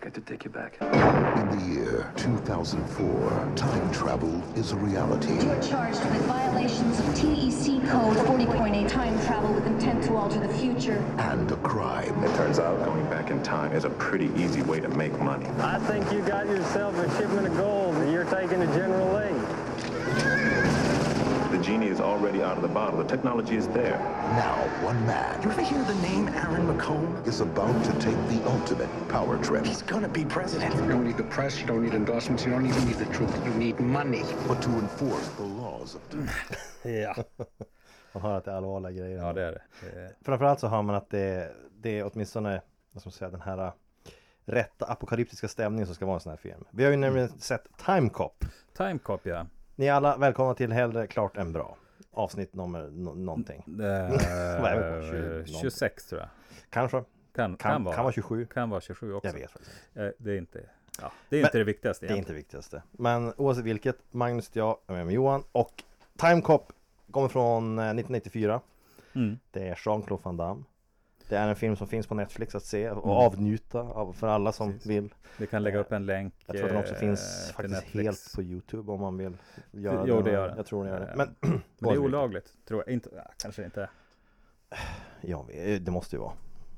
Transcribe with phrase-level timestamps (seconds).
[0.00, 0.78] Got to take you back.
[0.80, 5.34] In the year 2004, time travel is a reality.
[5.34, 10.40] You are charged with violations of TEC Code 40.8 time travel with intent to alter
[10.40, 10.96] the future.
[11.18, 12.24] And a crime.
[12.24, 15.46] It turns out going back in time is a pretty easy way to make money.
[15.58, 19.39] I think you got yourself a shipment of gold that you're taking to General Lee.
[21.70, 22.98] The genie is already out of the bottle.
[22.98, 23.98] The technology is there.
[24.34, 27.24] Now, one man You ever hear the name Aaron McComb?
[27.28, 29.64] is about to take the ultimate power trip.
[29.64, 30.74] He's gonna be president.
[30.74, 33.32] You don't need the press, you don't need endorsements, you don't even need the truth.
[33.46, 34.24] You need money.
[34.48, 36.00] But to enforce the laws of.
[36.84, 37.14] Ja,
[38.12, 39.18] Man hör att det är allvarliga grejer.
[39.18, 39.62] ja det är det.
[39.80, 40.16] det är...
[40.22, 43.58] Framförallt så hör man att det, det är åtminstone, vad ska man säga, den här
[43.58, 43.72] äh,
[44.44, 46.64] rätta apokalyptiska stämningen som ska vara en sån här film.
[46.70, 48.44] Vi har ju nämligen sett Time Cop.
[48.76, 49.46] Time Cop ja.
[49.80, 51.76] Ni är alla välkomna till Hellre klart än bra.
[52.12, 53.62] Avsnitt nummer no någonting.
[53.66, 54.08] Det
[54.60, 55.06] Vad är är, det?
[55.10, 55.54] 20 någonting.
[55.60, 56.28] 26 tror jag.
[56.70, 56.96] Kanske.
[56.96, 57.94] Kan, kan, Kan, vara.
[57.94, 58.46] kan vara 27.
[58.46, 59.28] Kan vara 27 också.
[59.28, 59.72] Jag vet faktiskt.
[59.94, 60.60] Eh, Det är inte,
[61.00, 62.82] ja, det är Men- inte det viktigaste Det är inte det viktigaste.
[62.90, 65.82] Men oavsett vilket, Magnus jag är med, med Johan och
[66.16, 66.72] Time Cop
[67.10, 68.60] kommer från eh, 1994.
[69.14, 69.38] Mm.
[69.50, 70.62] Det är Jean-Claude Van Damme.
[71.30, 73.16] Det är en film som finns på Netflix att se och Mm.
[73.16, 74.86] avnjuta av, för alla som Precis.
[74.90, 75.14] vill.
[75.36, 76.34] Vi kan lägga upp en länk.
[76.46, 78.04] Jag tror att den också eh, finns faktiskt Netflix.
[78.04, 79.36] helt på Youtube om man vill
[79.70, 80.56] göra Jo, det gör den.
[80.56, 81.06] Jag tror den gör det.
[81.06, 82.94] Eh, Men, Men det är olagligt, tror jag.
[82.94, 83.10] Inte,
[83.42, 83.90] kanske inte.
[85.20, 85.46] Ja,
[85.80, 86.32] det måste ju vara.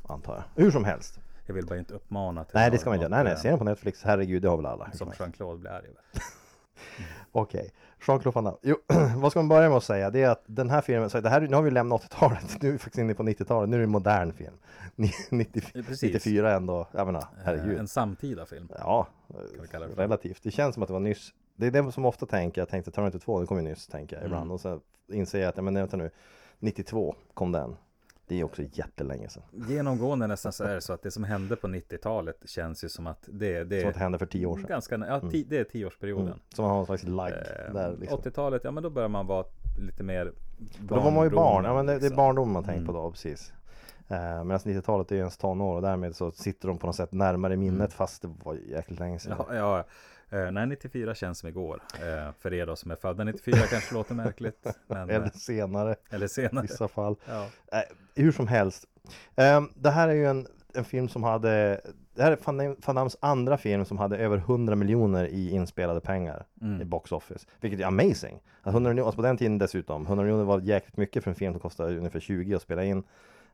[0.09, 0.65] Antar jag.
[0.65, 1.21] Hur som helst.
[1.47, 3.15] Jag vill bara inte uppmana till Nej, det ska man inte göra.
[3.23, 3.37] Nej, nej.
[3.43, 4.03] Se den på Netflix.
[4.05, 4.91] Herregud, det har väl alla.
[4.93, 5.09] som.
[5.13, 5.87] Jean-Claude blir arg
[7.33, 7.73] Okej,
[8.07, 8.57] Jean-Claude Van Damme.
[8.63, 8.77] Jo,
[9.17, 10.11] vad ska man börja med att säga?
[10.11, 12.69] Det är att den här filmen, så det här, nu har vi lämnat 80-talet, nu
[12.69, 14.55] är vi faktiskt inne på 90-talet, nu är det en modern film.
[14.97, 16.03] Ni- 90, Precis.
[16.03, 17.79] 94 ändå, jag menar, Eh, herregud.
[17.79, 18.69] En samtida film.
[18.79, 19.07] Ja,
[19.71, 19.97] för.
[19.97, 20.43] relativt.
[20.43, 21.31] Det känns som att det var nyss.
[21.57, 24.17] Det är det som ofta tänker, jag tänkte Terminator 2, det kom ju nyss, tänker
[24.17, 24.43] jag ibland.
[24.43, 24.53] Mm.
[24.55, 24.81] Och så
[25.13, 26.11] inser jag att, ja men vänta nu,
[26.59, 27.77] 92 kom den.
[28.33, 29.43] Det är också jättelänge sedan.
[29.69, 33.07] Genomgående nästan så är det så att det som hände på 90-talet känns ju som
[33.07, 34.67] att det, det Som att det hände för 10 år sedan.
[34.69, 36.27] Ganska, ja, ti, det är tioårsperioden.
[36.27, 36.39] Mm.
[36.55, 38.19] Som man har en slags like Eh, där liksom.
[38.21, 39.45] 80-talet, ja men då börjar man vara
[39.79, 40.33] lite mer
[40.81, 42.17] Då var man ju barn, ja men det, det är liksom.
[42.17, 43.03] barndom man tänker på Mm.
[43.03, 43.53] då, precis.
[44.09, 47.13] Eh, Medan 90-talet är ju ens tonår och därmed så sitter de på något sätt
[47.13, 47.91] närmare minnet Mm.
[47.91, 49.37] fast det var jäkligt länge sedan.
[49.49, 49.85] Ja, ja.
[50.33, 51.83] Eh, nej, 94 känns som igår.
[51.95, 54.67] Eh, för er då som är födda 94 kanske låter märkligt.
[54.87, 56.63] Men, Eller eh, senare eller i senare.
[56.63, 57.17] vissa fall.
[57.29, 57.47] Ja.
[58.15, 58.85] Hur som helst.
[59.75, 61.81] Det här är ju en, en film som hade
[62.15, 66.45] Det här är Van Dammes andra film som hade över 100 miljoner i inspelade pengar
[66.61, 66.81] Mm.
[66.81, 67.47] i box office.
[67.61, 68.41] Vilket är amazing.
[68.63, 71.35] Att 100 miljoner, alltså på den tiden dessutom, 100 miljoner var jäkligt mycket för en
[71.35, 73.03] film som kostade ungefär 20 att spela in.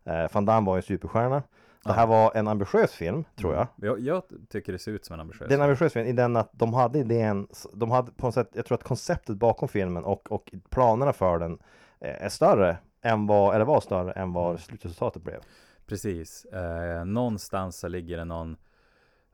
[0.05, 1.43] Eh, Van Damme var ju en superstjärna.
[1.89, 3.67] Det här var en ambitiös film, tror jag.
[3.77, 6.13] Jag, jag tycker det ser ut som en ambitiös Det är en ambitiös film i
[6.13, 9.69] den att de hade idén, de hade på något sätt, jag tror att konceptet bakom
[9.69, 11.59] filmen och, och planerna för den
[12.01, 15.41] eh, är större än vad, eller var större än vad slutresultatet blev.
[15.87, 16.45] Precis.
[16.45, 18.57] Eh, någonstans så ligger det någon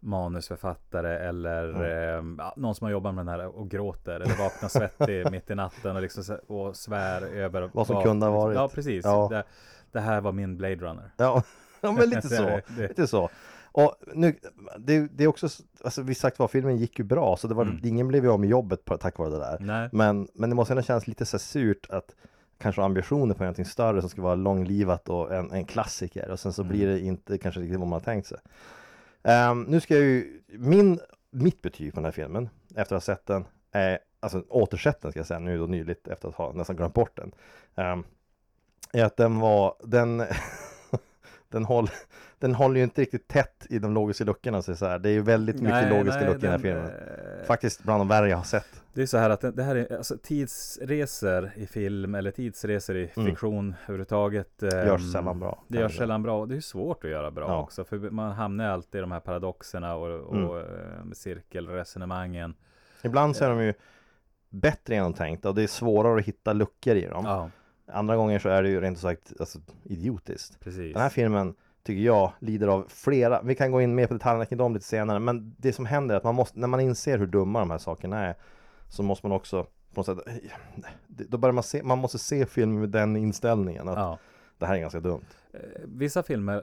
[0.01, 4.69] manusförfattare eller eh, ja, någon som har jobbat med den här och gråter eller vaknar
[4.69, 8.57] svettig mitt i natten och, liksom, och svär över Vad som kunde ha varit.
[8.57, 9.05] Ja, precis.
[9.05, 9.29] Ja.
[9.31, 9.45] Det,
[9.93, 11.11] det här var min Blade Runner.
[11.17, 11.43] Ja,
[11.85, 12.61] ja men lite så.
[12.81, 13.31] Lite så.
[13.73, 14.37] Och nu,
[14.79, 15.49] det, det är också,
[15.85, 17.81] alltså vi sagt vad filmen gick ju bra, så det var, Mm.
[17.85, 19.57] ingen blev ju av med jobbet på, tack vare det där.
[19.61, 19.89] Nej.
[19.93, 22.15] Men, men det måste ändå kännas lite så surt att
[22.59, 26.53] kanske ambitioner på någonting större som ska vara långlivat och en, en klassiker och sen
[26.53, 26.95] så blir Mm.
[26.95, 28.39] det inte kanske riktigt vad man har tänkt sig.
[29.23, 31.01] Ehm, nu ska jag ju, min,
[31.31, 35.11] mitt betyg på den här filmen efter att ha sett den, är, alltså återsett den
[35.11, 37.33] ska jag säga nu då nyligt efter att ha nästan glömt bort den.
[37.75, 38.05] ehm,
[38.93, 40.23] är att den var, den
[41.55, 41.89] Den, håll,
[42.39, 44.99] den håller ju inte riktigt tätt i de logiska luckorna så, så här.
[44.99, 47.47] Det är ju väldigt mycket Nej, logiska nej, luckor i den här den, filmen eh,
[47.47, 49.97] Faktiskt bland de värre jag har sett Det är så här att det, här är
[49.97, 53.29] alltså tidsresor i film eller tidsresor i Mm.
[53.31, 54.63] fiktion överhuvudtaget.
[54.63, 57.49] ehm, Görs sällan bra, Det görs sällan bra och det är svårt att göra bra
[57.49, 57.63] Ja.
[57.63, 57.85] också.
[57.85, 60.57] För man hamnar alltid i de här paradoxerna och, och Mm.
[61.09, 62.55] eh, cirkelresonemangen.
[63.03, 63.75] Ibland så är de ju
[64.51, 67.51] bättre genomtänkta och det är svårare att hitta luckor i dem Ja,
[67.87, 70.93] Andra gånger så är det ju rent ut sagt alltså, idiotiskt precis.
[70.93, 74.47] Den här filmen tycker jag lider av flera, vi kan gå in mer på detaljerna
[74.47, 77.19] kring dem lite senare Men det som händer är att man måste, när man inser
[77.19, 78.35] hur dumma de här sakerna är
[78.89, 79.63] Så måste man också
[79.95, 80.19] på något sätt
[81.07, 84.19] Då börjar man se, man måste se filmen med den inställningen att ja.
[84.59, 86.63] det här är ganska dumt Eh, Vissa filmer,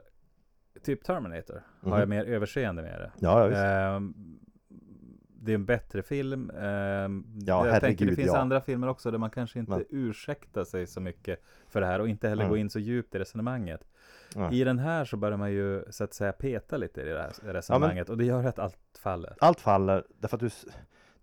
[0.84, 1.92] typ Terminator, Mhm.
[1.92, 3.12] har jag mer överseende med det.
[3.19, 3.62] Ja, ja visst.
[3.62, 4.13] Ehm,
[5.44, 6.50] det är en bättre film.
[6.50, 8.38] Ehm, Ja, jag tänker det finns ja.
[8.40, 12.00] andra filmer också där man kanske inte Men- ursäktar sig så mycket för det här
[12.02, 12.50] och inte heller Mm.
[12.52, 13.82] gå in så djupt i resonemanget.
[14.36, 14.60] Nej.
[14.62, 17.54] I den här så börjar man ju så att säga peta lite i det här
[17.54, 19.36] resonemanget och det gör att allt faller.
[19.40, 20.50] Allt faller därför att du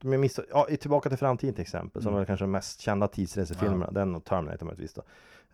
[0.01, 2.21] de är miss- ja, i Tillbaka till framtiden till exempel, som Mm.
[2.23, 5.03] är kanske de mest kända tidsresefilmerna, den och Terminator möjligtvis då.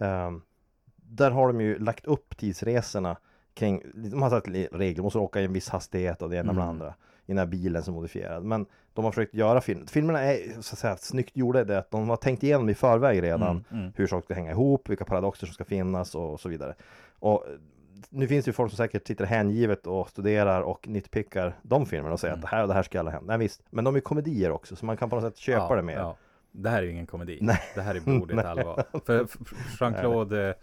[0.05, 0.43] Ehm,
[0.96, 3.17] där har de ju lagt upp tidsresorna
[3.55, 6.55] kring, de har satt regler, måste åka i en viss hastighet och det ena med
[6.55, 6.69] det Mm.
[6.70, 6.94] andra
[7.26, 8.44] i den här bilen som är modifierad.
[8.44, 9.86] Men de har försökt göra film.
[9.86, 12.74] Filmerna är så att säga snyggt gjorda i det att de har tänkt igenom i
[12.74, 13.92] förväg redan Mm, mm.
[13.96, 16.74] hur saker ska hänga ihop, vilka paradoxer som ska finnas och så vidare.
[17.18, 17.44] Och
[18.10, 22.12] nu finns det ju folk som säkert sitter hängivet och studerar och nitpickar de filmerna
[22.12, 22.44] och säger Mm.
[22.44, 23.26] att det här och det här ska alla hända.
[23.26, 25.76] Nej visst, men de är komedier också så man kan på något sätt köpa ja,
[25.76, 25.96] det mer.
[25.98, 26.16] Ja.
[26.52, 27.38] Det här är ju ingen komedi.
[27.40, 27.60] Nej.
[27.74, 28.84] Det här är blodigt allvar.
[29.06, 29.26] För
[29.78, 30.54] Jean-Claude eh,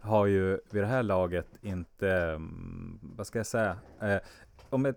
[0.00, 4.16] har ju vid det här laget inte, mm, vad ska jag säga, eh,
[4.70, 4.96] om ett,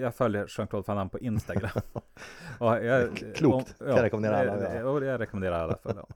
[0.00, 1.70] jag följer Jean-Claude Van Damme på Instagram.
[2.58, 3.78] och jag, Klokt.
[3.78, 6.12] Kan jag rekommendera alla eh, och jag rekommenderar alla att följa honom.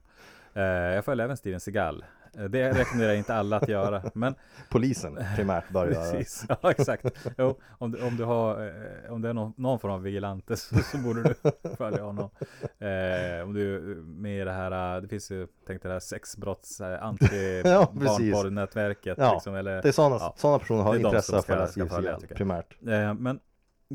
[0.53, 0.63] Eh,
[0.95, 2.05] Jag följer även Steven Seagal.
[2.37, 4.35] Eh, Det rekommenderar jag inte alla att göra, men
[4.69, 6.11] Polisen primärt bör göra.
[6.11, 7.05] Precis, ja exakt.
[7.37, 8.65] Jo, om, du, om du har,
[9.05, 11.33] eh, om det är någon, någon form av vigilante så, så borde du
[11.77, 12.29] följa honom.
[12.61, 15.99] Eh, om du är med i det här, eh, det finns ju, tänk det här
[15.99, 19.17] sexbrotts, anti barnporrnätvätket.
[19.17, 20.33] Ja, liksom, eller, Det är sådana, ja.
[20.37, 22.77] sådana personer har Det intresse av att följa primärt.
[22.87, 23.39] Eh, men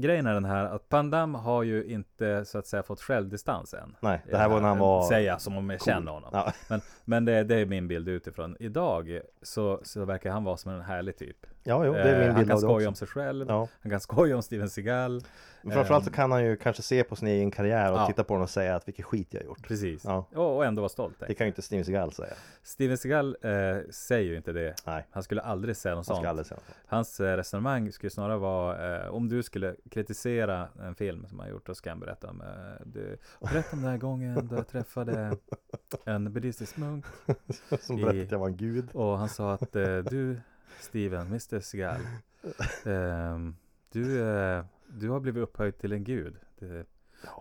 [0.00, 3.74] grejen är den här att Van Damme har ju inte så att säga fått självdistans
[3.74, 3.96] än.
[4.00, 5.86] Nej, det här var när han var Säga som om jag cool.
[5.86, 6.30] känner honom.
[6.32, 6.52] Ja.
[6.68, 8.56] Men, men det, det är min bild utifrån.
[8.60, 11.46] Idag så, så verkar han vara som en härlig typ.
[11.64, 12.88] Ja, jo, det är Eh, min han bild kan av det skoja också.
[12.88, 13.46] om sig själv.
[13.48, 13.68] Ja.
[13.82, 15.22] Han kan skoja om Steven Seagal.
[15.62, 18.06] Men framförallt så Ehm, kan han ju kanske se på sin egen karriär och Ja.
[18.06, 19.62] titta på den och säga att vilken skit jag gjort.
[19.68, 20.04] Precis.
[20.04, 20.26] Ja.
[20.34, 21.14] Och, ändå vara stolt.
[21.28, 22.34] Det kan ju inte Steven Seagal säga.
[22.62, 23.50] Steven Seagal eh,
[23.90, 24.74] säger ju inte det.
[24.86, 26.26] Nej, Han skulle aldrig säga något han sånt.
[26.28, 26.76] aldrig säga något.
[26.86, 31.48] Hans eh, resonemang skulle snarare vara eh, om du skulle kritisera en film som han
[31.48, 32.40] gjort och ska han berätta om.
[32.40, 32.46] Eh,
[32.86, 35.36] du, berätta om den här gången då jag träffade
[36.04, 37.04] en buddhistisk munk
[37.80, 38.88] Som I- berättade att jag var en gud.
[38.92, 40.40] och han sa att eh, du
[40.80, 42.00] Steven, Mr Seagal,
[42.84, 43.56] ehm,
[43.92, 46.36] du, eh, du har blivit upphöjd till en gud.
[46.58, 46.86] Det,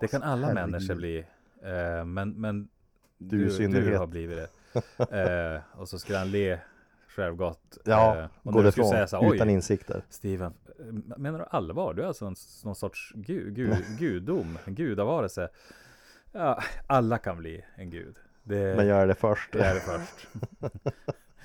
[0.01, 0.71] det kan alla herregud.
[0.71, 1.17] människor bli.
[1.63, 2.69] Eh, men men
[3.17, 4.47] Du du, du har blivit det.
[5.55, 6.59] Eh, och så skulle han le
[7.07, 7.77] självgott.
[7.85, 10.01] Ja, eh, och gå när du skulle ifrån säga så utan insikter.
[10.09, 11.93] Steven, eh, menar du allvar?
[11.93, 15.49] Du är alltså en, någon sorts gud, gud, gudom, en gudavarelse.
[16.31, 18.15] Ja, alla kan bli en gud.
[18.43, 19.55] Det, Men gör det först.
[19.55, 20.27] är det först.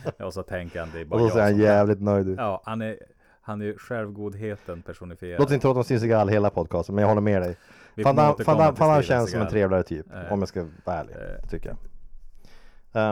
[0.17, 2.29] ja, och så tänker han, det är bara Och så ser jag han jävligt nöjd
[2.29, 2.39] ut.
[2.39, 2.99] Ja, han är,
[3.45, 5.39] han är ju självgodheten personifierad.
[5.39, 7.57] Låt oss inte prata om Seagal hela podcasten, men jag håller med dig.
[7.95, 8.35] Damme
[8.75, 11.77] Steven känns som en trevligare typ, Eh, om jag ska vara ärlig, eh, tycker jag.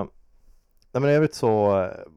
[0.00, 0.06] Uh,
[0.93, 1.69] nej men i övrigt så,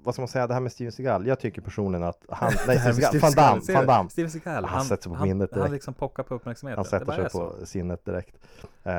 [0.03, 2.79] vad ska man säga, det här med Steven Seagal, jag tycker personligen att han, nej
[2.79, 3.87] Steven Seagal, Van Damme, Van?
[3.87, 5.73] Damme, Steven Seagal, Han sätter sig på han, minnet han direkt.
[5.73, 6.77] liksom pockar på uppmärksamheten.
[6.77, 7.29] han sätter sig på
[7.59, 7.65] så.
[7.65, 8.35] sinnet direkt.
[8.87, 8.91] Uh,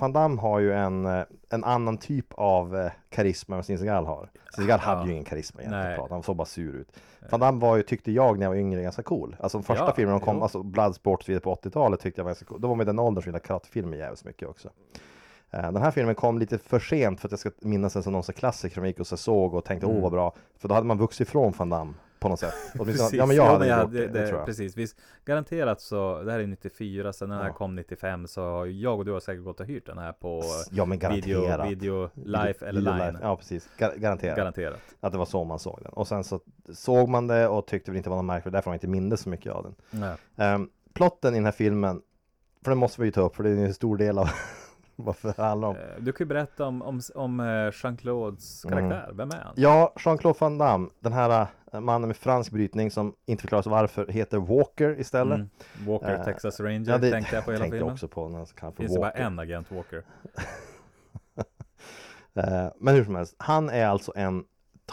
[0.00, 4.30] Van Damme har ju en, eh, en annan typ av eh, karisma än Seagal har.
[4.52, 5.06] Steven Seagal hade Ja.
[5.06, 6.06] ju ingen karisma egentligen, Nej.
[6.10, 6.92] han såg bara sur ut.
[7.30, 9.36] Van Damme var ju, tyckte jag när jag var yngre, ganska cool.
[9.40, 10.42] Alltså de första Ja, filmerna kom, jo.
[10.42, 12.60] alltså Bloodsport vidare på 80-talet tyckte jag var ganska cool.
[12.60, 14.68] Då var man i den åldern som gillade karatefilmer jävligt mycket också.
[15.50, 18.12] Eh, Den här filmen kom lite för sent för att jag ska minnas den som
[18.12, 20.02] någon klassiker som vi gick och så såg och tänkte åh Mm.
[20.02, 20.34] vad bra.
[20.58, 22.54] För då hade man vuxit ifrån Van Damme på något sätt.
[22.84, 23.12] Precis.
[23.12, 24.46] ja men jag hade men gjort det, det, jag.
[24.46, 24.96] Precis, visst.
[25.24, 27.54] Garanterat så, det här är 94, sen när den här Ja.
[27.56, 30.84] kom 95 så jag och du har säkert gått och hyrt den här på Ja
[30.84, 31.70] men video, garanterat.
[31.70, 33.06] video, live eller Video line.
[33.06, 33.18] live.
[33.22, 34.36] Ja precis, Gar- garanterat.
[34.36, 34.78] Garanterat.
[35.00, 35.92] Att det var så man såg den.
[35.92, 36.40] Och sen så
[36.72, 39.20] såg man det och tyckte väl inte det var något märkligt, därför man inte mindes
[39.20, 40.16] så mycket av den.
[40.38, 40.54] Ja.
[40.54, 42.02] Um, plotten i den här filmen,
[42.64, 44.28] för den måste vi ju ta upp för det är en stor del av
[45.04, 45.76] varför det handlar om.
[45.76, 48.78] Eh, Du kan ju berätta om, om, om eh, Jean-Claudes Mm.
[48.90, 49.12] karaktär.
[49.14, 49.52] Vem är han?
[49.56, 54.06] Ja, Jean-Claude Van Damme, den här eh, mannen med fransk brytning som inte förklaras varför
[54.06, 55.34] heter Walker istället.
[55.36, 55.48] Mm.
[55.86, 57.92] Walker, Eh, Texas Ranger Ja, det tänkte jag på hela tänkte filmen.
[57.92, 60.02] också på när han Finns det bara en agent Walker?
[62.34, 64.44] Eh, Men hur som helst, han är alltså en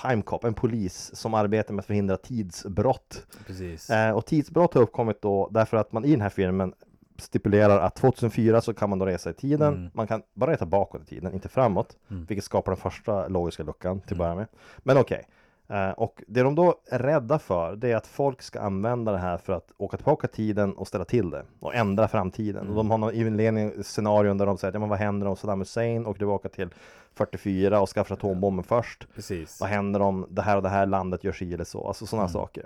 [0.02, 3.28] time cop, en polis som arbetar med att förhindra tidsbrott.
[3.48, 3.90] Precis.
[3.90, 6.74] Eh, Och tidsbrott har uppkommit då därför att man i den här filmen
[7.22, 9.74] stipulerar att 2004 så kan man då resa i tiden.
[9.74, 9.90] Mm.
[9.94, 11.98] Man kan bara resa bakåt i tiden, inte framåt.
[12.10, 12.26] Mm.
[12.26, 14.20] Vilket skapar den första logiska luckan till att Mm.
[14.20, 14.48] börja med.
[14.78, 15.28] Men okej.
[15.70, 19.18] Eh, och det de då är rädda för det är att folk ska använda det
[19.18, 22.62] här för att åka tillbaka tiden och ställa till det och ändra framtiden.
[22.62, 22.70] Mm.
[22.70, 25.36] Och de har någon inledning scenarion där de säger att ja, men vad händer om
[25.36, 26.70] Saddam Hussein åker tillbaka till
[27.16, 29.08] 44 och skaffar atombomben först?
[29.16, 29.60] Precis.
[29.60, 31.88] Vad händer om det här och det här landet gör si eller så?
[31.88, 32.34] Alltså sådana Mm.
[32.34, 32.66] saker.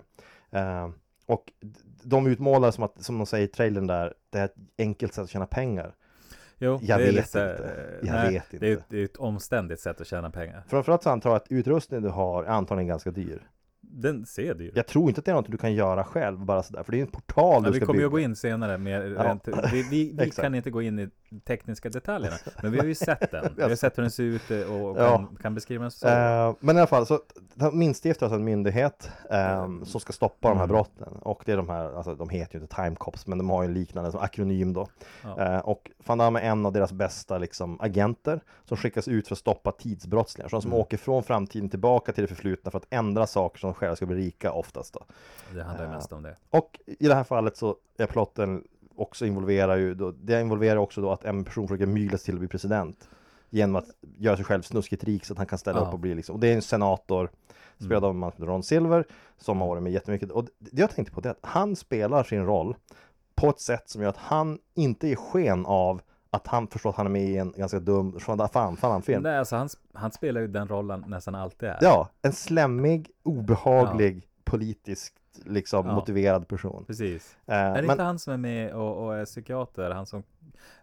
[0.52, 0.90] Eh,
[1.26, 1.52] och
[2.04, 5.24] de utmålar som att, som de säger i trailern där, det är ett enkelt sätt
[5.24, 5.96] att tjäna pengar.
[6.58, 8.00] Jo, Jag det är vet lite, inte.
[8.04, 8.82] Jag nej, vet Det är, inte.
[8.82, 10.64] ett, det är ett omständigt sätt att tjäna pengar.
[10.68, 13.48] Framförallt så antar jag att utrustningen du har är antagligen ganska dyr.
[13.82, 14.72] Den ser ju.
[14.76, 16.98] Jag tror inte att det är något du kan göra själv bara sådär, för det
[16.98, 18.12] är en portal Ja, du vi ska kommer ju bygga.
[18.12, 19.40] gå in senare med Ja.
[19.72, 22.36] vi, vi, vi kan inte gå in i tekniska detaljerna.
[22.64, 23.54] Men vi har ju sett den.
[23.58, 25.18] Vi har sett hur den ser ut eh, och Ja.
[25.18, 26.08] kan, kan beskriva den så.
[26.08, 27.20] Eh, men i alla fall, så
[27.74, 30.74] minstiftar alltså en myndighet ehm, som ska stoppa de här Mm.
[30.74, 31.14] brotten.
[31.22, 33.64] Och det är de här, alltså de heter ju inte Time Cops, men de har
[33.64, 34.88] ju en liknande som akronym då.
[35.24, 35.40] Ja.
[35.56, 39.36] Eh, och Van Damme är en av deras bästa liksom, agenter som skickas ut för
[39.36, 40.50] att stoppa tidsbrottslingar.
[40.50, 40.82] Sådana som Mm.
[40.82, 44.06] åker från framtiden tillbaka till det förflutna för att ändra saker som de själva ska
[44.06, 45.04] bli rika oftast då.
[45.54, 46.36] Det handlar ju eh, mest om det.
[46.50, 48.64] Och i det här fallet så är plotten
[48.96, 52.34] också involverar ju då, det involverar också då att en person försöker mygla sig till
[52.34, 53.10] att bli president
[53.50, 53.86] genom att
[54.18, 55.86] göra sig själv snuskigt rik så att han kan ställa Ja.
[55.88, 57.30] upp och bli liksom, och det är en senator
[57.78, 59.06] spelad av en man som Ron Silver
[59.38, 62.24] som har varit med jättemycket och det jag tänkte på det är att han spelar
[62.24, 62.76] sin roll
[63.36, 66.96] på ett sätt som gör att han inte ger sken av att han förstår att
[66.96, 69.24] han är med i en ganska dum fan, fan, film.
[69.24, 71.78] Nej, alltså han, han spelar ju den rollen nästan alltid är.
[71.82, 75.14] Ja, en slemmig, obehaglig, politiskt
[75.46, 75.96] liksom Ja.
[75.96, 76.84] motiverad person.
[76.88, 77.38] Precis.
[77.46, 79.92] Eh, Är det men- inte han som är med och, och är psykiater?
[79.92, 80.24] Han som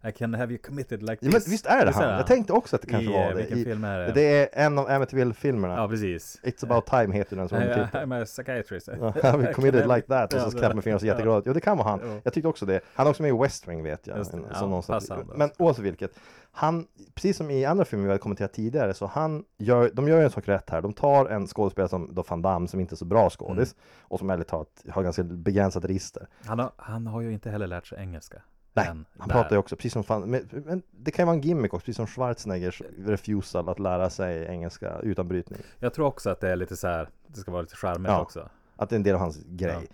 [0.08, 1.46] I can have you committed like Ja, this.
[1.46, 2.04] men visst är det han?
[2.08, 3.34] Jag tänkte också att det kanske I, var eh, det.
[3.34, 4.12] Vilken I, film är det?
[4.12, 5.74] det är en av Amityville-filmerna.
[5.76, 6.40] Ja, precis.
[6.42, 8.00] It's about time heter den som undertitel.
[8.00, 8.88] I'm a psychiatrist.
[9.22, 11.42] Ja, We committed like that och Ja, så knäpper med fingrarna så jätteglad.
[11.46, 12.20] Jo det kan vara han.
[12.24, 12.80] Jag tyckte också det.
[12.94, 14.18] Han är också med i West Wing vet jag.
[14.18, 14.34] Just.
[14.34, 15.24] En- Ja, passande.
[15.36, 16.10] Men oavsett vilket.
[16.52, 20.18] Han, precis som i andra filmer vi har kommenterat tidigare, så han gör, de gör
[20.18, 20.82] ju en sak rätt här.
[20.82, 23.84] De tar en skådespelare som då Van Damme som inte är så bra skådis Mm.
[24.02, 26.28] och som ärligt talat har ganska begränsat register.
[26.44, 28.42] Han har, han har ju inte heller lärt sig engelska.
[28.80, 29.34] Nej, han där.
[29.34, 31.84] pratar ju också precis som fan, men, men det kan ju vara en gimmick också,
[31.84, 35.58] precis som Schwarzeneggers refusal att lära sig engelska utan brytning.
[35.78, 38.20] Jag tror också att det är lite så här, det ska vara lite charmigt Ja.
[38.20, 38.48] också.
[38.76, 39.88] Att det är en del av hans grej.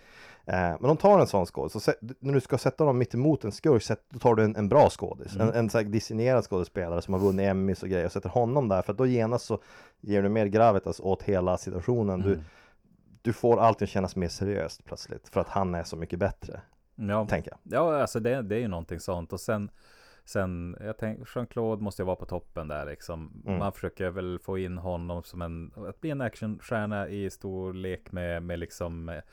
[0.47, 3.43] Eh, men de tar en sån skådis, så när du ska sätta dem mitt emot
[3.43, 5.35] en skurk, sätt- då tar du en, en bra skådis.
[5.35, 5.47] Mm.
[5.47, 8.67] En, en så här designerad skådespelare som har vunnit Emmys och grejer och sätter honom
[8.67, 9.59] där, för då genast så
[10.01, 12.21] ger du mer gravitas åt hela situationen.
[12.21, 12.43] Du, Mm.
[13.21, 16.61] du får allting kännas mer seriöst plötsligt, för att han är så mycket bättre,
[16.95, 17.59] Ja, tänker jag.
[17.63, 19.33] ja alltså det, det är ju någonting sånt.
[19.33, 19.69] Och sen,
[20.25, 23.43] sen jag tänker, Jean-Claude måste ju vara på toppen där liksom.
[23.45, 23.59] Mm.
[23.59, 28.11] Man försöker väl få in honom som en, att bli en actionstjärna i stor lek
[28.11, 29.23] med, med liksom, eh, jag,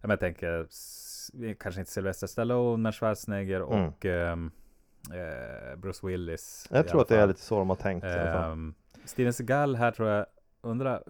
[0.00, 3.88] men, jag tänker, s- kanske inte Sylvester Stallone, men Schwarzenegger Mm.
[3.88, 4.50] och ehm,
[5.12, 6.68] eh, Bruce Willis.
[6.70, 8.04] Jag tror att det är lite så de har tänkt.
[8.04, 10.26] Ehm, Steven Seagal här tror jag,
[10.60, 11.02] undrar,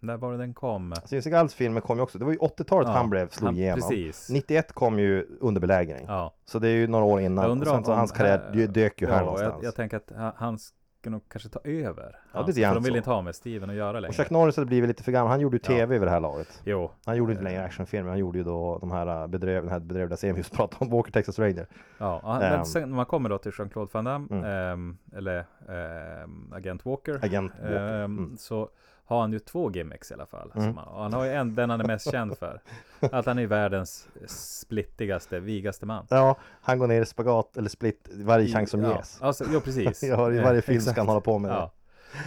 [0.00, 0.94] när var det den kom?
[1.04, 3.56] Steven Seagals filmer kom ju också, det var ju 80-talet Ja, han blev, slog han-
[3.56, 3.80] igenom.
[3.80, 4.30] precis.
[4.30, 6.04] 91 kom ju under belägring.
[6.08, 6.34] Ja.
[6.44, 7.36] Så det är ju några år innan.
[7.42, 9.54] Jag Och undrar sen så om hans karriär här- dök ju här ja, någonstans.
[9.58, 10.58] Jag, jag tänker att han,
[11.00, 12.16] ska nog kanske ta över.
[12.32, 12.96] Ja, lite grann för de vill så.
[12.96, 14.08] inte ha med Steven att göra längre.
[14.08, 15.30] Och Chuck Norris hade blivit lite för gammal.
[15.30, 15.68] Han gjorde ju Ja.
[15.68, 16.60] tv vid det här laget.
[16.64, 16.90] Jo.
[17.06, 18.08] Han gjorde inte längre actionfilmer.
[18.10, 20.90] Han gjorde ju då de här äh, bedröv, den här bedrövliga serien vi pratade om,
[20.90, 21.66] Walker Texas Ranger.
[21.98, 22.50] Ja, han, Ehm.
[22.56, 24.44] men sen när man kommer då till Jean-Claude Van Damme, Mm.
[24.44, 27.76] ehm, eller ehm, Agent Walker, Agent Walker.
[27.76, 28.36] ehm, Mm.
[28.36, 28.68] så
[29.08, 30.52] har han ju två gimmicks i alla fall.
[30.54, 30.76] Mm.
[30.76, 32.60] Han, han har ju en, den han är mest känd för.
[33.00, 36.06] Att han är världens splittigaste, vigaste man.
[36.10, 38.96] Ja, han går ner i spagat eller split varje chans som ja.
[38.96, 39.22] ges.
[39.22, 40.02] Alltså, jo, precis.
[40.08, 41.70] Ja, i varje Eh, film ska han hålla på med det.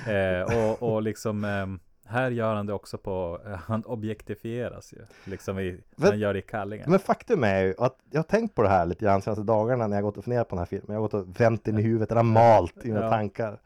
[0.07, 0.11] Ja.
[0.11, 4.99] Eh, och, och liksom ehm, här gör han det också på, eh, han objektifieras ju.
[5.31, 6.89] Liksom i, Men- han gör det i kallingen.
[6.91, 9.43] Men faktum är ju att jag har tänkt på det här lite grann de senaste
[9.43, 10.85] dagarna när jag gått och funderat på den här filmen.
[10.87, 13.09] Jag har gått och vänt den i huvudet, den har malt i mina Ja.
[13.09, 13.59] tankar.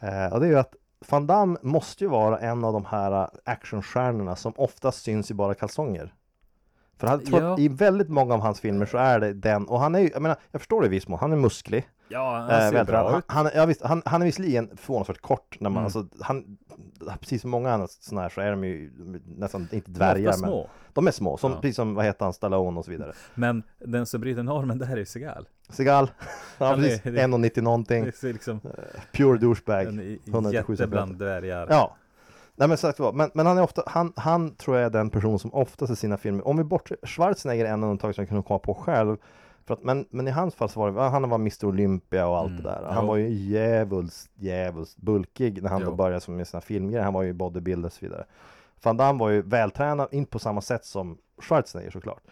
[0.00, 0.74] Eh, och det är ju att
[1.08, 5.34] Van Damme måste ju vara en av de här äh, actionstjärnorna som oftast syns i
[5.34, 6.14] bara kalsonger.
[7.00, 7.58] För tror Ja.
[7.58, 10.22] i väldigt många av hans filmer så är det den, och han är ju, jag
[10.22, 11.88] menar, jag förstår det i viss mån, han är musklig.
[12.08, 12.86] Ja, han Eh, ser vältränad.
[12.86, 13.24] bra han, ut.
[13.28, 15.84] han, ja, visst, han, han är visserligen förvånansvärt kort när man, Mm.
[15.84, 16.58] alltså, han,
[17.20, 18.90] precis som många andra sådana här så är de ju
[19.36, 20.68] nästan inte De är dvärgar men små.
[20.92, 21.58] de är små, som, Ja.
[21.60, 23.12] precis som vad heter han, Stallone och så vidare.
[23.34, 25.48] Men den som bryter normen där är Seagal.
[25.68, 26.10] Seagal,
[26.58, 28.60] ja, Han är- precis, det- 1,90 någonting, Det är liksom
[29.12, 29.86] pure douchebag.
[29.86, 31.66] en i- 197 jätte bland dvärgar.
[31.70, 31.96] Ja.
[32.60, 35.10] Nej men sagt vad, men, men han är ofta, han, han tror jag är den
[35.10, 38.28] person som oftast i sina filmer, om vi bortser, Schwarzenegger är en undantag som jag
[38.28, 39.16] kunde komma på själv.
[39.66, 42.38] För att, men, men i hans fall så var det, han var Mr Olympia och
[42.38, 42.80] allt Mm, det där.
[42.82, 42.88] jo.
[42.94, 45.94] Han var ju djävulskt, djävulskt bulkig när han då Jo.
[45.94, 47.04] började med sina filmgrejer.
[47.04, 48.24] Han var ju bodybuilder och så vidare.
[48.82, 52.22] Van Damme var ju vältränad, inte på samma sätt som Schwarzenegger såklart.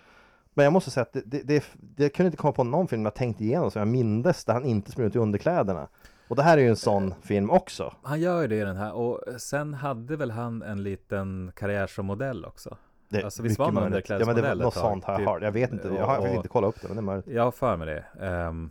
[0.55, 2.89] Men jag måste säga att det, det, det, det jag kunde inte komma på någon
[2.89, 5.89] film jag tänkt igenom som jag mindes där han inte smög ut i underkläderna.
[6.29, 7.95] Och det här är ju en sån film också.
[8.03, 11.87] Han gör ju det i den här och sen hade väl han en liten karriär
[11.87, 12.77] som modell också.
[13.09, 14.09] Det, Alltså, visst var man möjligt.
[14.11, 15.43] Ja men det var underklädesmodell något sånt jag typ.
[15.43, 17.27] Jag vet inte, jag har Och- inte kolla upp det men det är möjligt.
[17.27, 18.27] Jag har för mig det.
[18.49, 18.71] Um,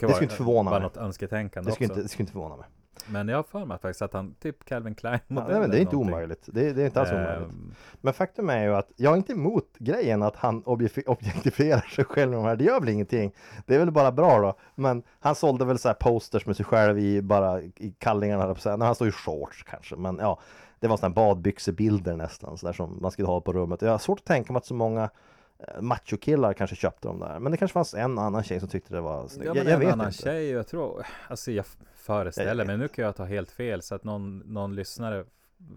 [0.00, 0.88] Det skulle inte förvåna Bara mig.
[0.88, 1.92] något önsketänkande Det skulle, också.
[1.92, 2.66] inte, det skulle inte förvåna mig.
[3.08, 5.76] Men jag har för mig faktiskt att han, typ Calvin Klein Ja, nej, men det
[5.78, 6.14] är inte någonting.
[6.14, 6.42] omöjligt.
[6.52, 7.48] Det, det är inte alls omöjligt.
[7.50, 11.80] Ehm, Men faktum är ju att jag är inte emot grejen att han objektif- objektifierar
[11.80, 12.56] sig själv med de här.
[12.56, 13.32] Det gör väl ingenting.
[13.66, 14.54] Det är väl bara bra då.
[14.74, 18.76] Men han sålde väl så här posters med sig själv i bara i kallingarna på.
[18.76, 19.96] Nej, han står i shorts kanske.
[19.96, 20.40] Men ja,
[20.80, 23.82] det var sådana badbyxebilder nästan så där som man skulle ha på rummet.
[23.82, 25.10] Jag har svårt att tänka mig att så många
[25.80, 27.38] machokillar kanske köpte de där.
[27.38, 29.46] Men det kanske fanns en annan tjej som tyckte det var snyggt.
[29.46, 30.22] Ja, jag, men jag en vet annan inte.
[30.22, 31.64] tjej, jag tror, alltså jag
[31.94, 35.24] föreställer Jag vet mig, nu kan jag ta helt fel så att någon, någon lyssnare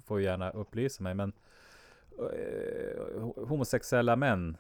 [0.06, 1.34] får gärna upplysa mig, men
[2.20, 4.58] eh, homosexuella män,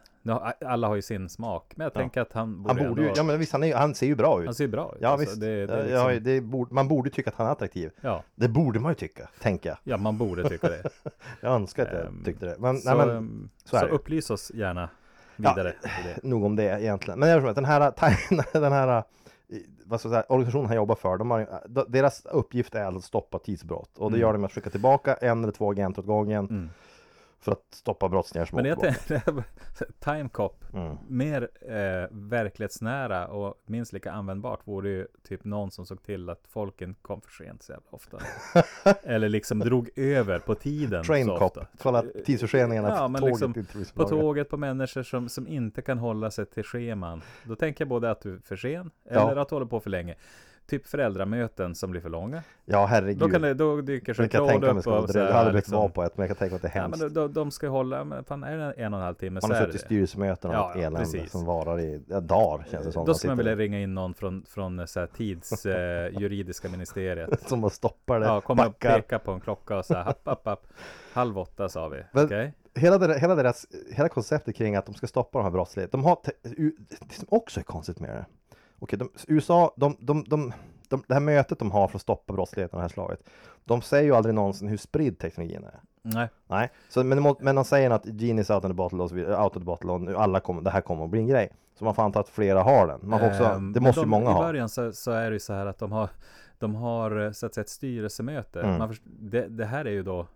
[0.65, 2.00] alla har ju sin smak, men jag Ja.
[2.00, 4.15] tänker att han borde, Han borde ju, ja men visst, han, är, han ser ju
[4.15, 4.46] bra ut.
[4.46, 5.01] han ser ju bra ut.
[5.01, 7.48] Ja alltså, visst, det, det är Ja, liksom, det borde, man borde tycka att han
[7.48, 7.92] är attraktiv.
[8.01, 9.77] ja, Det borde man ju tycka, tänker jag.
[9.84, 10.84] ja, man borde tycka det.
[11.42, 12.56] Jag önskar att jag Ehm, tyckte det.
[12.60, 14.89] Men, så, nej, men ehm, så så, upplys oss gärna
[15.36, 15.74] vidare.
[16.04, 16.24] det.
[16.30, 17.20] nog om det egentligen.
[17.20, 17.92] Men jag tror att den här,
[18.54, 19.04] den här
[19.86, 23.04] vad ska jag säga, organisationen han jobbar för, de har, de- deras uppgift är att
[23.04, 23.98] stoppa tidsbrott.
[23.98, 24.22] Och det Mm.
[24.28, 26.70] gör de med att skicka tillbaka en eller två agenter åt gången Mm.
[27.44, 29.22] För att stoppa brottslingar som Men jag tänkte,
[30.00, 30.98] Time Cop, Mm.
[31.08, 36.42] mer eh, verklighetsnära och minst lika användbart vore ju typ någon som såg till att
[36.50, 38.18] folken kom för sent så jävla ofta.
[39.04, 43.56] Eller liksom drog över på tiden Train så cop, kolla tidsförseningarna Ja, på men tåget.
[43.66, 47.22] liksom På tåget på människor som, som inte kan hålla sig till scheman.
[47.44, 49.32] Då tänker jag både att du är för sen Ja.
[49.32, 50.16] eller att du håller på för länge.
[50.67, 52.43] Typ föräldramöten som blir för långa.
[52.65, 53.17] Ja, herregud.
[53.17, 56.27] Då, kan det, då dyker mig upp och Jag hade blivit liksom, på ett, men
[56.27, 57.01] jag kan tänka mig att det är Ja, hemskt.
[57.01, 59.51] men de, de ska hålla, men fan är det en och en halv timme Man
[59.51, 61.32] har suttit i styrelsemöten och Ja, ja, elände precis.
[61.32, 63.05] som varar i ja, dagar känns det som.
[63.05, 65.74] Då Man skulle man vilja ringa in någon från, från eh, så här, tids eh,
[66.20, 67.41] juridiska ministeriet.
[67.50, 68.96] Som att stoppa det, Ja, komma och backar.
[68.96, 70.67] peka på en klocka och så här, happ, happ, happ.
[71.13, 72.03] Halv åtta sa vi.
[72.12, 72.53] Men- Okej?
[72.75, 76.01] hela, det, hela deras, hela konceptet kring att de ska stoppa de här brottsligheten.
[76.01, 76.17] De har,
[77.00, 78.25] det som också är konstigt med det.
[78.84, 80.54] Okej, de, USA, de, de, de,
[80.90, 83.20] de, det här mötet de har för att stoppa brottsligheten av det här slaget.
[83.66, 85.80] De säger ju aldrig någonsin hur spridd teknologin är.
[86.02, 86.30] Nej.
[86.48, 89.44] Nej, så, men, men de säger att genius out of the bottle och så vidare,
[89.44, 91.50] out of the bottle och nu alla kommer, det här kommer att bli en grej.
[91.80, 93.00] Så man får anta att flera har den.
[93.04, 94.42] Man får också, Ehm, det måste de, ju många I ha.
[94.42, 96.10] början så, så är det ju så här att de har,
[96.60, 98.62] de har eh, så att säga ett styrelsemöte.
[98.62, 98.88] Mm.
[98.88, 100.28] Först, det, det här är ju då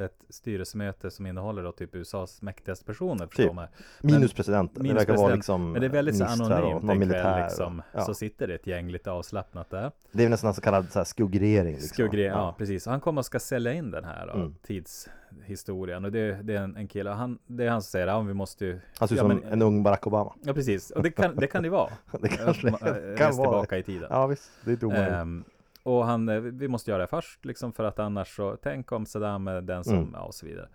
[0.00, 3.52] ett styrelsemöte som innehåller då typ USAs mäktigaste personer Typ.
[3.52, 3.66] man.
[4.00, 4.82] Minus presidenten.
[4.82, 5.38] minus det verkar vara president.
[5.38, 7.34] liksom Men det är väldigt så och anonymt någon militär.
[7.34, 7.82] och- liksom.
[7.92, 8.00] ja.
[8.00, 9.90] Så sitter det ett gäng lite avslappnat där.
[10.12, 11.72] Det är nästan så kallad så här, skuggregering.
[11.72, 11.88] Liksom.
[11.88, 12.54] Skuggre, ja.
[12.58, 12.86] precis.
[12.86, 14.54] Han kommer och ska sälja in den här då, Mm.
[14.66, 16.04] tidshistorien.
[16.04, 18.34] Och det, det är en, en kille, han, det är han som säger, ja vi
[18.34, 18.80] måste ju...
[18.98, 20.34] Han ser ut ja, som men- en ung Barack Obama.
[20.42, 21.90] Ja precis, och det kan det, kan det vara.
[22.20, 23.48] Det kanske det eh, kan rest vara.
[23.50, 24.06] tillbaka i tiden.
[24.10, 25.12] Ja visst, det är inte omöjligt.
[25.12, 25.44] Ehm,
[25.82, 29.06] och han, eh, vi måste göra det först liksom för att annars så, tänk om
[29.06, 30.10] Saddam är den som, Mm.
[30.14, 30.68] ja och så vidare.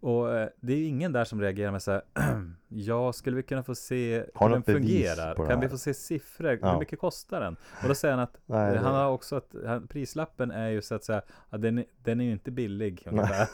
[0.00, 2.02] Och eh, det är ju ingen där som reagerar med så här,
[2.68, 5.46] ja, skulle vi kunna få se Har hur den fungerar?
[5.48, 6.58] Kan vi få se siffror?
[6.62, 6.72] Ja.
[6.72, 7.56] Hur mycket kostar den?
[7.82, 10.82] Och då säger han att Nej, det- han har också att han, prislappen är ju
[10.82, 13.48] så att säga, ja, den, är- den är ju inte billig ungefär.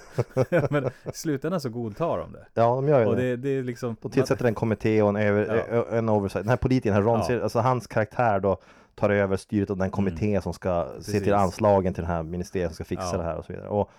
[0.73, 2.47] Men i slutändan så godtar de det.
[2.55, 3.23] Ja, de gör ju Och det.
[3.23, 5.87] det, det är liksom De tillsätter en kommitté och en, över, Ja.
[5.97, 6.45] en oversight.
[6.45, 7.43] Den här politikern, här Ron, Ja.
[7.43, 8.61] Alltså hans karaktär då
[8.99, 11.23] tar över styret av den kommitté som ska se Precis.
[11.23, 13.19] till anslagen till den här ministeriet som ska fixa Ja.
[13.19, 13.69] det här och så vidare.
[13.69, 13.91] Och,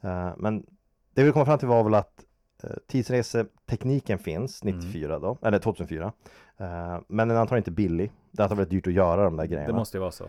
[0.00, 0.66] eh, men
[1.14, 2.24] det vi komma fram till var väl att
[2.64, 6.12] uh, tidsresetekniken finns 94 då, eller 2004.
[6.58, 8.12] Eh, men den är antagligen inte billig.
[8.30, 9.66] Det är antagligen väldigt dyrt att göra de där grejerna.
[9.66, 10.24] Det måste ju vara så.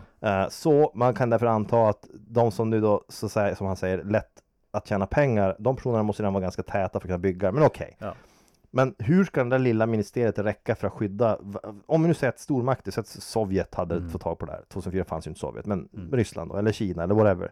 [0.50, 4.04] Så man kan därför anta att de som nu då, så säger, som han säger,
[4.04, 4.30] lätt
[4.70, 7.62] att tjäna pengar, de personerna måste redan vara ganska täta för att kunna bygga, men
[7.62, 7.96] okej.
[7.98, 8.14] Ja.
[8.74, 11.38] Men hur ska det där lilla ministeriet räcka för att skydda,
[11.86, 14.08] om vi nu säger att stormakter, så att Sovjet hade Mm.
[14.08, 16.12] fått tag på det här, 2004 fanns ju inte Sovjet, men Mm.
[16.12, 17.50] Ryssland då, eller Kina eller whatever.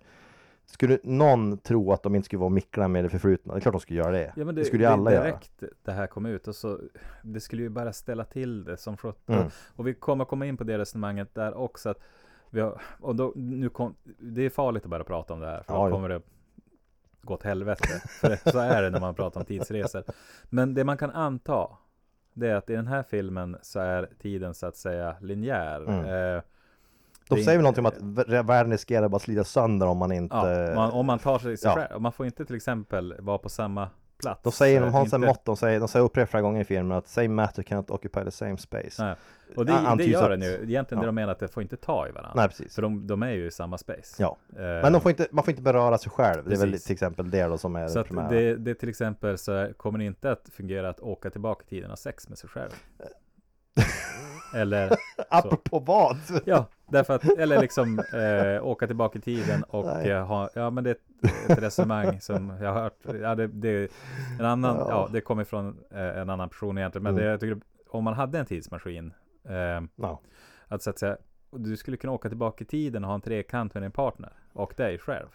[0.67, 3.55] Skulle någon tro att de inte skulle vara mickla med det förflutna?
[3.55, 4.33] Det är klart de skulle göra det.
[4.37, 5.25] Ja men det, det, skulle ju alla det, göra.
[5.25, 6.79] direkt det här kom ut och så
[7.23, 9.49] Det skulle ju bara ställa till det som sjutton Mm.
[9.77, 11.99] Och vi kommer komma in på det resonemanget där också att
[12.51, 15.63] vi har, och då, nu kom, Det är farligt att börja prata om det här
[15.63, 16.21] för Ja, då kommer det
[17.23, 20.05] gå åt helvete För så är det när man pratar om tidsresor
[20.45, 21.69] Men det man kan anta
[22.35, 26.05] Det är att i den här filmen så är tiden så att säga linjär Mm.
[26.37, 26.43] eh,
[27.29, 27.93] De säger väl någonting om
[28.27, 30.37] att världen riskerar bara att slita sönder om man inte...
[30.37, 31.75] ja, man, Om man tar sig ja.
[31.75, 33.89] själv Man får inte till exempel vara på samma
[34.23, 36.05] plats De säger, de Eh, har en sån inte- här motto, de säger, de säger
[36.05, 39.05] upprepade flera gånger i filmen att same matter cannot occupy the same space.
[39.05, 39.15] Nej.
[39.57, 40.49] Och det, det gör den ju.
[40.49, 41.07] Egentligen det ja.
[41.07, 42.33] de menar att det får inte ta i varandra.
[42.37, 42.75] Nej, precis.
[42.75, 44.23] För de, de är ju i samma space.
[44.23, 44.37] Ja.
[44.57, 46.45] Eh, Men de får inte, man får inte beröra sig själv.
[46.49, 46.87] Det är väl Precis.
[46.87, 48.29] till exempel det då som är så det primära.
[48.29, 51.85] det, det till exempel så kommer det inte att fungera att åka tillbaka i tiden
[51.85, 52.71] och ha sex med sig själv.
[54.55, 54.97] Eller,
[55.31, 56.17] Apropå vad?
[56.45, 60.85] ja, därför att, eller liksom eh, åka tillbaka i tiden och eh, ha, ja men
[60.85, 63.93] det är ett, ett resonemang som jag har hört, ja det, det
[64.39, 64.87] en annan, Ja.
[64.89, 67.25] ja, det kommer från eh, en annan person egentligen, men Mm.
[67.25, 69.13] det, jag tycker, om man hade en tidsmaskin,
[69.49, 70.21] eh, Ja.
[70.69, 71.17] Att så att säga,
[71.51, 74.75] du skulle kunna åka tillbaka i tiden och ha en trekant med din partner och
[74.77, 75.29] dig själv.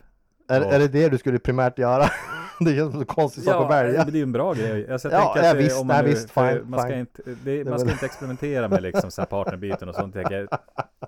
[0.47, 0.67] Är, Ja.
[0.71, 2.10] är det det du skulle primärt göra?
[2.60, 3.97] det känns som en konstig sak att välja.
[4.03, 4.91] men det är ju en bra grej.
[4.91, 6.79] Alltså, jag Ja, tänker att ja, det- visst, om man nej, nu- visst, fine, man
[6.79, 6.99] ska fine.
[6.99, 10.15] inte, det, man ska inte experimentera med liksom så här partnerbyten och sånt.
[10.15, 10.47] Jag,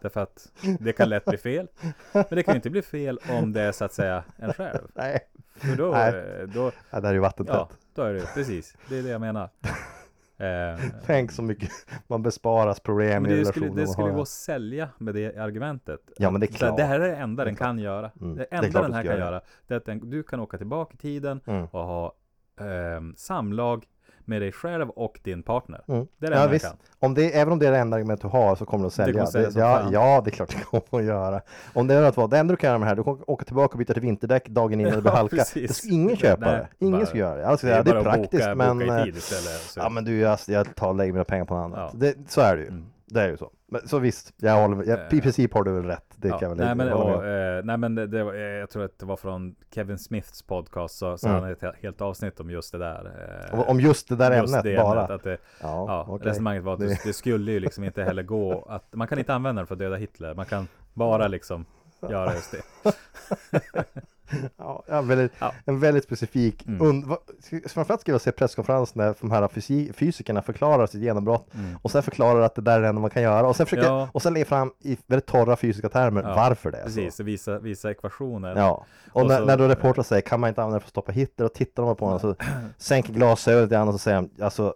[0.01, 0.47] därför att
[0.79, 1.67] det kan lätt bli fel.
[2.11, 4.79] Men det kan ju inte bli fel om det är så att säga en själv.
[4.95, 5.19] Nej,
[5.57, 6.09] För då, Nej.
[6.09, 7.55] eh, då, ja, det här är ju vattentätt.
[7.55, 8.75] ja, då är det precis.
[8.89, 9.49] Det är det jag menar.
[10.39, 11.69] Eh, Tänk så mycket
[12.07, 13.53] man besparas problem i det relationen.
[13.69, 14.15] skulle, det skulle har.
[14.15, 15.99] gå att sälja med det argumentet.
[16.17, 16.77] Ja, men det är klart.
[16.77, 18.11] Det här är det enda den kan göra.
[18.21, 19.41] Mm, Det det enda klart den här kan göra.
[19.67, 21.63] det är att den, du kan åka tillbaka i tiden Mm.
[21.65, 22.13] och ha
[22.61, 23.85] ehm, samlag
[24.29, 25.81] med dig själv och din partner.
[25.87, 26.07] Mm.
[26.17, 26.65] Det är det Ja, visst.
[26.65, 26.75] kan.
[26.99, 28.93] Om det, även om det är det enda argument du har så kommer du att
[28.93, 29.13] sälja.
[29.13, 29.91] kommer att sälja det, ja, fan.
[29.91, 31.41] ja, det är klart det kommer att göra.
[31.73, 33.29] Om det är att vara, det enda du kan göra med det här, du kommer
[33.29, 35.35] åka tillbaka och byta till vinterdäck dagen innan det blir Ja, halka.
[35.53, 36.85] Det ska ingen köpa Nej, det.
[36.85, 37.47] Ingen bara- ska göra det.
[37.47, 38.79] Alltså, Det är, det är, att praktiskt boka, men...
[38.79, 39.61] boka i tid istället.
[39.61, 39.79] Så.
[39.79, 41.89] Ja men du, jag, jag tar lägger mina pengar på något annat.
[41.93, 41.99] Ja.
[41.99, 42.67] Det, så är det ju.
[42.67, 42.85] Mm.
[43.11, 43.51] Det är ju så.
[43.67, 46.05] Men, så visst, jag håller, jag, i princip har du väl rätt.
[46.15, 48.83] Det kan jag väl nej, men, och, eh, nej men det, var, eh, jag tror
[48.85, 51.41] att det var från Kevin Smiths podcast så, så Mm.
[51.41, 53.11] han ett he- helt avsnitt om just det där.
[53.53, 54.99] eh, Om just det där just ämnet det bara.
[54.99, 56.27] ämnet, att det, ja, ja, okej.
[56.27, 59.19] resonemanget var att Det- det, det skulle ju liksom inte heller gå att man kan
[59.19, 60.33] inte använda den för att döda Hitler.
[60.33, 61.65] Man kan bara liksom
[62.09, 62.61] göra just det.
[64.57, 65.51] Ja, ja, väldigt, Ja.
[65.65, 66.81] En väldigt specifik, Mm.
[66.81, 67.05] und,
[67.67, 71.77] framförallt ska jag se presskonferensen när de här fysi, fysikerna förklarar sitt genombrott Mm.
[71.81, 73.87] och sen förklarar att det där är det enda man kan göra och sen försöker,
[73.89, 74.09] Ja.
[74.13, 77.23] och sen lägger fram i väldigt torra fysiska termer Ja, varför det är Precis, så.
[77.23, 78.55] visa, visa ekvationer.
[78.55, 80.87] Ja, och, Och när, så- när då reportrar säger kan man inte använda det för
[80.87, 82.35] att stoppa Hitler och tittar de på honom så
[82.77, 84.73] sänker glasögonet lite grann och så säger de alltså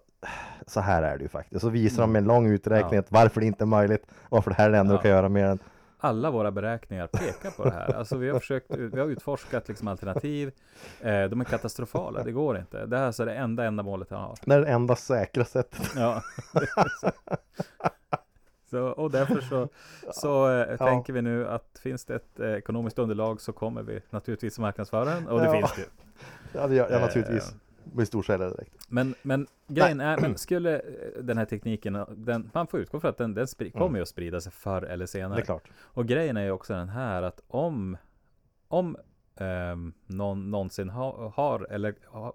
[0.68, 1.62] så här är det ju faktiskt.
[1.62, 3.06] Så visar de med en lång uträkning Mm.
[3.10, 3.20] Ja.
[3.22, 4.98] varför det inte är möjligt, varför det här är det enda Ja.
[4.98, 5.60] du kan göra mer än
[6.06, 7.94] Alla våra beräkningar pekar på det här.
[7.94, 10.52] Alltså vi har försökt, vi har utforskat liksom alternativ.
[11.02, 12.86] Eh, de är katastrofala, det går inte.
[12.86, 14.36] Det här är alltså det enda ändamålet han har.
[14.46, 15.92] det är det enda säkra sättet.
[15.96, 16.22] Ja.
[18.70, 19.68] så, och därför så,
[20.14, 20.78] så eh, Ja.
[20.78, 25.06] tänker vi nu att finns det ett eh, ekonomiskt underlag så kommer vi naturligtvis marknadsföra
[25.06, 25.28] den.
[25.28, 25.52] Och det Ja.
[25.52, 25.88] finns det ju.
[26.54, 27.54] Ja, det gör jag Eh, naturligtvis.
[27.84, 28.86] Blir storsäljare direkt.
[28.90, 33.10] Men, men grejen är, men skulle eh, den här tekniken, den, man får utgå från
[33.10, 35.00] att den, den spri, kommer ju att sprida sig förr eller Mm.
[35.00, 35.40] Det senare.
[35.42, 35.70] är klart.
[35.82, 37.98] Och grejen är ju också den här att om,
[38.68, 38.98] om
[39.36, 42.34] ehm, någon någonsin ha, har, eller ha,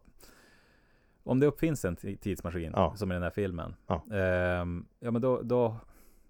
[1.25, 2.95] om det uppfinns en ti- tidsmaskin, Ja.
[2.97, 4.03] som i den här filmen, Ja.
[4.17, 5.77] ehm, ja men då, då,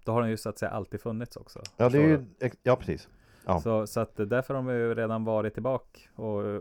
[0.04, 1.62] då har den ju så att säga alltid funnits också.
[1.76, 2.24] Ja, det är ju,
[2.62, 3.08] ja precis.
[3.46, 3.60] ja.
[3.60, 6.60] Så, så att därför har de ju redan varit tillbaka och eh,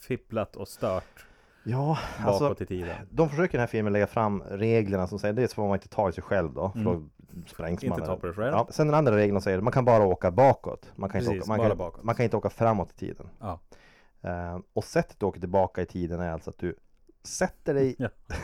[0.00, 1.26] fipplat och stört
[1.64, 2.96] Ja, bakåt alltså i tiden.
[3.10, 5.88] de försöker i den här filmen lägga fram reglerna som säger dels får man inte
[5.88, 7.10] ta i sig själv då, för Mm.
[7.32, 8.06] då sprängs Inte man.
[8.08, 8.52] ta på dig själv.
[8.54, 10.92] Ja, sen den andra regeln säger att man kan bara åka bakåt.
[10.96, 12.04] Man kan, inte Precis, åka, man, kan, bakåt.
[12.04, 13.28] man kan inte åka framåt i tiden.
[13.40, 13.60] Ja.
[14.22, 16.76] Eh, och sättet du åker tillbaka i tiden är alltså att du
[17.24, 18.08] sätter dig Ja.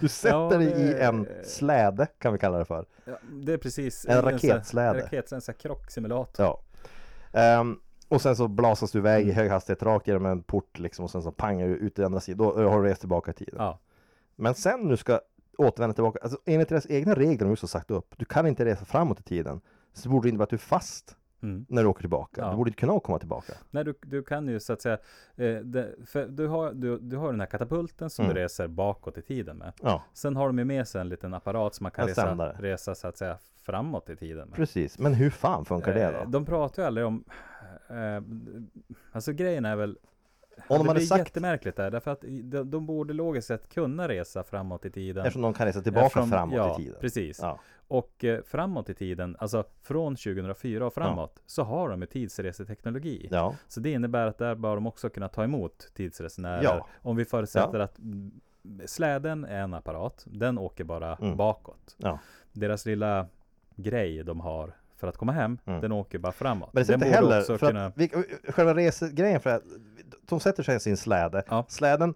[0.00, 2.86] Du sätter Ja, dig i en släde kan vi kalla det för.
[3.04, 5.08] Ja, det är precis En raketsläde.
[5.12, 6.46] En en sån här krocksimulator.
[6.46, 6.60] Ja.
[7.40, 9.30] Ehm, och sen så blasas du iväg Mm.
[9.30, 12.04] i hög hastighet rakt genom en port liksom och sen så pangar du ut i
[12.04, 12.38] andra sidan.
[12.38, 13.54] Då har du rest tillbaka i tiden.
[13.58, 13.78] Ja.
[14.36, 15.20] Men sen nu ska
[15.58, 18.64] återvända tillbaka, alltså enligt deras egna regler de just har sagt upp, du kan inte
[18.64, 19.60] resa framåt i tiden.
[19.92, 21.66] Så borde det innebära att du är fast Mm.
[21.68, 22.40] när du åker tillbaka.
[22.40, 22.50] Ja.
[22.50, 23.52] Du borde inte kunna komma tillbaka.
[23.70, 24.98] Nej, du, du kan ju så att säga,
[25.36, 25.94] eh, det,
[26.28, 28.34] du har, du, du har den här katapulten som Mm.
[28.34, 29.72] du reser bakåt i tiden med.
[29.82, 32.94] Ja, Sen har de ju med sig en liten apparat som man kan resa, resa
[32.94, 34.56] så att säga framåt i tiden med.
[34.56, 34.98] precis.
[34.98, 36.30] Men hur fan funkar det Eh, då?
[36.30, 37.24] De pratar ju aldrig om,
[37.88, 38.22] eh,
[39.12, 39.98] alltså grejen är väl, Om
[40.68, 44.08] de det hade blir sagt, jättemärkligt där, därför att de, de borde logiskt sett kunna
[44.08, 45.22] resa framåt i tiden.
[45.26, 47.00] eftersom de kan resa tillbaka Eftersom- framåt ja, i tiden.
[47.00, 47.38] precis.
[47.42, 52.06] Ja, Och eh, framåt i tiden, alltså från 2004 och framåt, så har de ju
[52.06, 53.28] tidsreseteknologi.
[53.30, 56.62] ja, Så det innebär att där bör de också kunna ta emot tidsresenärer.
[56.62, 56.86] Ja.
[57.02, 57.98] Om vi förutsätter att
[58.86, 61.36] släden är en apparat, den åker bara Mm.
[61.36, 61.94] bakåt.
[61.98, 62.18] ja.
[62.52, 63.26] Deras lilla
[63.76, 65.80] grej de har för att komma hem, Mm.
[65.80, 66.70] den åker bara framåt.
[66.72, 67.86] Men det den inte heller, också för kunna...
[67.86, 68.10] att vi,
[68.48, 69.62] själva resegrejen för att
[70.28, 71.64] de sätter sig i sin släde, Ja.
[71.68, 72.14] släden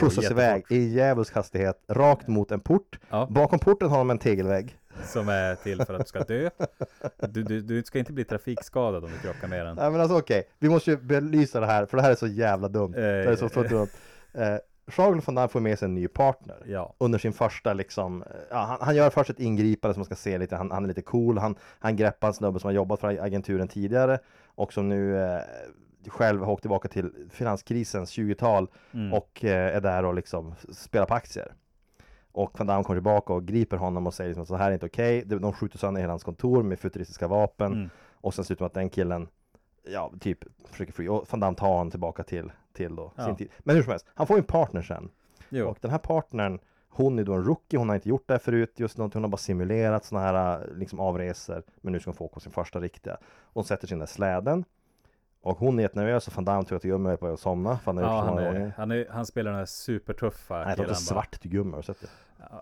[0.00, 2.98] skjutsas iväg i djävulsk hastighet rakt mot en port.
[3.10, 4.78] Ja, Bakom porten har de en tegelvägg.
[5.04, 6.50] som är till för att du ska dö.
[7.28, 9.76] Du, du, du ska inte bli trafikskadad om du krockar med den.
[9.76, 12.26] Nej men alltså okej, vi måste ju belysa det här för det här är så
[12.26, 12.94] jävla dumt.
[12.94, 13.88] Eh, det är så, så dumt.
[14.32, 14.54] Eh,
[14.96, 16.62] Jean van Damme får med sig en ny partner.
[16.66, 20.14] Ja, Under sin första liksom, ja, han, han gör först ett ingripande som man ska
[20.14, 23.00] se lite, han, han är lite cool, han, han greppar en snubbe som har jobbat
[23.00, 25.40] för agenturen tidigare och som nu eh,
[26.08, 29.12] själv har åkt tillbaka till finanskrisens 20-tal mm.
[29.12, 31.52] och eh, är där och liksom spelar på aktier.
[32.32, 34.86] Och Van Damme kommer tillbaka och griper honom och säger liksom, så här är inte
[34.86, 35.22] okej.
[35.26, 37.72] De- De skjuter sönder hela hans kontor med futuristiska vapen.
[37.72, 37.90] Mm.
[38.12, 39.28] Och sen slutar med att den killen,
[39.84, 40.38] ja, typ
[40.70, 41.08] försöker fly.
[41.08, 43.24] Och Van Damme tar honom tillbaka till, till då Ja.
[43.24, 43.48] sin tid.
[43.58, 45.10] Men hur som helst, han får ju en partner sen.
[45.48, 45.68] Jo.
[45.68, 48.38] Och den här partnern, hon är då en rookie, hon har inte gjort det här
[48.38, 51.62] förut, just någonting, hon har bara simulerat sådana här liksom avresor.
[51.80, 53.16] Men nu ska hon få åka på sin första riktiga.
[53.52, 54.64] Hon sätter sig i den där släden.
[55.44, 57.78] Och hon är jättenervös och Van Damme tror att Gummi är på väg att somna.
[57.78, 60.88] För han Ja, han, är, han, är, han spelar den här supertuffa Nej, låter killen
[60.88, 60.94] bara.
[60.94, 62.06] svart till Gummi, har du sett det?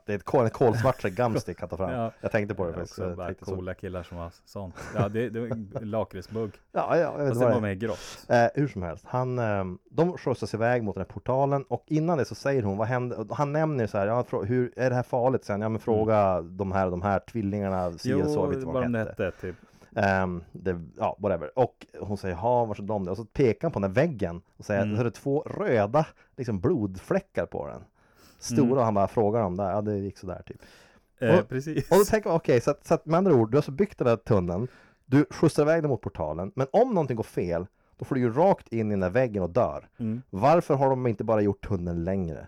[0.06, 1.90] Det är ett kol, en kolsvart gumstick han tar fram.
[1.94, 2.12] Ja.
[2.20, 2.98] Jag tänkte på det faktiskt.
[2.98, 3.54] också bara tänkte så.
[3.54, 4.74] coola killar som har sånt.
[4.94, 6.50] Ja, det, det är en lakritsbugg.
[6.72, 8.26] Ja, ja, jag vet Fast det var mer grått.
[8.28, 12.18] Eh, hur som helst, han, eh, de skjutsas iväg mot den här portalen och innan
[12.18, 13.26] det så säger hon, vad händer?
[13.30, 15.60] Han nämner så här, ja, hur, är det här farligt sen?
[15.60, 19.30] Ja men fråga de här de här tvillingarna, si och så, vet vad de hette.
[19.40, 19.56] typ.
[19.96, 21.58] Ehm, det, ja, whatever.
[21.58, 23.10] Och hon säger, ja, var så de det?
[23.10, 24.96] Och så pekar han på den här väggen och säger, Mm.
[24.96, 27.84] så är det två röda liksom blodfläckar på den.
[28.40, 28.78] Stora, Mm.
[28.78, 30.62] han bara frågar om det, ja det gick sådär typ.
[31.18, 31.90] Eh, Och- precis.
[31.90, 33.70] Och då tänker man, okej, så, att, så att med andra ord, du har alltså
[33.72, 34.68] byggt den där tunneln,
[35.06, 38.32] du skjutsar iväg den mot portalen, men om någonting går fel, då får du ju
[38.32, 39.88] rakt in i den där väggen och dör.
[39.98, 40.22] Mm.
[40.30, 42.46] Varför har de inte bara gjort tunneln längre?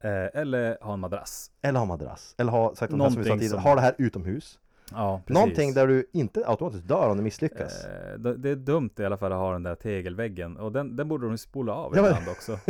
[0.00, 1.50] Eh, eller ha en madrass.
[1.62, 2.34] Eller ha madrass?
[2.38, 4.58] Eller ha, sagt som vi sa tidigare, som- ha det här utomhus?
[4.92, 5.34] Ja, precis.
[5.40, 7.84] Någonting där du inte automatiskt dör om du misslyckas.
[7.84, 10.56] Eh, det, det är dumt i alla fall att ha den där tegelväggen.
[10.56, 12.58] Och den, den borde de spola av Ja, men- ibland också.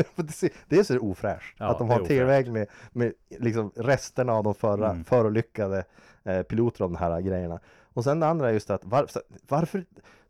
[0.69, 4.55] Det är det ofräscht Ja, att de har T-väg med, med liksom resterna av de
[4.55, 5.05] förra Mm.
[5.05, 5.85] förolyckade
[6.25, 7.61] eh, piloter av de här grejerna.
[7.95, 9.85] Och sen det andra är just att var, så- varför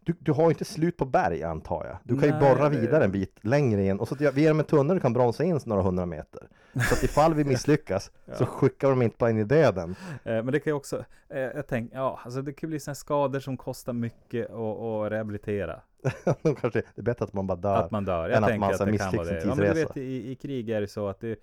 [0.05, 1.97] du, du har ju inte slut på berg antar jag.
[2.03, 4.59] Du kan ju Nej, borra det- vidare en bit längre in och så ger dem
[4.61, 6.43] en tunnel du kan bromsa in några hundra meter.
[6.75, 9.97] Så att ifall vi misslyckas så skickar de inte bara in i döden.
[10.25, 12.95] Eh, men det kan ju också, eh, jag tänker, ja, alltså det kan bli sådana
[12.95, 15.81] skador som kostar mycket att, rehabilitera.
[16.43, 17.77] De kanske, det är bättre att man bara dör.
[17.77, 18.29] Att man dör.
[18.29, 19.41] Jag än att man att, misslyckas det.
[19.41, 19.89] en Ja, men du tidsresa.
[19.89, 21.39] vet, i, i krig är det så att det,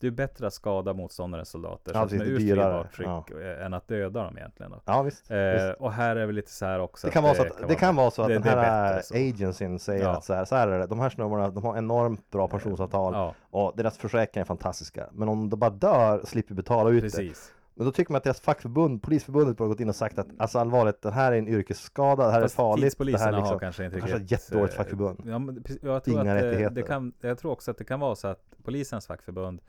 [0.00, 2.80] det är bättre att skada motståndarens soldater Ja, så lite dyrare.
[2.84, 4.72] urskiljbart tryck eh, än att döda dem egentligen.
[4.72, 4.80] Då.
[4.84, 5.30] Ja visst.
[5.30, 5.80] Eh, visst.
[5.80, 7.96] och här är väl lite så här också Det kan, vara så att, det kan
[7.96, 10.10] vara så att det- den här agencyn säger Ja.
[10.10, 13.14] att så här, så här är det, de här snubbarna de har enormt bra pensionsavtal
[13.14, 15.06] Ja, och deras försäkringar är fantastiska.
[15.12, 17.32] Men om de bara dör slipper betala ut det.
[17.78, 20.58] Men då tycker man att deras fackförbund, Polisförbundet, borde gått in och sagt att alltså
[20.58, 22.98] allvarligt, det här är en yrkesskada, det här Fast är farligt.
[22.98, 24.32] Det här liksom, har kanske inte kanske riktigt...
[24.32, 25.22] ett jättedåligt eh, fackförbund.
[25.24, 26.74] Ja, men jag tror Inga att eh, rättigheter.
[26.74, 29.60] det kan, jag tror också att det kan vara så att polisens fackförbund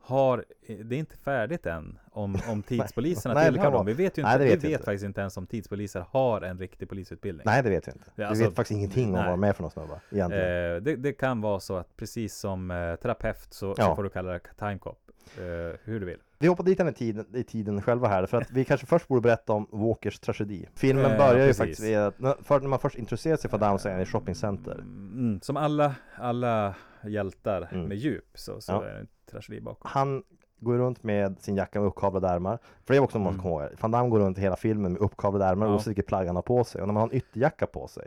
[0.00, 0.44] har,
[0.84, 3.72] det är inte färdigt än om, om tidspoliserna Nej, tillhör dem.
[3.72, 4.84] vara- Vi vet ju Nej, inte, vi vet vet, jag inte.
[4.84, 7.42] faktiskt inte ens om tidspoliser har en riktig polisutbildning.
[7.46, 8.04] Nej, det vet jag inte.
[8.06, 9.22] Ja, Vi alltså- vet faktiskt ingenting om nej.
[9.22, 10.00] vad de är för några snubbar.
[10.34, 13.86] Eh, det, det kan vara så att precis som eh, terapeut så, Ja.
[13.86, 14.98] så får du kalla det timecop.
[15.38, 16.18] Eh, hur du vill.
[16.38, 19.20] Vi hoppar dit i tiden, i tiden själva här, för att vi kanske först borde
[19.20, 20.68] berätta om Walkers tragedi.
[20.74, 23.78] Filmen Eh, börjar ju faktiskt att, när- för när man först introducerar sig för Down
[23.78, 24.72] så är han i shoppingcenter.
[24.78, 27.84] Mm, som alla, alla hjältar Mm.
[27.88, 28.84] med djup så, så Ja.
[28.84, 29.90] är det en tragedi bakom.
[29.90, 30.22] Han
[30.60, 32.58] går runt med sin jacka med uppkavlade ärmar.
[32.84, 33.40] För det är också något man Mm.
[33.40, 33.72] ska komma ihåg.
[33.80, 35.72] Van Damme går runt hela filmen med uppkavlade ärmar Ja.
[35.72, 36.80] oavsett vilket plagg han har på sig.
[36.80, 38.06] Och när man har en ytterjacka på sig.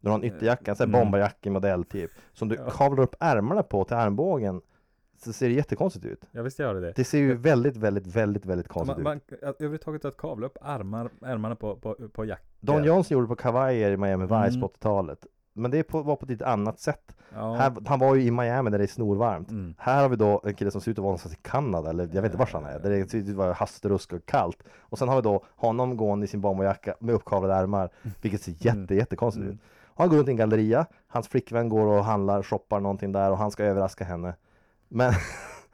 [0.00, 1.06] När man har en ytterjacka, en sån här Mm.
[1.06, 2.10] bomberjacka i modell typ.
[2.32, 2.70] Som du Ja.
[2.70, 4.60] kavlar upp ärmarna på till armbågen.
[5.24, 6.24] Så ser det jättekonstigt ut.
[6.32, 6.92] Ja visst gör det det.
[6.96, 9.30] Det ser ju väldigt, väldigt, väldigt, väldigt konstigt Man, ut.
[9.42, 12.46] man, att överhuvudtaget att kavla upp armar, ärmarna på, på, på jackor.
[12.60, 14.60] Don Johnson gjorde det på kavajer i Miami Vice Mm.
[14.60, 15.26] på 80-talet.
[15.54, 17.16] Men det på, var på ett lite annat sätt.
[17.34, 17.54] Ja.
[17.54, 19.50] Här, han var ju i Miami där det är snorvarmt.
[19.50, 19.74] Mm.
[19.78, 22.04] Här har vi då en kille som ser ut att vara någonstans i Kanada eller
[22.12, 22.78] jag vet inte var han är.
[22.80, 24.62] Där det ser ut att vara hastrusk och kallt.
[24.80, 27.90] Och sen har vi då honom gående i sin bomberjacka med uppkavlade ärmar.
[28.22, 28.96] Vilket ser jätte, Mm.
[28.96, 29.54] jättekonstigt Mm.
[29.54, 29.60] ut.
[29.94, 30.86] Han går runt i en galleria.
[31.08, 34.34] Hans flickvän går och handlar, shoppar någonting där och han ska överraska henne.
[34.92, 35.14] Men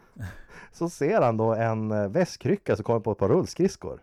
[0.72, 4.00] så ser han då en eh, väskryckare som kommer på ett par rullskridskor.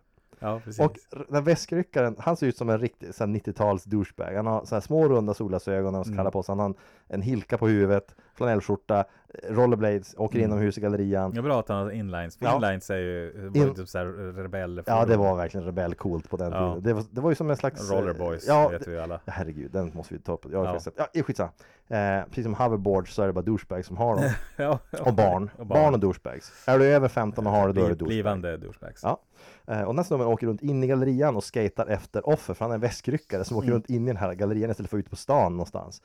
[0.77, 0.85] Ja.
[0.85, 0.95] Och
[1.29, 4.35] den väskryckaren, han ser ut som en riktig så här 90-tals douchebag.
[4.35, 6.31] Han har så här små runda solglasögon ska Mm.
[6.31, 6.51] på sig.
[6.51, 6.75] Han har en,
[7.07, 10.51] en hilka på huvudet, flanellskjorta, eh, rollerblades, åker Mm.
[10.51, 11.31] inomhus i gallerian.
[11.31, 12.37] det är bra att han har inlines.
[12.37, 12.55] För Ja.
[12.55, 14.05] inlines är ju var In- typ såhär
[14.43, 14.83] rebell.
[14.85, 16.59] Ja, det var verkligen rebellcoolt på den Ja.
[16.69, 16.83] tiden.
[16.83, 17.91] Det var, det var ju som en slags...
[17.91, 19.19] eh, Rollerboys Ja, vet vi alla.
[19.25, 20.45] det- herregud, den måste vi ta upp.
[20.51, 20.73] Jag har Ja.
[20.73, 20.79] ja.
[20.79, 20.93] sett.
[21.13, 21.49] Ja, skitsamma.
[21.87, 24.29] Eh, precis som hoverboards så är det bara douchebags som har dem.
[24.55, 25.49] ja, Och barn.
[25.57, 25.93] barn.
[25.93, 26.63] och douchebags.
[26.67, 28.07] Är du över 15 och har det, då är du Bli- douchebag.
[28.07, 29.03] Blivande douchebags.
[29.03, 29.19] Ja.
[29.67, 32.71] Eh, och här snubben åker runt in i gallerian och skatar efter offer, för han
[32.71, 33.75] är en väskryckare som åker Mm.
[33.75, 36.01] runt in i den här gallerian istället för ut på stan någonstans.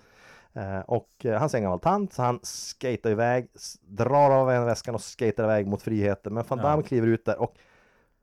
[0.53, 3.49] Eh, och eh, han är en gammal tant, så han skatar iväg,
[3.83, 6.35] drar av en väskan och skatar iväg mot friheten.
[6.35, 6.65] Men van Ja.
[6.65, 7.55] Damme kliver ut där och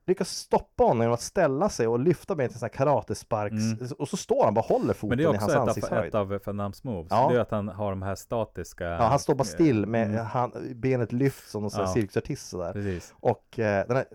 [0.05, 3.53] lyckas stoppa honom genom att ställa sig och lyfta med en sån här karatesparks...
[3.81, 3.87] Mm.
[3.99, 5.57] Och så står han bara och håller foten Men det är i hans också ett
[5.61, 6.07] av, ansiktshöjd.
[6.07, 7.07] ett av Van Dammes moves.
[7.11, 7.29] Ja.
[7.29, 8.83] Det är att han har de här statiska...
[8.85, 10.25] Ja, han står bara still med Mm.
[10.25, 11.87] han, benet lyft som någon Ja.
[11.93, 12.73] cirkusartist sådär.
[12.73, 13.13] Precis.
[13.19, 14.05] Och eh, den här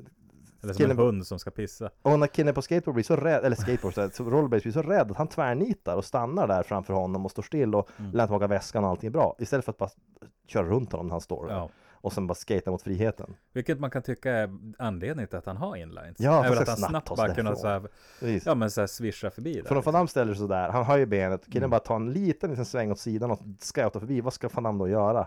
[0.62, 1.90] Eller som en hund som ska pissa.
[2.02, 5.10] Och när killen på skateboard blir så rädd, eller skateboard, så rollerblades blir så rädd
[5.10, 8.10] att han tvärnitar och stannar där framför honom och står still och Mm.
[8.10, 9.36] lämnar tillbaka väskan och allting är bra.
[9.38, 9.90] Istället för att bara
[10.46, 11.54] köra runt honom när han står där.
[11.54, 11.68] Ja.
[11.92, 13.34] Och sen bara skata mot friheten.
[13.52, 16.16] Vilket man kan tycka är anledningen till att han har inlines.
[16.20, 17.88] Ja, för att han snabbt snabbt bara kunna så här,
[18.44, 19.64] ja men så här swisha förbi där.
[19.68, 21.70] För om Van Damme ställer sig sådär, han har ju benet, killen Mm.
[21.70, 24.20] bara tar en liten, liten sväng åt sidan och scoutar förbi.
[24.20, 25.26] Vad ska Van Damme då göra?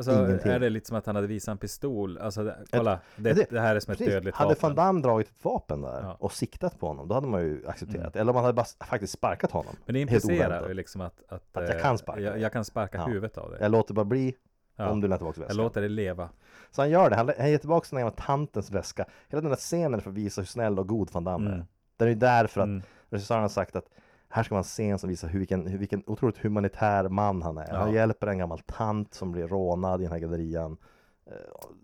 [0.00, 0.52] Alltså ingenting.
[0.52, 2.18] är det lite som att han hade visat en pistol?
[2.18, 4.14] Alltså kolla, det, det- det, här är som ett Precis.
[4.14, 4.60] dödligt Hade vapen.
[4.62, 6.16] Van Damme dragit ett vapen där Ja.
[6.20, 8.14] och siktat på honom, då hade man ju accepterat.
[8.14, 8.20] Mm.
[8.20, 9.76] Eller om man hade bara faktiskt sparkat honom.
[9.86, 12.64] Men det implicerar ju liksom att, att, Att jag eh, kan sparka jag, jag kan
[12.64, 13.04] sparka Ja.
[13.06, 13.58] huvudet av dig.
[13.62, 14.34] Jag låter bara bli
[14.76, 14.88] Ja.
[14.90, 15.64] Om du lämnar tillbaka Jag väskan.
[15.64, 16.28] låter det leva.
[16.70, 19.06] Så han gör det, han, han ger tillbaka den gamla tantens väska.
[19.28, 21.54] Hela den där scenen för att visa hur snäll och god van Damme är.
[21.54, 21.66] Mm.
[21.96, 22.82] Den är ju därför att Mm.
[23.10, 23.84] regissören har sagt att
[24.30, 27.68] här ska man se en som visar hur, vilken, vilken otroligt humanitär man han är.
[27.68, 27.76] Ja.
[27.76, 30.76] Han hjälper en gammal tant som blir rånad i den här gallerian.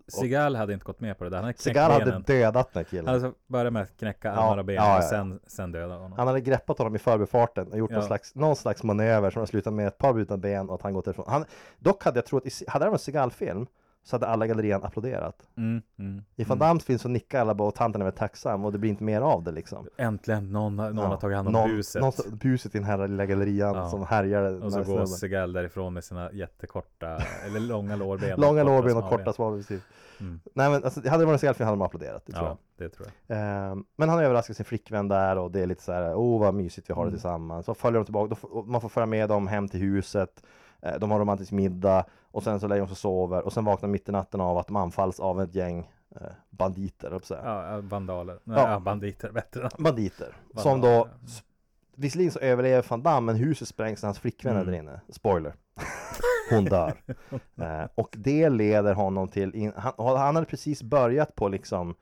[0.07, 1.37] Seagal hade inte gått med på det där.
[1.37, 3.07] Han hade Segal hade dödat den här killen.
[3.07, 5.71] Han hade börjat med att knäcka Ja, armar och ben ja, ja, och sen, sen
[5.71, 6.13] döda honom.
[6.17, 9.45] Han hade greppat honom i förbifarten och gjort någon, slags, någon slags manöver som har
[9.45, 11.25] slutat med ett par brutna ben och att han gått därifrån.
[11.27, 11.45] Han,
[11.79, 13.67] dock hade jag trott, hade det varit en Seagal-film
[14.07, 15.35] så hade alla gallerian applåderat.
[15.57, 18.65] Mm, mm, I Van Dammes film så nickar alla bara och tanten är väl tacksam
[18.65, 19.87] och det blir inte mer av det liksom.
[19.97, 21.05] Äntligen någon, någon Ja.
[21.05, 22.01] har tagit hand om Någon- buset.
[22.01, 23.89] Någon, buset i den här lilla gallerian Ja.
[23.89, 24.63] som härjar.
[24.63, 25.05] och så går.
[25.05, 28.39] Seagal därifrån med sina jättekorta, eller långa lårben.
[28.39, 29.09] Långa lårben och smalben.
[29.19, 29.79] korta svavelstyr.
[30.19, 30.39] Mm.
[30.53, 32.51] Nej men alltså, hade det varit en Seagal-film hade de applåderat, det tror jag.
[32.53, 33.37] Ja, det tror jag.
[33.37, 36.53] Ehm, Men han överraskar sin flickvän där och det är lite så här, oh vad
[36.53, 37.13] mysigt vi har det Mm.
[37.13, 37.65] tillsammans.
[37.65, 40.43] Så följer de tillbaka, då man får följa med dem hem till huset.
[40.81, 43.65] Eh, De har romantisk middag och sen så lägger de sig och sover och sen
[43.65, 47.21] vaknar mitt i natten av att de anfalls av ett gäng eh, banditer.
[47.29, 47.35] Ja,
[47.71, 48.39] ja, vandaler.
[48.43, 48.71] Nej, Ja.
[48.71, 48.79] ja.
[48.79, 49.69] banditer, bättre.
[49.77, 50.35] Banditer.
[50.55, 51.43] Som Vandaler, då, s-
[51.95, 54.71] visserligen så överlever van Damme men huset sprängs när hans flickvän är Mm.
[54.71, 55.01] där inne.
[55.09, 55.53] Spoiler.
[56.51, 56.93] Hon dör.
[57.61, 61.95] eh, och det leder honom till, in, han, han hade precis börjat på liksom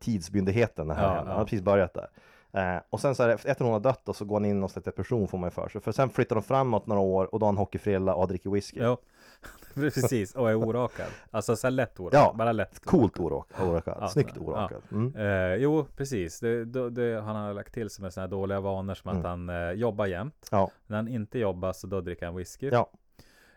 [0.00, 1.32] tidsmyndigheten, den här, Ja, han ja.
[1.32, 2.08] hade precis börjat där.
[2.52, 4.60] Eh, och sen så är det, efter hon har dött då, så går han in
[4.60, 5.80] någon slags depression får man ju för sig.
[5.80, 8.80] För sen flyttar de framåt några år och då har han hockeyfrilla och dricker whisky.
[8.80, 8.96] Ja,
[9.74, 10.34] precis.
[10.34, 11.06] Och är orakad.
[11.30, 12.20] Alltså så här lätt orakad.
[12.20, 12.80] Ja, Bara lätt.
[12.84, 13.68] Coolt orakad.
[13.68, 13.98] orakad.
[14.00, 14.42] Ja, Snyggt ja.
[14.42, 14.82] orakad.
[14.92, 15.16] Mm.
[15.16, 16.40] Eh, jo, precis.
[16.40, 19.16] Det, det, det, han har lagt till sig med sådana här dåliga vanor som att
[19.24, 19.26] Mm.
[19.48, 20.48] han eh, jobbar jämt.
[20.50, 20.70] Ja.
[20.86, 22.68] När han inte jobbar så då dricker han whisky.
[22.72, 22.90] Ja.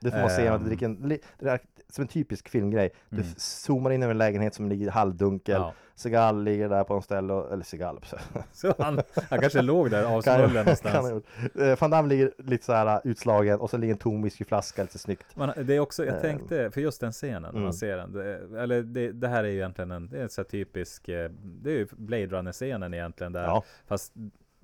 [0.02, 0.64] Det får man se, att Ehm.
[0.64, 2.92] det dricker en, det är som en typisk filmgrej.
[3.10, 3.28] Du Mm.
[3.38, 5.62] zoomar in över en lägenhet som ligger halvdunkel.
[5.62, 5.74] Ja.
[5.96, 8.00] Segal ligger där på en ställe, och, eller Segal,
[8.52, 11.24] Så han, han kanske låg där avsmullen någonstans.
[11.60, 14.82] Eh, Van Damme ligger lite så här uh, utslagen och så ligger en tom whiskyflaska
[14.82, 15.36] lite snyggt.
[15.36, 16.22] Man, det är också, jag Ehm.
[16.22, 17.64] tänkte, för just den scenen Mm.
[17.64, 18.14] man ser den.
[18.14, 21.10] Det, eller det, det här är ju egentligen en, det är en så här typisk,
[21.10, 23.44] eh, det är ju Blade Runner-scenen egentligen där.
[23.44, 23.64] Ja.
[23.88, 24.14] Fast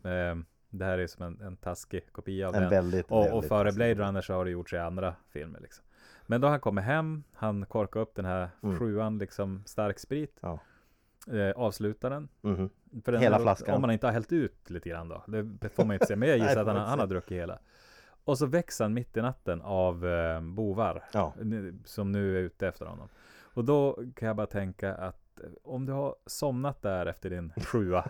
[0.03, 0.37] eh,
[0.69, 2.69] det här är som en, en taskig kopia av En den.
[2.69, 3.75] väldigt, Och, och väldigt före taskig.
[3.95, 5.83] Blade Runner så har det gjorts i andra filmer liksom.
[6.25, 8.79] Men då han kommer hem, han korkar upp den här Mm.
[8.79, 10.37] sjuan liksom stark sprit.
[10.41, 10.59] Ja.
[11.33, 12.29] Eh, avslutar den.
[12.41, 12.69] Mhm.
[13.05, 13.75] För den Hela här- flaskan.
[13.75, 15.23] Om man inte har hällt ut lite grann då.
[15.61, 16.15] Det får man inte se.
[16.15, 17.59] Men jag gissar att han, han har druckit hela.
[18.23, 21.03] Och så väcks han mitt i natten av eh, bovar.
[21.13, 21.33] Ja.
[21.85, 23.07] Som nu är ute efter honom.
[23.53, 27.53] Och då kan jag bara tänka att eh, om du har somnat där efter din
[27.65, 28.05] sjua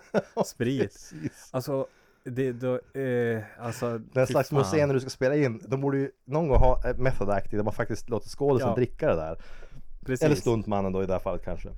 [0.45, 1.11] sprit.
[1.51, 1.87] Alltså,
[2.23, 6.11] det, då, eh, alltså, Den slags museum när du ska spela in, de borde ju
[6.25, 8.75] någon gång ha ett method acting där man faktiskt låter skådisen Ja.
[8.75, 9.37] dricka det där.
[10.05, 10.25] Precis.
[10.25, 11.69] Eller stuntmannen då i det här fallet kanske.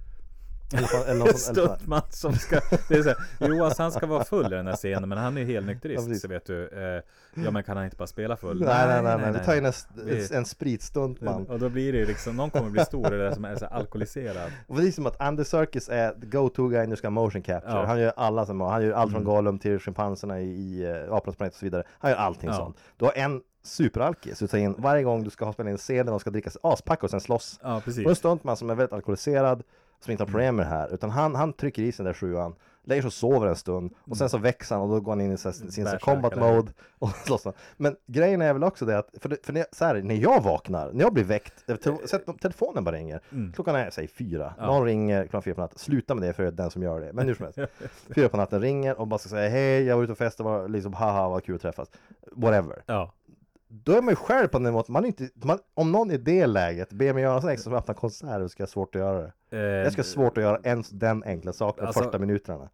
[0.73, 1.33] Eller, eller.
[1.33, 4.75] Stuntman som ska, det är så här, Johan han ska vara full i den här
[4.75, 6.21] scenen men han är Ja, helnykterist precis.
[6.21, 6.67] så vet du.
[6.67, 8.59] Eh, ja men kan han inte bara spela full?
[8.65, 9.73] Nej, nej, nej, nej, det tar in en,
[10.05, 11.45] Vi- en spritstuntman.
[11.47, 13.55] Och då blir det ju liksom, någon kommer bli stor i det där som är
[13.55, 14.51] så alkoholiserad.
[14.67, 17.41] Och det är som att Andy Serkis är the go-to guy när du ska motion
[17.41, 17.73] capture.
[17.73, 17.85] Ja.
[17.85, 19.33] Han gör alla som han gör allt från Mm.
[19.33, 21.83] Gollum till schimpanserna i, i uh, Apornas planet och så vidare.
[21.99, 22.55] Han gör allting Ja.
[22.55, 22.77] sånt.
[22.97, 25.77] Du har en superalkis du tar in varje gång du ska ha spela in en
[25.77, 27.59] scen där de ska dricka sig aspacka och sen slåss.
[27.63, 28.17] Ja Och en precis.
[28.17, 29.63] stuntman som är väldigt alkoholiserad
[30.01, 32.19] som inte har problem med det här utan han, han trycker i sig den där
[32.19, 35.11] sjuan lägger sig och sover en stund och sen så växer han och då går
[35.11, 35.99] han in i här, sin Bärsärkare.
[35.99, 37.47] combat mode och slåss.
[37.77, 40.43] Men grejen är väl också det att, för, det, för när, så här, när jag
[40.43, 43.53] vaknar, när jag blir väckt, eh, te- telefonen bara ringer, Mm.
[43.53, 44.65] klockan är säg fyra, Ja.
[44.65, 47.27] någon ringer klockan fyra på natten, sluta med det för den som gör det, men
[47.27, 47.59] hur som helst.
[48.15, 50.67] fyra på natten ringer och bara ska säga hej, jag var ute och festade, var
[50.67, 51.91] liksom haha vad kul att träffas,
[52.31, 52.83] whatever.
[52.85, 53.13] Ja.
[53.73, 56.17] Då är man ju själv på den måten, man är inte, man, om någon i
[56.17, 58.71] det läget ber mig göra något extra som att öppna konsert, så ska jag ha
[58.71, 59.57] svårt att göra det.
[59.57, 62.69] Eh, Jag ska ha svårt att göra ens den enkla saken Alltså, första minuterna.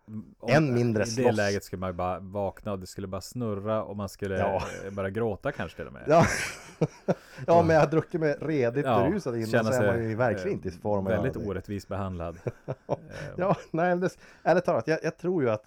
[0.48, 1.36] än mindre I det slåss.
[1.38, 4.64] läget skulle man ju bara vakna och det skulle bara snurra och man skulle Ja.
[4.86, 6.04] eh, bara gråta kanske till och med.
[6.08, 6.26] Ja,
[7.48, 10.48] ja men jag har druckit mig redigt Ja, berusad innan så är man ju verkligen
[10.48, 12.38] eh, inte i form att Väldigt orättvist behandlad.
[12.88, 12.96] Eh,
[13.38, 14.10] Ja, nej, det,
[14.44, 15.64] ärligt talat, jag, jag tror ju att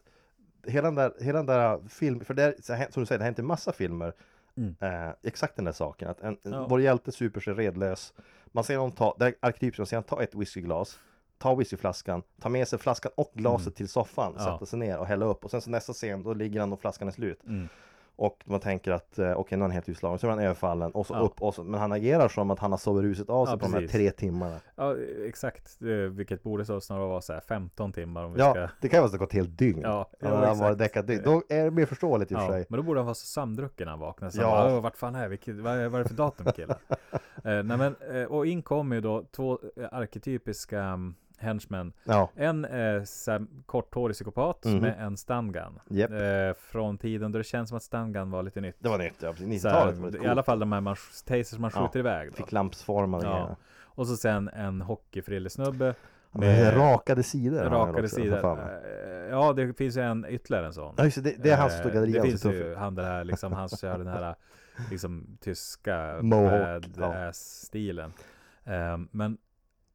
[0.67, 2.55] hela den där, hela den där film, för det är,
[2.93, 4.13] som du säger, det har hänt i massa filmer,
[4.57, 4.77] Mm.
[4.81, 6.67] eh, exakt den där saken, att en, Ja.
[6.69, 8.13] vår hjälte super sig redlös,
[8.47, 10.99] man ser honom ta, det är arketypiskt, man ser honom ta ett whiskyglas,
[11.39, 14.43] ta whiskyflaskan, ta med sig flaskan och glaset till soffan, Mm.
[14.47, 14.53] Ja.
[14.55, 16.81] sätta sig ner och hälla upp, och sen så nästa scen, då ligger han och
[16.81, 17.45] flaskan är slut.
[17.45, 17.69] Mm.
[18.21, 20.91] Och man tänker att eh, okej, nu är han helt utslagen, så är han överfallen
[20.93, 21.19] och så Ja.
[21.21, 23.59] upp och så, men han agerar som att han har sovit ruset av sig Ja,
[23.59, 23.93] på de här precis.
[23.97, 24.61] tre timmarna.
[24.77, 25.77] Ja, exakt.
[26.11, 28.69] Vilket borde så snarare vara så här 15 timmar om vi Ja, ska...
[28.81, 29.81] det kan ju vara så gått helt dygn.
[29.83, 31.23] Ja, Ja, han var däckat dygn.
[31.25, 32.67] Då är det mer förståeligt i och för sig.
[32.69, 34.31] men då borde han vara så samdrucken när han vaknar.
[34.31, 34.43] Så Ja.
[34.43, 34.65] ja.
[34.65, 35.29] bara, "Åh, vart fan är vi?
[35.29, 36.77] Vilket- Vad är, vad är det för datum killar?
[37.45, 41.93] eh, nej men, eh, och in kommer ju då två eh, arketypiska mm, henchmen.
[42.05, 43.03] Ja, En eh,
[43.67, 44.79] korthårig psykopat Mhm.
[44.79, 45.81] med en stungun.
[45.89, 46.11] Japp.
[46.11, 46.19] Eh,
[46.71, 48.77] från tiden då det känns som att stungun var lite nytt.
[48.79, 49.15] det var nytt.
[49.23, 49.63] Ja, precis.
[49.63, 51.99] Så 90-talet var här, lite I alla fall de här man, tasers man Ja, skjuter
[52.01, 52.31] iväg.
[52.31, 52.37] Då.
[52.37, 53.57] Fick lampsformade Ja.
[53.83, 55.95] Och så sen en hockeyfrillesnubbe.
[56.33, 57.61] Med rakade sidor.
[57.65, 58.59] rakade också, sidor.
[58.59, 60.95] Eh, Ja, det finns ju en ytterligare en sån.
[60.99, 62.27] Ja, just det, det, är hans Eh, gallerian.
[62.27, 64.35] Det så finns ju han det här liksom, han kör den här
[64.91, 67.01] liksom tyska Mohawk, ja.
[67.01, 68.13] badass-stilen.
[68.65, 69.39] Ehm, men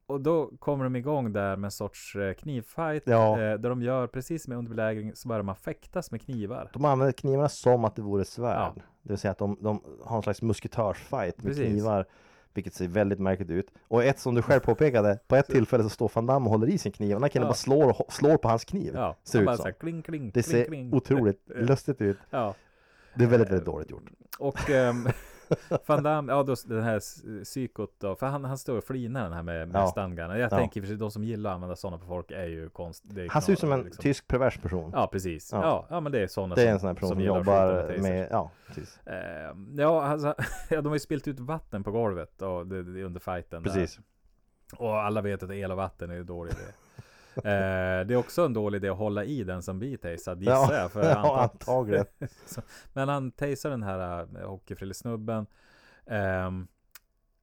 [0.06, 3.02] och då kommer de igång där med en sorts eh, knivfight.
[3.06, 3.32] Ja.
[3.32, 6.70] eh, där de gör precis med under belägring så börjar man fäktas med knivar.
[6.72, 8.72] De använder knivarna som att det vore svärd.
[8.76, 8.82] Ja.
[9.02, 11.66] Det vill säga att de, de har en slags musketörsfight med Precis.
[11.66, 12.06] knivar.
[12.54, 13.70] Vilket ser väldigt märkligt ut.
[13.88, 16.66] Och ett som du själv påpekade, på ett tillfälle så står Van Damme och håller
[16.68, 17.08] i sin kniv.
[17.10, 17.48] Och den här killen Ja.
[17.48, 18.92] bara slår, och slår på hans kniv.
[18.94, 19.64] Ja, ser ut som.
[19.64, 20.94] här kling, kling, Det ser kling.
[20.94, 22.16] otroligt lustigt ut.
[22.30, 22.54] Ja,
[23.14, 24.02] Det är väldigt, väldigt dåligt gjort.
[24.38, 25.08] och ehm,
[25.86, 27.00] Van Damme, ja då den här
[27.44, 29.86] psykot då, för han, han står och flinar den här med, med Ja.
[29.86, 30.38] stangarna.
[30.38, 30.58] Jag Ja.
[30.58, 33.04] tänker för sig, de som gillar att använda sådana på folk är ju konst.
[33.16, 34.02] är Han ser ut som en liksom.
[34.02, 34.90] tysk pervers person.
[34.94, 35.52] Ja, precis.
[35.52, 35.60] Ja.
[35.62, 35.86] Ja.
[35.90, 37.82] Ja, men det är sådana det är som, en sån här person som, skjuta jobbar
[37.82, 38.02] tasers.
[38.02, 39.00] med, ja, precis.
[39.06, 40.34] Ehm, ja, alltså,
[40.70, 43.62] ja, de har ju spilt ut vatten på golvet och det, det, under fighten.
[43.62, 43.70] där.
[43.70, 44.00] Precis.
[44.76, 46.60] Och alla vet att el och vatten är dålig idé.
[47.36, 50.74] Eh, det är också en dålig idé att hålla i den som blir tasad gissar
[50.74, 50.92] jag.
[50.92, 52.06] För ja, antagligen.
[52.92, 55.46] Men han tasar den här uh, hockeyfrillesnubben.
[56.06, 56.66] Ehm,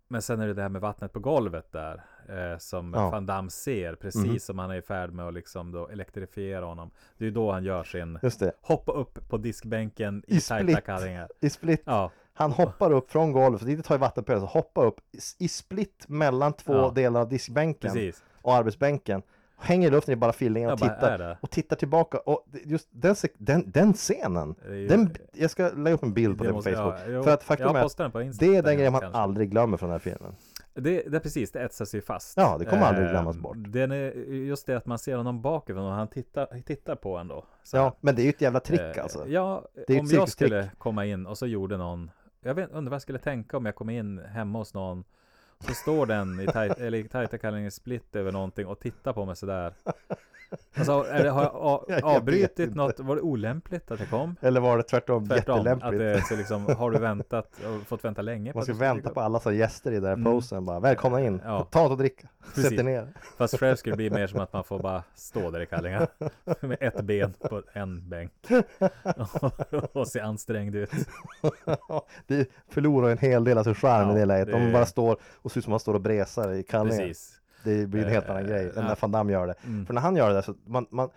[0.08, 2.04] men sen är det det här med vattnet på golvet där.
[2.30, 3.10] eh, som Ja.
[3.10, 3.96] Van Damme ser.
[3.96, 4.40] Precis Mhm.
[4.40, 6.92] som han är i färd med att liksom då elektrifiera honom.
[7.18, 8.52] Det är då han gör sin Just det.
[8.62, 11.28] hoppa upp på diskbänken i, I tajta kallingar.
[11.40, 11.82] I split.
[11.86, 15.48] Ja, Han hoppar upp från golvet, inte ta i vattenpölen, så hoppa upp i- i
[15.48, 16.92] split mellan två Ja.
[16.96, 18.24] delar av diskbänken precis.
[18.42, 19.22] och arbetsbänken.
[19.58, 21.18] Hänger i luften i bara fillingen och Jag tittar.
[21.18, 21.38] det?
[21.42, 22.18] Och tittar tillbaka.
[22.18, 24.56] Och det- just den, den, den scenen.
[24.68, 26.94] Det ju- Den, jag ska lägga upp en bild på det, på måste- Facebook.
[27.00, 29.20] ja, jo, för att faktum jag är att på det är den grejen man kanske.
[29.20, 30.36] aldrig glömmer från den här filmen.
[30.74, 32.38] Det, det är precis, det etsar sig fast.
[32.38, 33.58] Ja, det kommer aldrig Eh, glömmas bort.
[33.60, 37.28] Den är just det att man ser honom bakifrån och han tittar, tittar på en
[37.28, 37.46] då.
[37.64, 37.78] Så.
[37.78, 39.28] Ja, men det är ju ett jävla trick Eh, alltså.
[39.28, 42.96] Ja, Det om jag skulle komma in och så gjorde någon Jag vet, undrar vad
[42.96, 45.04] jag skulle tänka om jag kom in hemma hos någon
[45.68, 49.26] Så står den i, taj, eller i tajta kallingar split över någonting och tittar på
[49.26, 49.74] mig sådär
[50.76, 53.00] Alltså, är det, har jag a, Jag avbrutit något?
[53.00, 54.36] Var det olämpligt att jag kom?
[54.42, 56.00] Eller var det tvärtom, Tvärtom, att jättelämpligt?
[56.00, 57.52] det, så liksom, har du väntat
[57.82, 59.96] och fått vänta länge på Man att ska ska vänta på alla som gäster i
[59.96, 60.24] den här Mm.
[60.24, 60.80] posen bara.
[60.80, 61.68] Välkomna in, Ja.
[61.72, 62.80] ta något att dricka, sätt Precis.
[62.80, 63.08] er ner.
[63.38, 66.08] Fast själv skulle det bli mer som att man får bara stå där i kallingar
[66.68, 68.32] Med ett ben på en bänk
[69.94, 70.92] Och se ansträngd ut
[72.28, 74.56] det förlorar en hel del av sin charm Ja, i det läget.
[74.56, 77.00] Om man bara står och ser ut som man står och bresar i kallingen.
[77.00, 79.56] Precis Det blir en helt Eh, annan grej än när Van Damme gör det.
[79.66, 79.86] Mm.
[79.86, 81.10] För när han gör det så man, man,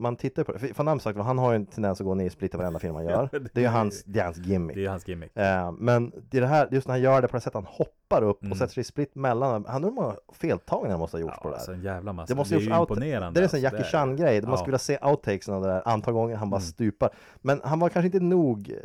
[0.00, 0.78] man tittar på det.
[0.78, 2.78] Van Damme sagt, han har ju en tendens att gå ner i split i varenda
[2.78, 3.28] film han gör.
[3.32, 4.76] Ja, Det är ju hans, det är hans gimmick.
[4.76, 7.28] Det är hans gimmick Eh, men det är det här, just när han gör det
[7.28, 8.52] på det sättet han hoppar upp Mm.
[8.52, 9.64] och sätter sig i split mellan.
[9.68, 11.78] Han undrar hur många feltagningar han måste ha gjorts på Ja, det alltså här.
[11.78, 13.64] en jävla massa Det måste Det är ju out- imponerande Det är en sån alltså.
[13.64, 14.42] Jackie Det Chan-grej.
[14.42, 14.56] Man Ja.
[14.56, 16.66] skulle vilja se outtakesen av det där antal gånger han bara Mm.
[16.66, 17.10] stupar.
[17.36, 18.76] Men han var kanske inte nog, eh,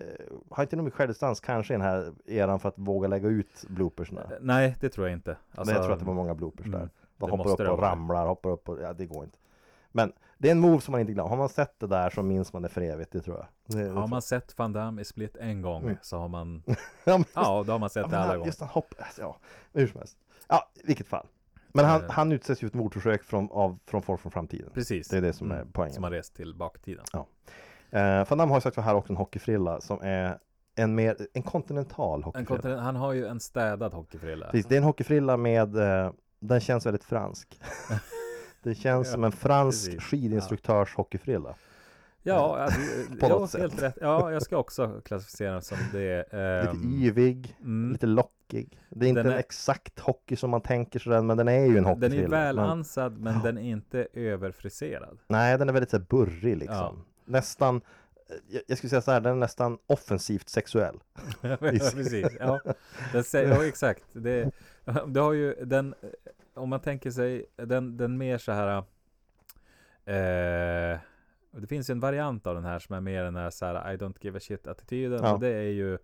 [0.50, 3.66] har inte nog med självdistans kanske i den här eran för att våga lägga ut
[3.68, 4.22] bloopersna.
[4.42, 6.86] Nej, det tror jag inte Men jag tror att det var många bloopers mm, där.
[6.86, 9.38] det De hoppar upp det och ramlar, hoppar upp och, ja det går inte.
[9.92, 11.30] Men det är en move som man inte glömmer.
[11.30, 13.46] Har man sett det där så minns man det för evigt, det tror jag.
[13.68, 15.98] Det, det tror Har man sett Van Damme i Split en gång Mm.
[16.02, 16.64] så har man
[17.04, 19.22] Ja, just- Ja, då har man sett ja, det alla gånger just han hopp, alltså,
[19.22, 19.38] ja,
[19.74, 20.18] hur som helst.
[20.48, 21.28] Ja, vilket fall.
[21.74, 22.12] Men han, Eh.
[22.12, 24.70] han utsätts ju ett mordförsök från, av, från folk från framtiden.
[24.74, 25.94] Precis Det är det som är Mm, poängen.
[25.94, 27.06] Som har rest till baktiden
[27.92, 30.40] Eh, Van Damme har ju sagt för här också en hockeyfrilla som är
[30.76, 32.56] en mer, en kontinental en hockeyfrilla.
[32.58, 36.60] kontinent, Han har ju en städad hockeyfrilla Precis, det är en hockeyfrilla med, eh, den
[36.60, 37.60] känns väldigt fransk.
[38.70, 40.04] det känns Ja, som en fransk precis.
[40.04, 41.56] skidinstruktörs hockeyfrilla.
[42.24, 42.80] Ja, alltså,
[43.20, 43.62] På ja, något sätt.
[43.62, 46.38] helt rätt Ja, jag ska också klassificera den som det Lite
[46.72, 47.92] ehm, yvig, mm.
[47.92, 48.80] lite lockig.
[48.90, 51.48] Det är inte Den en är- exakt hockey som man tänker sig den, men den
[51.48, 52.28] är ju en Den är hockeyfrilla.
[52.38, 53.42] väl men, men Ja.
[53.44, 56.76] den är inte överfriserad Nej, den är väldigt så här, burrig liksom.
[56.78, 56.96] Ja.
[57.26, 57.82] Nästan, eh,
[58.48, 61.00] jag, jag skulle säga så här, den är nästan offensivt sexuell.
[61.42, 62.28] Ja, precis.
[62.40, 62.60] Ja,
[63.12, 64.04] den säger, ja exakt.
[64.14, 64.52] Det,
[65.08, 65.96] det har ju den,
[66.56, 68.78] om man tänker sig den, den mer så här.
[70.06, 71.00] Eh,
[71.52, 73.94] det finns ju en variant av den här som är mer den här så här
[73.94, 75.20] I don't give a shit attityden.
[75.24, 75.34] Ja.
[75.34, 75.98] Och det är ju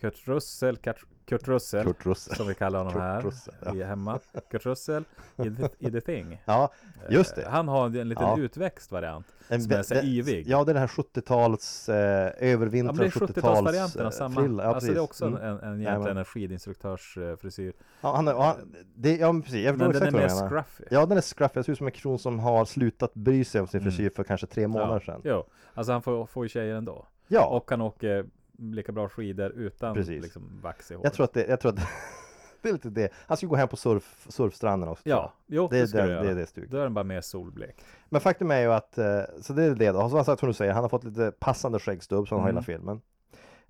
[0.00, 0.96] Kurt Russell, Kurt,
[1.26, 2.36] Kurt Russell, Kurt Russell.
[2.36, 3.74] som vi kallar honom Kurt här Russell, ja.
[3.74, 4.18] i hemma.
[4.50, 5.04] Kurt Russell
[5.36, 6.42] i The, i the Thing.
[6.46, 6.72] Ja,
[7.10, 7.42] just det.
[7.42, 8.38] Eh, Han har en liten Ja.
[8.38, 9.26] utväxt variant.
[9.48, 10.48] En, Som är så yvig.
[10.48, 13.30] Ja, det är den här 70-tals, eh, Ja, övervintrad är 70-tals
[13.60, 14.40] 70-talsvarianten av eh, samma.
[14.40, 14.62] frilla.
[14.64, 15.44] Ja, alltså det är också en, Mm.
[15.46, 15.80] en, en Jajamän.
[15.86, 17.72] egentligen en skidinstruktörsfrisyr.
[18.00, 18.56] Ja, han, är- ja,
[18.94, 19.54] det, ja, precis.
[19.64, 20.48] Jag förstår Men den är exakt vad mer du menar.
[20.48, 20.84] scruffy.
[20.90, 21.52] Ja, den är scruffy.
[21.58, 23.92] Jag ser ut som en person som har slutat bry sig om sin Mm.
[23.92, 25.20] frisyr för kanske tre månader sedan.
[25.24, 25.44] Jo,
[25.74, 27.06] alltså han får, får ju tjejer ändå.
[27.28, 28.26] Ja, Och han åker
[28.60, 30.22] lika bra skidor utan Precis.
[30.22, 31.04] liksom vax i håret.
[31.04, 31.78] jag tror att det, jag tror att
[32.62, 33.12] det är lite det.
[33.26, 35.08] Han skulle gå hem på surf, surfstranden också.
[35.08, 36.70] Ja, jo, Det är det, jag det är det stuket.
[36.70, 37.84] Då är den bara mer solblek.
[38.08, 40.00] Men faktum är ju att, eh, så det är det då.
[40.08, 42.50] Som han sagt, som du säger, han har fått lite passande skäggstubb som han har
[42.50, 42.56] Mm.
[42.64, 43.00] hela filmen.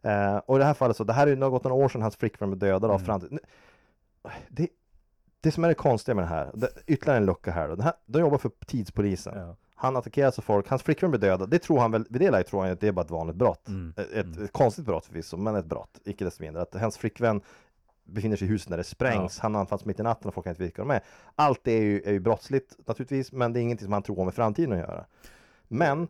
[0.02, 1.84] Eh, och i det här fallet så, det här är ju, det har gått några
[1.84, 3.38] år sedan hans flickvän blev dödad av Mm.
[4.48, 4.68] det,
[5.40, 7.74] det som är det konstiga med det här, det, ytterligare en lucka här då.
[7.74, 9.38] Den här de jobbar för tidspolisen.
[9.38, 9.56] Ja.
[9.80, 11.50] Han attackeras av folk, hans flickvän blir dödad.
[11.50, 13.36] Det tror han väl, vid det läget tror han att det är bara ett vanligt
[13.36, 13.68] brott.
[13.68, 13.94] Mm.
[13.96, 16.00] Ett, ett, ett konstigt brott förvisso, men ett brott.
[16.04, 16.62] Icke desto mindre.
[16.62, 17.40] Att hans flickvän
[18.04, 19.38] befinner sig i huset när det sprängs.
[19.38, 21.00] Han anfalls mitt i natten och folk kan inte veta de är.
[21.36, 24.16] Allt det är ju, är ju brottsligt naturligtvis, men det är ingenting som han tror
[24.16, 25.04] har med framtiden att göra.
[25.68, 26.08] Men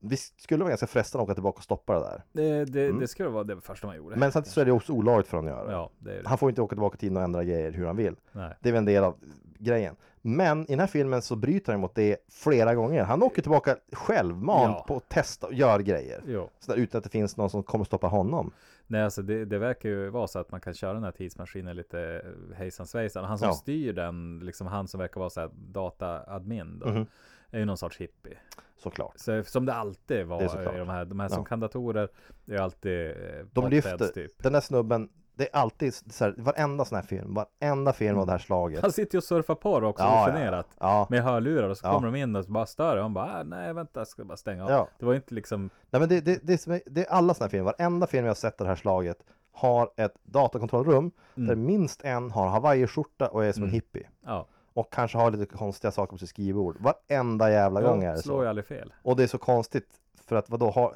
[0.00, 2.22] vi skulle vara ganska frestande att åka tillbaka och stoppa det där.
[2.32, 3.00] Det, det, Mm.
[3.00, 4.16] det skulle vara det första man gjorde.
[4.16, 5.72] Men samtidigt så är det också olagligt för honom att göra.
[5.72, 6.22] Ja, det.
[6.24, 8.16] Han får inte åka tillbaka till och ändra grejer hur han vill.
[8.32, 8.54] Nej.
[8.60, 9.16] Det är väl en del av
[9.58, 9.96] grejen.
[10.22, 13.02] Men i den här filmen så bryter han mot det flera gånger.
[13.04, 14.84] Han åker tillbaka självmant Ja.
[14.88, 16.22] på att testa och göra grejer.
[16.26, 16.50] Jo.
[16.60, 18.50] Så där, utan att det finns någon som kommer stoppa honom.
[18.86, 21.76] Nej, alltså det, det verkar ju vara så att man kan köra den här tidsmaskinen
[21.76, 22.22] lite
[22.56, 23.24] hejsan svejsan.
[23.24, 23.54] Han som Ja.
[23.54, 27.06] styr den, liksom han som verkar vara så här data-admin då, Mhm.
[27.50, 28.38] är ju någon sorts hippie.
[28.76, 29.12] Såklart.
[29.16, 31.44] Så, som det alltid var Det de här, de här som Ja.
[31.44, 32.08] kan datorer,
[32.46, 33.14] är alltid eh,
[33.52, 34.42] De lyfter, typ.
[34.42, 35.08] den där snubben,
[35.38, 38.82] det är alltid så här, varenda sån här film, varenda film av det här slaget.
[38.82, 40.66] Han sitter ju och surfar på det också, Ja, ja, ogenerat.
[40.80, 41.06] ja.
[41.10, 41.94] Med hörlurar och så Ja.
[41.94, 44.24] kommer de in och så bara stör och han bara, ah, nej vänta, jag ska
[44.24, 44.70] bara stänga av.
[44.70, 44.88] Ja.
[44.98, 47.50] Det var inte liksom, Nej men det, det, det, är det är alla såna här
[47.50, 49.18] filmer, varenda film jag har sett av det här slaget
[49.52, 54.08] har ett datakontrollrum där minst en har hawaiiskjorta och är som en hippie.
[54.26, 54.46] ja.
[54.74, 56.76] Och kanske har lite konstiga saker på sitt skrivbord.
[56.80, 58.48] Varenda jävla gång är det slår ju så.
[58.48, 58.92] aldrig fel.
[59.02, 59.88] Och det är så konstigt
[60.26, 60.94] för att vadå ha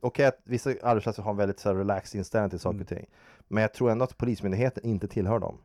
[0.00, 2.82] Okej att vissa arbetsplatser har en väldigt så här, relaxed inställning till saker Mm.
[2.82, 3.06] och ting.
[3.48, 5.58] Men jag tror ändå att Polismyndigheten inte tillhör dem.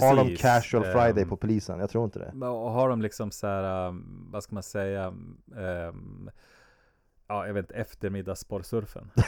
[0.00, 0.40] Har de Precis.
[0.42, 1.78] casual friday Ehm, på polisen?
[1.80, 2.46] Jag tror inte det.
[2.48, 5.08] Och har de liksom så här, um, vad ska man säga,
[5.56, 6.30] um,
[7.28, 9.10] ja, jag vet inte, eftermiddagsporrsurfen.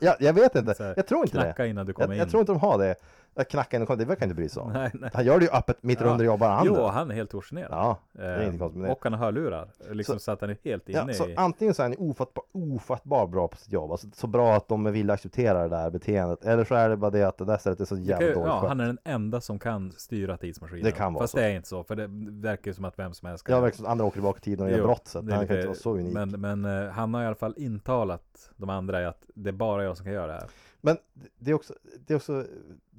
[0.00, 0.92] Jag, jag vet inte.
[0.96, 1.42] Jag tror inte det.
[1.44, 2.18] Knacka innan du kommer Jag, in.
[2.18, 2.94] jag tror inte de har det.
[3.34, 4.72] Att knacka innan de kommer, det verkar inte bry sig om.
[4.72, 5.10] Nej, nej.
[5.14, 7.70] Han gör det ju öppet mitt under jobbar han Jo, han är helt ogenerad.
[7.70, 8.92] Ja, det är inget konstigt med det.
[8.92, 9.68] Och han har hörlurar.
[9.90, 11.36] Liksom Så- så, att han är helt inne Ja, så i...
[11.36, 14.92] antingen så är han ofattbar, ofattbar bra på sitt jobb, alltså så bra att de
[14.92, 17.80] vill acceptera det där beteendet, eller så är det bara det att det där stället
[17.80, 18.68] är så jävla dåligt ja, skött.
[18.68, 20.84] han är den enda som kan styra tidsmaskinen.
[20.84, 21.38] Det kan vara Fast så.
[21.38, 22.06] det är inte så, för det
[22.42, 23.54] verkar ju som att vem som helst kan.
[23.54, 25.42] Ja, verkar som att andra åker tillbaka i tiden och gör brott, så han kan
[25.42, 26.14] inte vara så unik.
[26.14, 29.52] Men, Men, men eh, han har i alla fall intalat de andra att det är
[29.52, 30.96] bara jag som kan göra det här.
[31.38, 31.74] det är också,
[32.06, 32.44] det är också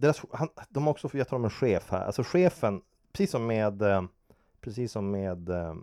[0.01, 2.81] deras, han, de har också gett honom en chef här, alltså chefen,
[3.13, 4.03] precis som med, eh,
[4.61, 5.73] precis som med eh,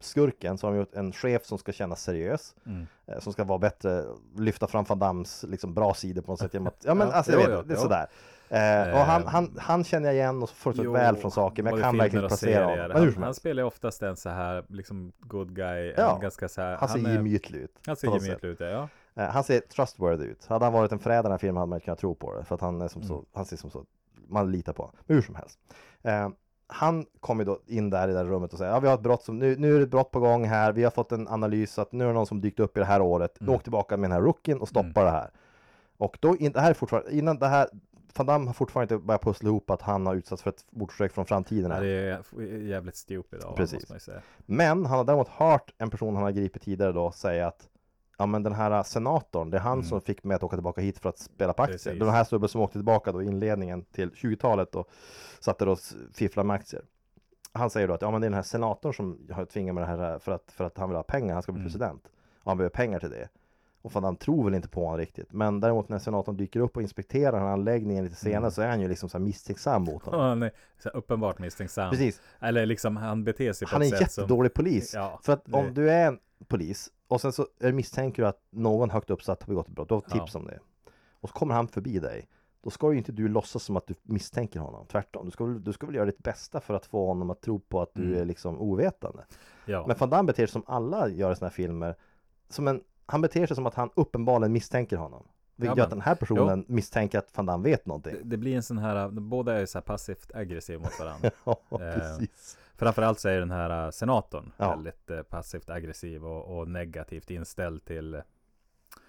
[0.00, 2.86] skurken så har de gjort en chef som ska kännas seriös, Mm.
[3.06, 4.04] eh, som ska vara bättre,
[4.38, 7.14] lyfta fram Van Dams liksom, bra sidor på något sätt genom att, ja men Ja,
[7.14, 7.82] alltså jo, vet, jo, det är jo.
[7.82, 8.06] sådär.
[8.48, 11.72] Eh, och han, han, han känner jag igen och får Jo, väl från saker, men
[11.74, 12.88] jag kan verkligen och placera honom.
[12.88, 16.60] Men Han, han spelar ju oftast en så här, liksom good guy, Ja, ganska så
[16.60, 17.78] här, Han ser gemytlig ut.
[17.86, 18.88] Han ser gemytlig ut, ja.
[19.16, 20.46] Eh, Han ser trustworthy ut.
[20.46, 22.34] Hade han varit en förrädare i den här filmen hade man inte kunnat tro på
[22.34, 22.44] det.
[22.44, 23.24] För att han är som så, Mm.
[23.32, 23.84] han ser som så,
[24.28, 24.96] man litar på honom.
[25.06, 25.58] Men hur som helst.
[26.02, 26.28] Eh,
[26.66, 29.00] han kommer då in där i det där rummet och säger, ja vi har ett
[29.00, 31.28] brott som, nu, nu är det ett brott på gång här, vi har fått en
[31.28, 33.54] analys att nu är det någon som dykt upp i det här året, Mm.
[33.54, 35.30] åk tillbaka med den här rookien och stoppa det här.
[35.96, 37.68] Och då, in, det här är fortfarande, innan det här,
[38.16, 41.12] Van Damme har fortfarande inte börjat pussla ihop att han har utsatts för ett mordförsök
[41.12, 41.70] från framtiden.
[41.70, 41.82] Ja, Här.
[41.82, 43.74] Det är jävligt stupid av Precis.
[43.74, 44.20] måste man ju säga.
[44.46, 47.68] Men han har däremot hört en person han har gripit tidigare då säga att
[48.18, 49.84] Ja men den här senatorn, det är han Mm.
[49.84, 51.76] som fick mig att åka tillbaka hit för att spela på aktier.
[51.78, 51.98] Precis.
[51.98, 54.88] Den här snubben som åkte tillbaka då i inledningen till 20-talet och
[55.40, 55.78] satte och
[56.12, 56.82] fifflade med aktier.
[57.52, 59.82] Han säger då att ja men det är den här senatorn som har tvingat mig
[59.84, 61.66] det här för att, för att han vill ha pengar, han ska bli Mm.
[61.72, 62.02] president.
[62.42, 63.28] Och han behöver pengar till det.
[63.82, 65.32] Och fan han tror väl inte på honom riktigt.
[65.32, 68.50] Men däremot när senatorn dyker upp och inspekterar den här anläggningen lite senare Mm.
[68.50, 70.20] så är han ju liksom så här misstänksam mot honom.
[70.20, 70.50] Han är
[70.94, 71.90] uppenbart misstänksam.
[71.90, 72.20] Precis.
[72.40, 74.22] Eller liksom han beter sig på Han är ett en sätt som...
[74.22, 74.94] jättedålig polis.
[74.94, 78.42] Ja, För att det- om du är en polis och sen så misstänker du att
[78.50, 80.40] någon högt uppsatt har begått ett brott, du har tips Ja.
[80.40, 80.58] om det.
[81.20, 82.28] Och så kommer han förbi dig.
[82.62, 84.86] Då ska ju inte du låtsas som att du misstänker honom.
[84.86, 85.24] Tvärtom.
[85.24, 87.80] Du ska, du ska väl göra ditt bästa för att få honom att tro på
[87.82, 88.20] att du Mm.
[88.20, 89.24] är liksom ovetande.
[89.66, 89.84] Ja.
[89.86, 91.96] Men Van Damme beter sig som alla gör i såna här filmer.
[92.48, 95.26] Som en, han beter sig som att han uppenbarligen misstänker honom.
[95.56, 98.12] Vilket Ja, gör att den här personen misstänker att Van Damme vet någonting.
[98.12, 101.30] det, det blir en sån här, båda är så här passivt aggressiv mot varandra.
[101.44, 102.58] ja, Eh, precis.
[102.84, 104.70] Framförallt så är den här eh, senatorn Ja.
[104.70, 108.22] väldigt eh, passivt aggressiv och, och negativt inställd till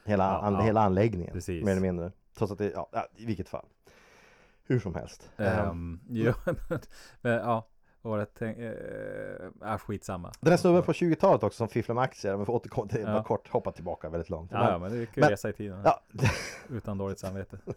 [0.05, 0.61] Hela, Ja, an, ja.
[0.61, 1.34] hela anläggningen.
[1.34, 1.63] Precis.
[1.65, 2.11] Mer eller mindre.
[2.38, 3.65] Trots att det, ja, ja, i vilket fall.
[4.67, 5.30] Hur som helst.
[5.38, 6.55] Ehm, Um, jo, men,
[7.21, 7.67] men, ja,
[8.03, 8.73] det tänk, eh,
[9.61, 10.32] ah, skitsamma.
[10.39, 13.23] Den här snubben på 20-talet också som fifflar med aktier, vi får återkomma till Ja.
[13.23, 14.51] kort, hoppa tillbaka väldigt långt.
[14.51, 15.82] Ja, ja, men det kan ju men- resa i tiden.
[15.84, 16.01] ja,
[16.69, 17.57] Utan dåligt samvete.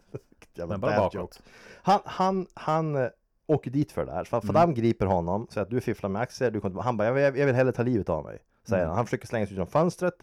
[0.69, 1.43] Men bara bakåt.
[1.83, 3.09] Han, han, han eh,
[3.49, 4.25] åker dit för det där.
[4.25, 4.47] För Mm.
[4.47, 7.15] Van Damme griper honom, säger att du fifflar med aktier, du kommer han bara, jag
[7.15, 8.39] vill, jag vill hellre ta livet av mig.
[8.69, 8.89] Säger Mm.
[8.89, 8.97] han.
[8.97, 10.15] Han försöker slänga sig ut genom fönstret.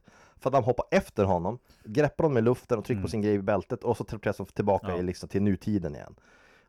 [0.43, 3.09] Van Damme hoppar efter honom, greppar honom i luften och trycker på Mm.
[3.09, 4.97] sin grej i bältet och så teleporteras de tillbaka Ja.
[4.97, 6.15] i, liksom, till nutiden igen.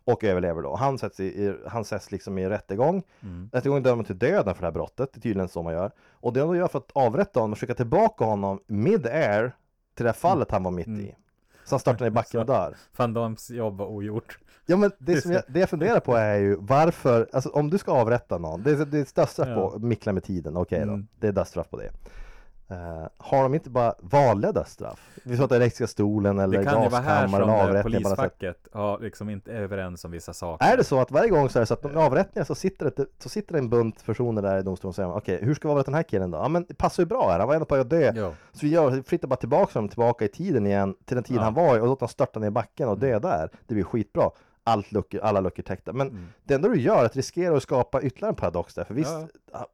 [0.04, 0.74] och överlever då.
[0.76, 3.02] Han sätts, i, i, han sätts liksom i rättegång.
[3.22, 3.50] Mm.
[3.52, 5.12] Rättegången dömer till döden för det här brottet.
[5.12, 5.90] Det är tydligen så man gör.
[6.11, 9.52] Och det de gör för att avrätta honom skicka tillbaka honom mid-air
[9.94, 11.00] till det här fallet han var mitt Mm.
[11.00, 11.14] i.
[11.64, 12.76] Så han startar ner i backen och dör.
[12.96, 14.38] Van Dams jobb var ogjort.
[14.66, 17.78] Ja men det, som jag, det jag funderar på är ju varför, alltså om du
[17.78, 19.70] ska avrätta någon, det det är dödsstraff Ja.
[19.70, 21.06] på mickla med tiden, okej då, Mm.
[21.20, 21.90] det är dödsstraff på det.
[22.68, 25.10] Eh, har de inte bara vanliga dödsstraff?
[25.24, 28.02] Vi pratar elektriska stolen eller Det kan ju vara här gaskammare som eller eh, avrättning
[28.02, 28.38] på något sätt.
[28.38, 30.66] polisfacket har liksom inte är överens om vissa saker.
[30.72, 32.92] Är det så att varje gång så är det så att med avrättningar så sitter
[32.96, 35.68] det, så sitter det en bunt personer där i domstolen och säger okej, hur ska
[35.68, 36.38] vi avrätta den här killen då?
[36.38, 38.12] Ja men det passar ju bra här, han var ändå på att dö.
[38.16, 38.34] Jo.
[38.52, 41.42] Så vi gör, flyttar bara tillbaka honom tillbaka i tiden igen, till den tid Ja.
[41.42, 43.20] han var i och låter honom störta ner i backen och dö Mm.
[43.22, 43.50] där.
[43.66, 44.30] Det blir skitbra.
[44.66, 45.92] Allt luckor, alla luckor täckta.
[45.92, 46.26] Men Mm.
[46.44, 48.84] det enda du gör är att riskera att skapa ytterligare en paradox där.
[48.84, 49.14] För visst,
[49.52, 49.66] Ja.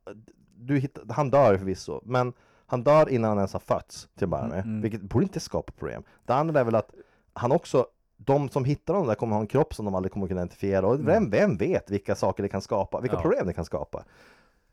[0.57, 2.32] du hittar, han dör förvisso, men
[2.66, 4.59] han dör innan han ens har fötts till att börja med.
[4.59, 4.80] Mm, mm.
[4.82, 6.03] Vilket borde inte skapa problem.
[6.26, 6.90] Det andra är väl att
[7.32, 7.86] han också
[8.16, 10.86] de som hittar honom där kommer ha en kropp som de aldrig kommer kunna identifiera
[10.86, 13.24] och vem, vem vet vilka saker det kan skapa, vilka Mm.
[13.24, 13.30] Ja.
[13.30, 14.05] problem det kan skapa.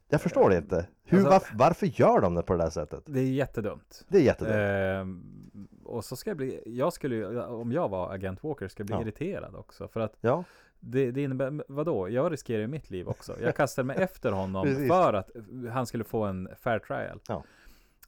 [0.10, 0.86] Jag förstår det inte.
[1.04, 3.04] Hur, Alltså- varför, varför gör de det på det där sättet?
[3.06, 4.06] Det är jättedumt.
[4.08, 4.56] Det är jättedumt.
[4.56, 8.84] Ehm, och så ska jag bli, jag skulle ju, om jag var agent Walker, skulle
[8.84, 9.02] jag bli Ja.
[9.02, 9.88] irriterad också.
[9.88, 10.44] För att Ja,
[10.80, 12.10] det, det innebär, vadå?
[12.10, 13.36] Jag riskerar ju mitt liv också.
[13.42, 15.30] Jag kastade mig efter honom för att
[15.74, 17.20] han skulle få en fair trial.
[17.28, 17.44] Ja.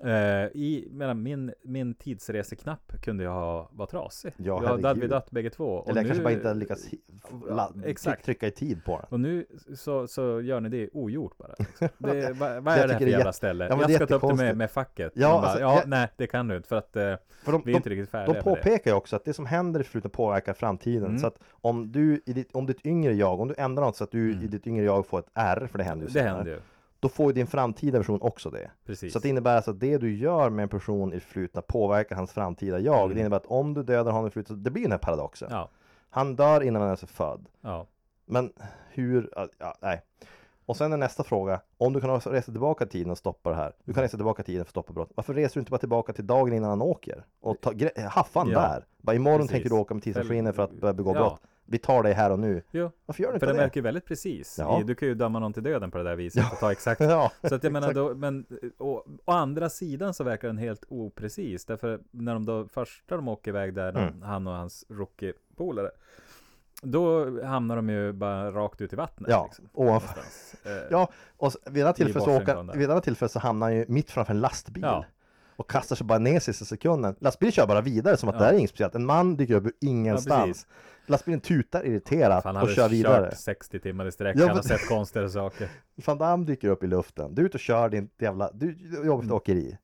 [0.03, 4.33] Eh, i, medan min, min tidsreseknapp kunde jag ha var trasig.
[4.37, 5.83] Ja, jag hade vi dött bägge två.
[5.83, 6.99] Eller jag nu, kanske bara inte hi-
[7.47, 8.25] Ja, la, exakt.
[8.25, 9.05] trycka i tid på den.
[9.09, 9.45] Och nu
[9.75, 11.55] så, så gör ni det ogjort bara.
[11.59, 11.87] Liksom.
[11.97, 13.67] Det, vad, vad är det här för jävla ställe?
[13.69, 15.11] Ja, jag ska ta upp det med, med facket.
[15.15, 17.51] Ja, Man bara, alltså, ja jag- nej det kan du inte för att eh, För
[17.51, 18.49] de, vi är de, inte riktigt de färdiga med det.
[18.49, 21.05] påpekar ju också att det som händer i förflutna påverkar framtiden.
[21.05, 21.19] Mm.
[21.19, 24.03] Så att om du, i ditt, om ditt yngre jag, om du ändrar något så
[24.03, 24.43] att du Mm.
[24.43, 26.59] i ditt yngre jag får ett R, för det händer ju Det händer ju.
[27.01, 28.71] Då får ju din framtida version också det.
[28.85, 29.13] Precis.
[29.13, 32.15] Så det innebär alltså att det du gör med en person i det förflutna påverkar
[32.15, 33.03] hans framtida jag.
[33.03, 33.13] Mm.
[33.15, 35.47] Det innebär att om du dödar honom i förflutna, det blir den här paradoxen.
[35.51, 35.69] Ja,
[36.09, 37.45] Han dör innan han ens är född.
[37.61, 37.87] ja.
[38.25, 38.53] Men
[38.91, 39.29] hur,
[39.59, 40.01] ja, nej.
[40.65, 43.73] Och sen är nästa fråga, om du kan resa tillbaka tiden och stoppa det här.
[43.83, 45.11] Du kan resa tillbaka tiden för att stoppa brott.
[45.15, 47.25] Varför reser du inte bara tillbaka till dagen innan han åker?
[47.41, 48.85] Och ta, gre- haffa han Ja, där.
[48.97, 49.51] Bara imorgon precis.
[49.51, 51.19] tänker du åka med tidsmaskinen för att börja begå Ja.
[51.19, 51.41] brott.
[51.65, 52.63] Vi tar dig här och nu.
[52.71, 53.61] Jo, Varför gör du för inte den det?
[53.61, 54.55] verkar ju väldigt precis.
[54.59, 54.81] Ja.
[54.85, 57.31] Du kan ju döma någon till döden på det där viset och ta exakt Ja,
[57.43, 58.45] Så att jag menar då, men
[58.77, 61.65] å, å andra sidan så verkar den helt oprecis.
[61.65, 64.21] Därför när de då första de åker iväg där, de, Mm.
[64.21, 65.89] han och hans rookie-polare.
[66.83, 69.29] Då hamnar de ju bara rakt ut i vattnet.
[69.29, 70.21] Ja, liksom, ovanför.
[70.65, 74.83] Eh, Ja, och vid ett tillfälle så tillfälle hamnar han ju mitt framför en lastbil.
[74.83, 75.05] Ja.
[75.55, 77.15] Och kastar sig bara ner sista sekunden.
[77.19, 78.39] Lastbilen kör bara vidare som att Ja.
[78.39, 78.95] det här är inget speciellt.
[78.95, 80.45] En man dyker upp ur ingenstans.
[80.45, 80.67] precis.
[81.11, 83.29] Lastbilen tutar irriterat Han och hade kör vidare.
[83.29, 84.35] kört 60 timmar i sträck.
[84.35, 85.67] Ja, han men- har sett konstigare saker.
[86.05, 87.35] Van Damme dyker upp i luften.
[87.35, 88.51] Du är ute och kör din jävla...
[88.53, 89.35] Du du jobbar för ett Mm.
[89.35, 89.77] åkeri.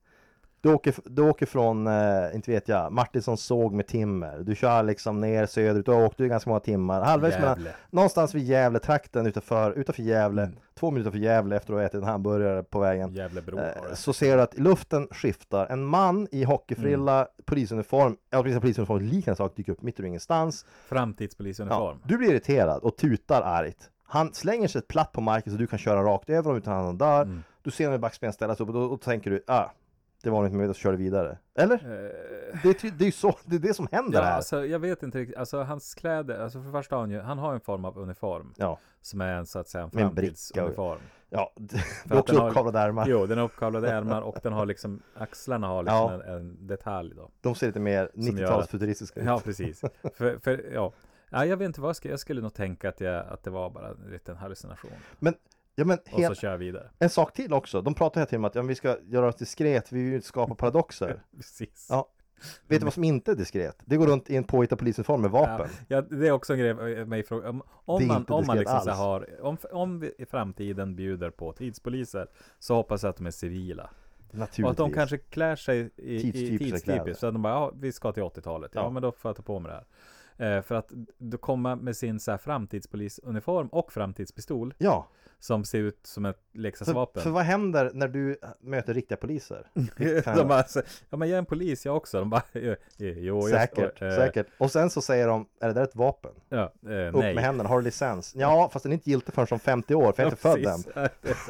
[0.61, 4.39] Du åker, du åker från, eh, inte vet jag, Martinsons såg med timmer.
[4.39, 5.85] Du kör liksom ner söderut.
[5.85, 7.01] Du har åkt du ganska många timmar.
[7.01, 10.41] Halvvägs mellan, någonstans vid Gävle-trakten utanför, utanför Gävle.
[10.43, 10.55] Mm.
[10.79, 13.13] Två minuter för Gävle efter att ha ätit en hamburgare på vägen.
[13.13, 15.65] Gävlebro Eh, så ser du att luften skiftar.
[15.67, 17.27] En man i hockeyfrilla, Mm.
[17.45, 20.65] polisuniform, ja precis polisuniform, liknande sak dyker upp mitt ur ingenstans.
[20.67, 21.97] Ja, Framtidspolisuniform.
[22.05, 23.89] du blir irriterad och tutar argt.
[24.09, 26.85] Han slänger sig platt på marken så du kan köra rakt över honom utan att
[26.85, 27.21] han dör.
[27.21, 27.43] Mm.
[27.61, 29.65] Du ser honom i backspegeln sig upp och då, då tänker du, ah,
[30.23, 31.37] det var inte med och så kör du vidare.
[31.55, 31.75] Eller?
[31.75, 34.35] Eh, Det är, det är ju så, det är det som händer Ja, här.
[34.35, 35.37] alltså, jag vet inte riktigt.
[35.37, 38.53] Alltså hans kläder, alltså för första han ju, han har en form av uniform.
[38.57, 40.99] Ja, Som är en så att säga en framtidsuniform.
[41.29, 41.53] ja.
[41.57, 43.05] Det är att också uppkavlade ärmar.
[43.07, 46.23] Jo, den har uppkavlade ärmar och den har liksom axlarna har liksom Ja.
[46.23, 47.29] en, en detalj då.
[47.41, 49.25] De ser lite mer gör 90-tals att- futuristiska ut.
[49.25, 49.79] Ja, precis.
[50.13, 50.93] för, för, ja.
[51.29, 53.49] ja, jag vet inte vad jag skulle, jag skulle nog tänka att, jag, att det
[53.49, 54.91] var bara en liten hallucination.
[55.19, 55.33] Men,
[55.79, 56.89] ja men Och helt, så kör jag vidare.
[56.99, 57.81] en sak till också.
[57.81, 60.27] De pratar hela tiden om att ja, vi ska göra oss diskret, vi vill inte
[60.27, 61.23] skapa paradoxer.
[61.37, 61.87] Precis.
[61.89, 62.09] Ja.
[62.67, 63.77] Vet du vad som inte är diskret?
[63.85, 65.67] Det går runt i en påhittad polisuniform med vapen.
[65.87, 67.49] Ja, ja, det är också en grej med fråga.
[67.49, 70.95] Om, Det är om man, om man liksom så har, om, om vi i framtiden
[70.95, 72.27] bjuder på tidspoliser
[72.59, 73.89] så hoppas jag att de är civila.
[74.31, 74.65] Naturligtvis.
[74.65, 77.19] Och att de kanske klär sig i, i tidstypiskt.
[77.19, 78.71] Så att de bara, ja, vi ska till 80-talet.
[78.73, 78.89] Ja, Ja.
[78.89, 79.85] men då får jag ta på mig det här.
[80.37, 85.07] Eh, för att då komma med sin så här framtidspolisuniform och framtidspistol Ja,
[85.39, 87.23] som ser ut som ett för, leksaksvapen.
[87.23, 89.67] för vad händer när du möter riktiga poliser?
[90.35, 92.19] de bara, så, ja men jag är en polis jag också.
[92.19, 94.47] De bara, jo, jo just, säkert, och, säkert.
[94.71, 96.31] Sen så säger de, är det där ett vapen?
[96.49, 97.35] Ja, eh, Upp nej.
[97.35, 98.33] med händerna, har du licens?
[98.35, 100.65] Ja, fast den är inte giltig förrän om 50 år, för jag är inte född
[100.65, 100.83] än.
[101.21, 101.47] Ja,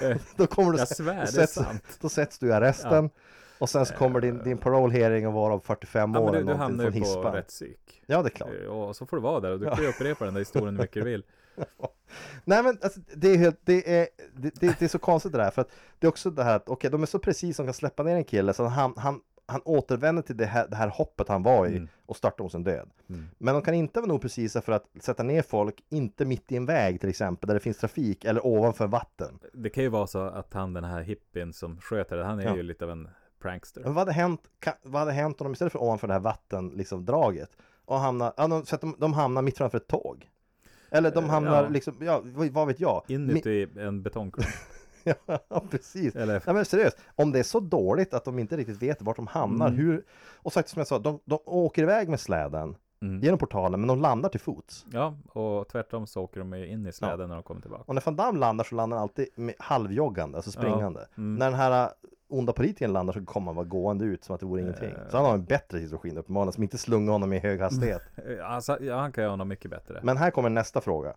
[0.00, 1.98] här, eh, Då kommer du, Jag svär, då sätts, sant.
[2.00, 3.10] då sätts du i arresten.
[3.58, 6.46] Och sen så kommer din, din parole hearing att vara av 45 Ja, år men
[6.46, 7.32] du, du hamnar ju på hispan.
[7.32, 8.02] rätt psyk.
[8.06, 8.50] Ja, det är klart.
[8.64, 10.74] Eh, Och så får du vara där och du kan ju upprepa den där historien
[10.74, 11.24] hur mycket du vill.
[12.44, 15.38] Nej men alltså, det är helt, det är, det, det, det är så konstigt det
[15.38, 17.66] där för att det är också det här att okej de är så precis som
[17.66, 20.88] kan släppa ner en kille så han, han han återvänder till det här, det här
[20.88, 21.88] hoppet han var i Mm.
[22.06, 22.88] och startar mot sin död.
[23.38, 26.56] Men de kan inte vara nog precisa för att sätta ner folk, inte mitt i
[26.56, 29.38] en väg till exempel, där det finns trafik eller ovanför vatten.
[29.52, 32.44] Det kan ju vara så att han den här hippien som sköter det, han är
[32.44, 32.56] Ja.
[32.56, 33.08] ju lite av en
[33.40, 33.80] prankster.
[33.80, 34.40] Men vad hade hänt,
[34.82, 37.50] vad hade hänt om de istället för ovanför det här vatten, liksom draget,
[37.84, 40.30] och hamnar, ja, de, så att de, de hamnar mitt framför ett tåg?
[40.90, 41.68] Eller de Eh, hamnar ja.
[41.68, 42.22] liksom, ja,
[42.52, 43.02] vad, vet jag?
[43.06, 44.48] Mi- Inuti en betongklump.
[45.48, 46.16] ja, precis.
[46.16, 49.16] Eller- Nej men seriöst, om det är så dåligt att de inte riktigt vet vart
[49.16, 49.78] de hamnar, Mm.
[49.80, 50.04] hur...
[50.36, 53.20] Och sagt som jag sa, de, de åker iväg med släden Mm.
[53.20, 54.86] genom portalen, men de landar till fots.
[54.92, 57.82] Ja, och tvärtom så åker de ju in i släden när de kommer tillbaka.
[57.86, 61.06] Och när van Damme landar så landar han alltid med halvjoggande, alltså springande.
[61.16, 61.34] Mm.
[61.34, 61.88] När den här äh,
[62.28, 64.90] onda politikern landar så kommer han vara gående ut som att det vore ingenting.
[64.90, 65.08] Eh.
[65.10, 68.02] Så han har en bättre situation uppenbarligen, som inte slungar honom i hög hastighet.
[68.44, 70.00] Alltså, ja, han kan göra något mycket bättre.
[70.02, 71.14] Men här kommer nästa fråga.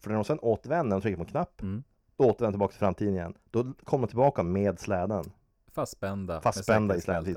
[0.00, 1.82] För när de sen återvänder och trycker på en knapp, Mm.
[2.16, 3.34] då återvänder de tillbaka till framtiden igen.
[3.50, 5.24] Då kommer de tillbaka med släden.
[5.72, 6.40] Fastspända.
[6.40, 7.36] Fastspända i släden.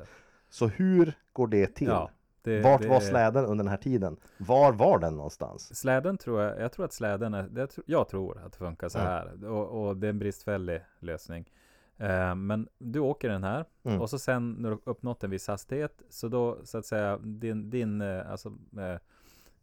[0.49, 1.87] Så hur går det till?
[1.87, 2.09] Ja,
[2.41, 4.17] det, Vart det var släden under den här tiden?
[4.37, 5.75] Var var den någonstans?
[5.79, 8.89] Släden tror jag, jag tror att släden är, det, tro- jag tror att det funkar
[8.89, 9.45] så här.
[9.45, 11.49] Och, och det är en bristfällig lösning.
[11.97, 14.01] Eh, men du åker den här Mm.
[14.01, 17.69] och så sen när du uppnått en viss hastighet så då så att säga din,
[17.69, 18.99] din eh, alltså med,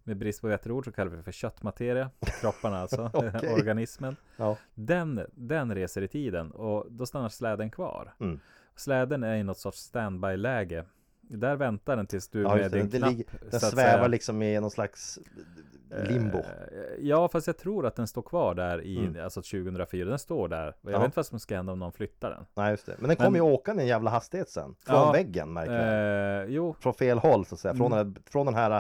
[0.03, 2.11] med brist på bättre ord så kallar vi det för köttmateria,
[2.41, 3.11] kropparna alltså,
[3.59, 4.17] organismen.
[4.37, 4.57] Ja.
[4.75, 8.15] Den, den reser i tiden och då stannar släden kvar.
[8.21, 8.41] Mm.
[8.75, 10.85] Släden är i något sorts standby-läge.
[11.29, 14.43] Där väntar den tills du Ja, med din Det knapp ligger, den svävar säga, liksom
[14.43, 15.19] i någon slags
[16.09, 16.39] limbo.
[16.39, 16.45] Eh,
[16.99, 19.25] Ja, fast jag tror att den står kvar där i Mm.
[19.25, 20.09] alltså 2004.
[20.09, 20.75] Den står där.
[20.83, 20.99] Jag Ja.
[20.99, 22.47] vet inte vad som ska hända om någon flyttar den.
[22.55, 22.95] Nej, just det.
[22.99, 24.75] Men den kommer ju åka i en jävla hastighet sen.
[24.87, 25.13] Från Ja.
[25.13, 26.43] väggen märker jag.
[26.45, 27.75] Eh, jo, Från fel håll så att säga.
[27.75, 28.13] Från, Mm.
[28.15, 28.71] den, från den här,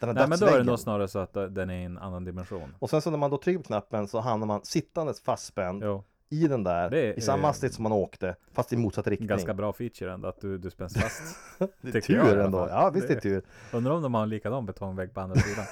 [0.00, 1.98] den nej, men då är det nog snarare så att eh, den är i en
[1.98, 2.74] annan dimension.
[2.78, 6.04] Och sen så när man då trycker på knappen så hamnar man sittandes fastspänd Jo,
[6.32, 6.90] i den där.
[6.90, 8.36] Det är- I samma hastighet som man åkte.
[8.52, 9.28] Fast i motsatt riktning.
[9.28, 11.36] ganska bra feature ändå att du, du spänns fast.
[11.58, 12.66] det är jag tur alla ändå.
[12.70, 13.42] Ja, visst det är tur.
[13.72, 15.64] Undrar om de har en likadan betongvägg på andra sidan.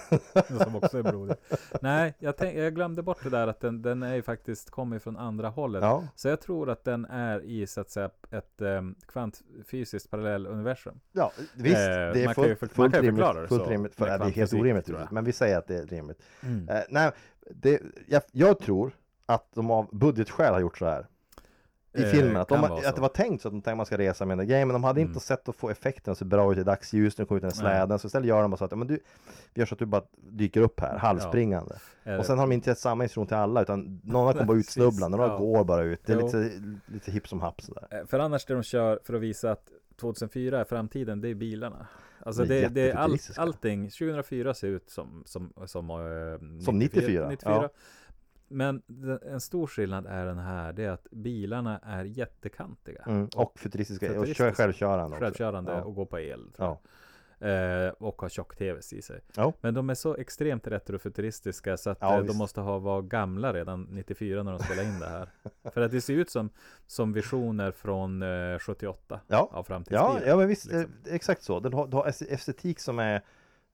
[0.65, 1.37] som också är blodig.
[1.81, 4.99] Nej, jag, tänk, jag glömde bort det där att den, den är ju faktiskt kommer
[4.99, 5.83] från andra hållet.
[5.83, 11.01] Ja, Så jag tror att den är i så att säga ett um, kvantfysiskt parallelluniversum.
[11.13, 11.77] ja visst.
[11.77, 13.27] Eh, det är kan ju fullt, fullt rimligt.
[13.35, 13.95] det Fullt rimligt.
[13.95, 14.89] För, det är helt orimligt.
[14.89, 15.13] jag.
[15.13, 16.23] Men vi säger att det är rimligt.
[16.43, 16.69] Mm.
[16.69, 17.11] Eh, nej,
[17.51, 18.93] det, jag, jag tror
[19.29, 21.07] att de av budgetskäl har gjort så här.
[21.93, 23.99] I Eh, filmen, att, de, att det var tänkt så att de tänkte man ska
[23.99, 25.11] resa med en grej, men de hade Mm.
[25.11, 27.49] inte sett att få effekten så bra ut i dagsljus när de kom ut den
[27.49, 27.59] Nej.
[27.59, 28.95] släden, så istället gör de bara så att, ja, men du,
[29.55, 31.79] vi gör så att du bara dyker upp här, halvspringande.
[32.05, 34.57] Eh, Och sen har de inte gett samma instruktion till alla, utan några kommer bara
[34.59, 35.39] utsnubblande, några ja.
[35.39, 36.01] går bara ut.
[36.07, 36.26] Det är Jo.
[36.26, 36.53] lite,
[36.87, 37.87] lite hipp som happ sådär.
[37.91, 39.68] Eh, För annars det de kör för att visa att
[40.01, 41.87] 2004 är framtiden, det är bilarna.
[42.22, 46.64] Alltså De är det, det är all, allting, 2004 ser ut som, som, som, eh,
[46.64, 47.68] Som 94, ja.
[48.49, 48.82] Men
[49.26, 53.03] en stor skillnad är den här, det är att bilarna är jättekantiga.
[53.07, 53.28] Mm.
[53.36, 54.53] Och futuristiska, och kör Futuristiska.
[54.55, 55.24] självkörande också.
[55.24, 55.82] Självkörande Ja.
[55.82, 56.40] och går på el.
[56.59, 56.80] Ja.
[57.40, 59.20] Eh, och har tjock-tvs i sig.
[59.36, 59.53] Ja.
[59.61, 63.53] Men de är så extremt retrofuturistiska så att Ja, eh, de måste ha varit gamla
[63.53, 65.28] redan 94 när de spelade in det här.
[65.72, 66.51] För att det ser ut som,
[66.86, 69.38] som visioner från eh, 78 Ja.
[69.38, 70.22] av Ja, framtidsbilar.
[70.26, 70.92] ja men visst, liksom.
[71.07, 71.61] eh, exakt så.
[71.61, 73.22] Den har, har es- estetik som är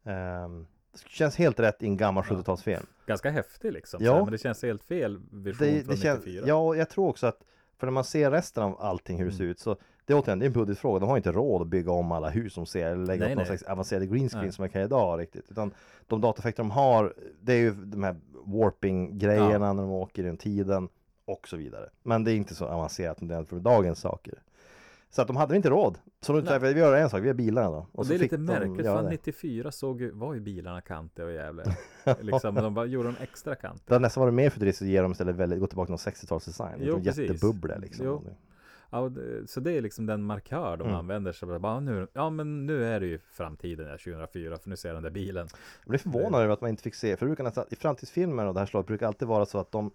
[0.05, 0.67] ehm,
[1.07, 2.37] Känns helt rätt i en gammal Ja.
[2.37, 2.87] 70-talsfilm.
[3.07, 4.05] Ganska häftig liksom.
[4.05, 4.23] Ja.
[4.25, 6.45] Men det känns helt fel vision Det, från det känns, 94.
[6.47, 7.39] ja, och jag tror också att
[7.79, 9.39] För när man ser resten av allting hur det Mm.
[9.39, 9.77] ser ut så
[10.07, 10.99] Det är återigen, det är en budgetfråga.
[11.01, 13.37] De har inte råd att bygga om alla hus som ser Eller lägga Nej, upp
[13.39, 13.59] någon nej.
[13.59, 14.53] slags avancerade green screen Nej.
[14.53, 15.75] som man kan idag riktigt Utan
[16.07, 20.27] de dataeffekter de har Det är ju de här warping grejerna när de åker i
[20.27, 20.89] den tiden
[21.25, 24.35] Och så vidare Men det är inte så avancerat som för dagens saker
[25.15, 27.35] Så att de hade inte råd Så de sa vi gör en sak, vi har
[27.35, 29.09] bilarna då Och så det är lite märkligt, för det.
[29.09, 31.67] 94 såg ju, var ju bilarna kantiga och jävliga.
[32.21, 33.83] liksom, de bara gjorde dem extra kantiga.
[33.87, 36.39] Det hade nästan varit mer futuristiskt att ge dem istället väldigt, gå tillbaka till någon
[36.39, 36.77] 60-talsdesign.
[36.79, 38.07] Jo, jättebubblor liksom.
[38.07, 38.23] Jo.
[38.91, 39.13] Ja, och
[39.47, 40.95] så det är liksom den markör de Mm.
[40.95, 44.77] använder sig bara, nu, Ja men nu är det ju framtiden, ja, 2004, för nu
[44.77, 45.49] ser jag den där bilen.
[45.85, 48.55] Jag blir förvånad över att man inte fick se, för brukar nästan, i framtidsfilmer och
[48.55, 49.91] det här slaget brukar alltid vara så att de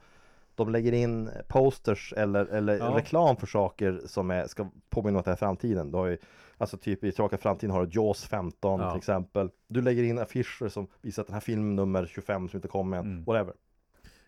[0.66, 2.95] de lägger in posters eller, eller Ja.
[2.97, 5.91] reklam för saker som är, ska påminna om att det är framtiden.
[5.91, 6.18] Du har ju,
[6.57, 8.91] alltså typ i Tillbaka framtiden har du Jaws 15 Ja.
[8.91, 9.49] till exempel.
[9.68, 12.97] Du lägger in affischer som visar att den här film nummer 25 som inte kommer
[12.97, 13.24] än, Mm.
[13.24, 13.53] whatever.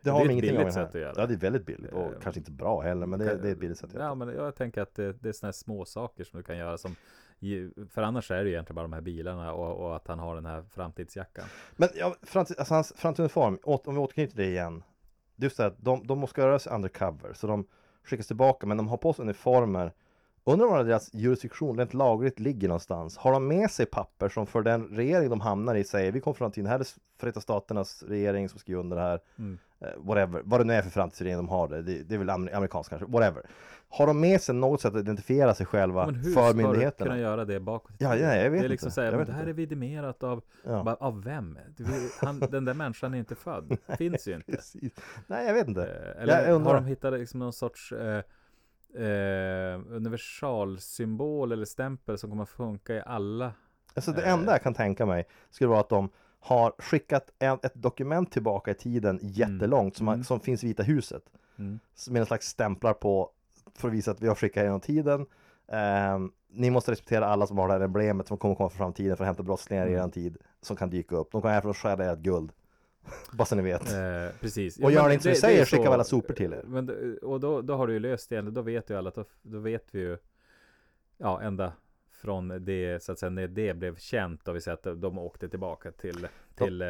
[0.04, 1.14] Det Det har är de ett billigt sätt att göra.
[1.18, 3.52] Ja, det är väldigt billigt och kanske inte bra heller, men det, är- det är
[3.52, 4.04] ett billigt sätt att göra.
[4.06, 6.58] Ja men jag tänker att det, det är sådana här små saker som du kan
[6.58, 6.96] göra som
[7.90, 10.36] För annars är det ju egentligen bara de här bilarna och, och att han har
[10.36, 11.46] den här framtidsjackan.
[11.76, 14.84] Men ja, framtid, alltså hans framtidsuniform, om vi återknyter det igen.
[15.42, 17.66] Det är så att de, de måste göra sig undercover, så de
[18.04, 19.94] skickas tillbaka, men de har på sig uniformer.
[20.44, 23.18] Undrar var deras jurisdiktion rent lagligt ligger någonstans.
[23.18, 26.36] Har de med sig papper som för den regering de hamnar i säger vi kommer
[26.36, 26.88] från det här är
[27.20, 29.20] Förenta Staternas regering som skriver under det här.
[29.38, 32.30] Mm eh, whatever, vad det nu är för framtidsregering de har det, det, är väl
[32.30, 33.44] amer- amerikanskt kanske, whatever.
[33.94, 36.64] Har de med sig något sätt att identifiera sig själva Men hur för ska du
[36.64, 37.10] myndigheterna?
[37.12, 39.02] kunna göra det bakåt Ja, ja, jag vet Det är liksom inte.
[39.02, 39.52] men vet det här inte.
[39.52, 40.98] är vidimerat av, Ja.
[41.00, 41.58] av vem?
[42.22, 44.52] Han, den där människan är inte född, finns ju inte.
[44.52, 44.94] Precis.
[45.28, 45.82] Nej, jag vet inte.
[46.16, 48.24] Eh, Eller jag har de hittat liksom någon sorts eh,
[49.04, 53.54] eh, universalsymbol eller stämpel som kommer att funka i alla?
[53.94, 54.34] Alltså det Eh.
[54.34, 56.10] enda jag kan tänka mig skulle vara att de
[56.44, 60.24] har skickat en, ett dokument tillbaka i tiden jättelångt som, Mm.
[60.24, 61.24] som finns i Vita huset.
[61.60, 61.80] Mm.
[62.10, 63.30] Med en slags stämplar på
[63.76, 65.26] för att visa att vi har skickat genom tiden.
[65.68, 69.18] Ehm, ni måste respektera alla som har det här emblemet som kommer komma från framtiden
[69.18, 70.06] för att hämta brottslingar i Mm.
[70.08, 71.32] er tid som kan dyka upp.
[71.32, 72.52] De kommer här för att stjäla ert guld.
[73.32, 73.82] Bara så ni vet.
[73.94, 74.80] Eh, precis.
[74.80, 76.64] Och gör men ni inte som vi säger, skicka alla sopor till er.
[76.66, 79.26] Men, det- och då, då har du ju löst det, då vet ju alla då,
[79.42, 80.18] då vet vi ju
[81.18, 81.74] Ja, ända
[82.22, 85.50] från det, så att säga, när det blev känt, då vi säger att de åkte
[85.50, 86.88] tillbaka till, till eh,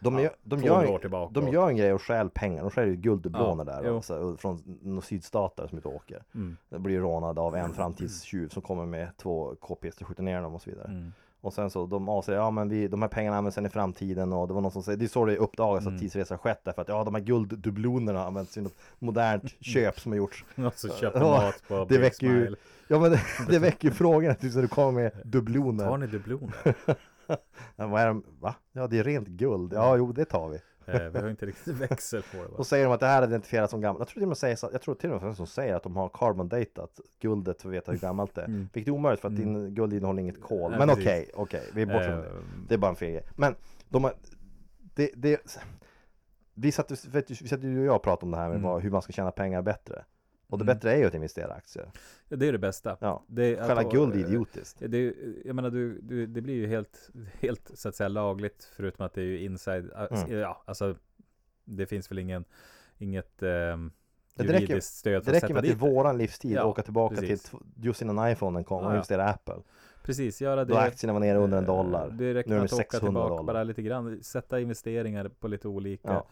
[0.00, 1.40] De, ja, gör, de, 200 gör, tillbaka.
[1.40, 2.62] de gör en grej och stjäl pengar.
[2.62, 3.88] De stjäl ju gulddubloner Ja, där.
[3.88, 3.96] jo.
[3.96, 6.22] Alltså, från några sydstater som inte åker.
[6.34, 6.56] Mm.
[6.68, 10.62] Det blir rånad av en framtidstjuv som kommer med två och skjuter ner dem och
[10.62, 10.88] så vidare.
[10.88, 11.12] Mm.
[11.40, 14.32] Och sen så de avser, ja men vi, de här pengarna används sen i framtiden
[14.32, 15.94] och det var någon som säger, det är så det uppdagas Mm.
[15.94, 20.12] att tidsresa skett därför att ja de här gulddublonerna används i något modernt köp som
[20.12, 20.44] har gjorts.
[20.66, 22.56] Och så köper mat på det väcker ju,
[22.88, 25.84] ja men det, det väcker ju frågan att du kommer med dubloner.
[25.84, 26.74] Tar ni dubloner?
[27.76, 28.54] Ja, vad är de, va?
[28.72, 30.58] Ja det är rent guld, ja jo det tar vi.
[30.86, 32.48] Eh, vi har inte riktigt växel på det?
[32.48, 33.98] Och säger de att det här är identifierat som gammalt.
[34.00, 35.82] Jag tror till och med, säger, så- jag tror till och med som säger att
[35.82, 38.46] de har carbon datat guldet för att veta hur gammalt det är.
[38.50, 38.68] Mm.
[38.72, 40.70] Vilket är omöjligt för att din guld innehåller inget kol.
[40.70, 42.26] Nej, Men okej, okej, vi är borta från det.
[42.26, 42.32] Eh,
[42.68, 43.22] Det är bara en grej.
[43.36, 43.54] Men
[43.88, 44.12] de har,
[44.94, 45.40] det, det,
[46.54, 48.80] vi satt, vi satt ju och jag och pratade om det här med Mm.
[48.82, 50.04] hur man ska tjäna pengar bättre.
[50.50, 50.74] Och det Mm.
[50.74, 51.90] bättre är ju att investera i aktier.
[52.28, 52.96] Ja, det är det bästa.
[53.00, 53.24] Ja.
[53.26, 54.76] Det Själva att- guld är idiotiskt.
[54.86, 59.06] Det, jag menar, du, du, det blir ju helt, helt så att säga lagligt förutom
[59.06, 59.90] att det är ju inside.
[60.10, 60.38] Mm.
[60.38, 60.94] Ja, alltså
[61.64, 62.44] det finns väl ingen,
[62.98, 63.74] inget Det
[64.36, 65.86] räcker- juridiskt stöd för Det att räcker sätta med att i dit det.
[65.86, 67.42] våran livstid Ja, åka tillbaka precis.
[67.42, 69.54] till just innan iPhonen kom och Ja, investera i Apple.
[70.04, 70.72] Precis, göra det.
[70.72, 72.10] Då aktierna var nere under en Eh, dollar.
[72.10, 73.42] Det räcker Nu är med att åka 600 tillbaka dollar.
[73.44, 74.22] bara lite grann.
[74.22, 76.08] Sätta investeringar på lite olika.
[76.12, 76.26] Ja.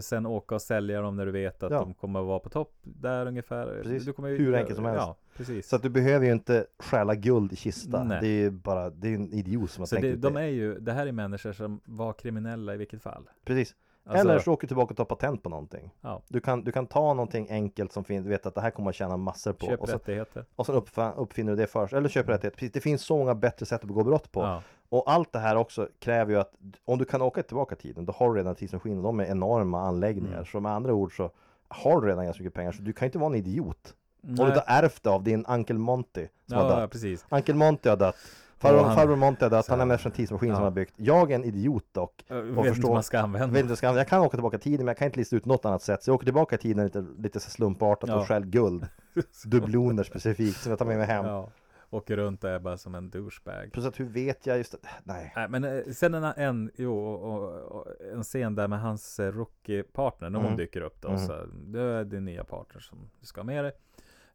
[0.00, 1.78] Sen åka och sälja dem när du vet att Ja.
[1.78, 3.80] de kommer att vara på topp där ungefär.
[3.82, 4.04] Precis.
[4.04, 4.98] Du kommer ju, Hur enkelt som helst.
[5.00, 5.68] Ja, precis.
[5.68, 8.04] Så att du behöver ju inte stjäla guld i kista.
[8.04, 8.18] Nej.
[8.20, 10.34] Det är ju bara, det är en idiot som har Så tänkt det, ut de
[10.34, 10.40] det.
[10.40, 13.28] är ju, det här är människor som var kriminella i vilket fall.
[13.44, 13.74] Precis.
[14.06, 15.90] Alltså- Eller så åker du tillbaka och tar patent på någonting.
[16.00, 16.22] Ja.
[16.28, 18.84] Du kan, du kan ta någonting enkelt som finns, du vet att det här kommer
[18.84, 19.66] man tjäna massor på.
[19.66, 20.44] Köp och, så, rättigheter.
[20.56, 21.92] och uppfann, uppfinner du det först.
[21.92, 22.56] Eller köper rättigheter.
[22.58, 24.40] Precis, Det finns så många bättre sätt att begå brott på.
[24.40, 24.62] Ja.
[24.88, 26.52] Och allt det här också kräver ju att
[26.84, 29.02] om du kan åka tillbaka i tiden, då har du redan tidsmaskinen.
[29.02, 30.32] De är enorma anläggningar.
[30.34, 30.46] Mm.
[30.46, 31.30] Så med andra ord så
[31.68, 32.72] har du redan ganska mycket pengar.
[32.72, 33.94] Så du kan inte vara en idiot.
[34.22, 34.52] Om du Nej.
[34.52, 36.90] har ärvt det av din Uncle Monty som har Ja, dött.
[36.90, 37.26] precis.
[37.30, 38.16] Uncle Monty har dött.
[38.62, 39.64] Farbror, Och han- farbror Monty har dött.
[39.66, 40.54] så Han lämnar efter en tidsmaskin Ja.
[40.54, 40.94] som han har byggt.
[40.96, 42.24] Jag är en idiot dock.
[42.28, 43.46] Jag Och vet inte förstår- vad man ska använda.
[43.46, 45.36] Jag, vet inte, ska- jag kan åka tillbaka i tiden men jag kan inte lista
[45.36, 46.02] ut något annat sätt.
[46.02, 48.16] Så jag åker tillbaka i tiden lite, lite så slumpartat Ja.
[48.16, 48.86] och stjäl guld.
[49.44, 51.26] Dubbloner specifikt som jag tar med mig hem.
[51.26, 51.48] Ja.
[51.90, 53.72] Åker runt där bara som en douchebag.
[53.72, 54.78] Plus att hur vet jag just det?
[55.04, 55.32] Nej.
[55.36, 59.20] Nej, men eh, sen en, en, jo, och, och, och, en scen där med hans
[59.20, 60.56] eh, rookie-partner, när hon Mm.
[60.58, 61.20] dyker upp då, Mm.
[61.26, 63.72] så det är din nya partner som du ska ha med dig.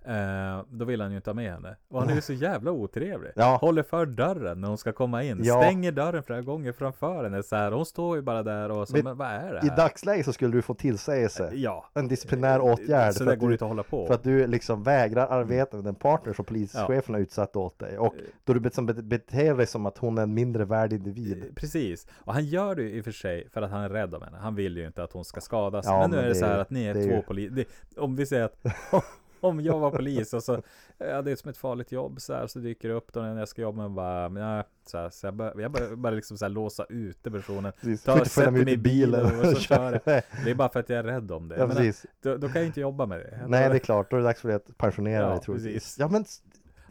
[0.07, 1.75] Eh, då vill han ju inte ha med henne.
[1.89, 3.31] Och han är ju så jävla otrevlig.
[3.35, 3.57] Ja.
[3.61, 5.39] Håller för dörren när hon ska komma in.
[5.43, 5.61] Ja.
[5.61, 7.43] Stänger dörren flera gånger framför henne.
[7.43, 9.69] Så här, hon står ju bara där och så, Vet- men vad är det I
[9.69, 9.77] här?
[9.77, 11.51] dagsläget så skulle du få tillsägelse.
[11.53, 11.85] Ja.
[11.93, 13.13] En disciplinär åtgärd.
[13.13, 14.07] Så för det att går du- inte att hålla på.
[14.07, 17.97] För att du liksom vägrar arbeta med den partner som polischefen har utsatt åt dig.
[17.97, 21.37] Och då du liksom bet- beter dig som att hon är en mindre värd individ.
[21.37, 23.89] Eh, Precis, och han gör det ju i och för sig för att han är
[23.89, 24.37] rädd om henne.
[24.37, 25.85] Han vill ju inte att hon ska skadas.
[25.85, 27.15] Ja, men nu men är det det så är här att ni är är två
[27.15, 27.65] ju- poliser.
[27.97, 28.57] Om vi säger att
[29.39, 30.61] om jag var polis och så,
[30.97, 33.39] ja det är som ett farligt jobb så här, så dyker det upp då när
[33.39, 36.49] jag ska jobba med bara, ja, så, här, så jag börjar bara liksom så här
[36.49, 37.71] låsa ute personen.
[37.81, 38.03] Precis.
[38.03, 40.01] Ta, sätter mig i bilen och så och kör jag.
[40.45, 41.57] Det är bara för att jag är rädd om det.
[41.57, 43.45] Ja, menar, då, då kan jag inte jobba med det.
[43.47, 44.11] Nej, det är klart.
[44.11, 45.95] Då är det dags för dig att pensionera Ja, dig troligtvis.
[45.99, 46.25] Ja, men,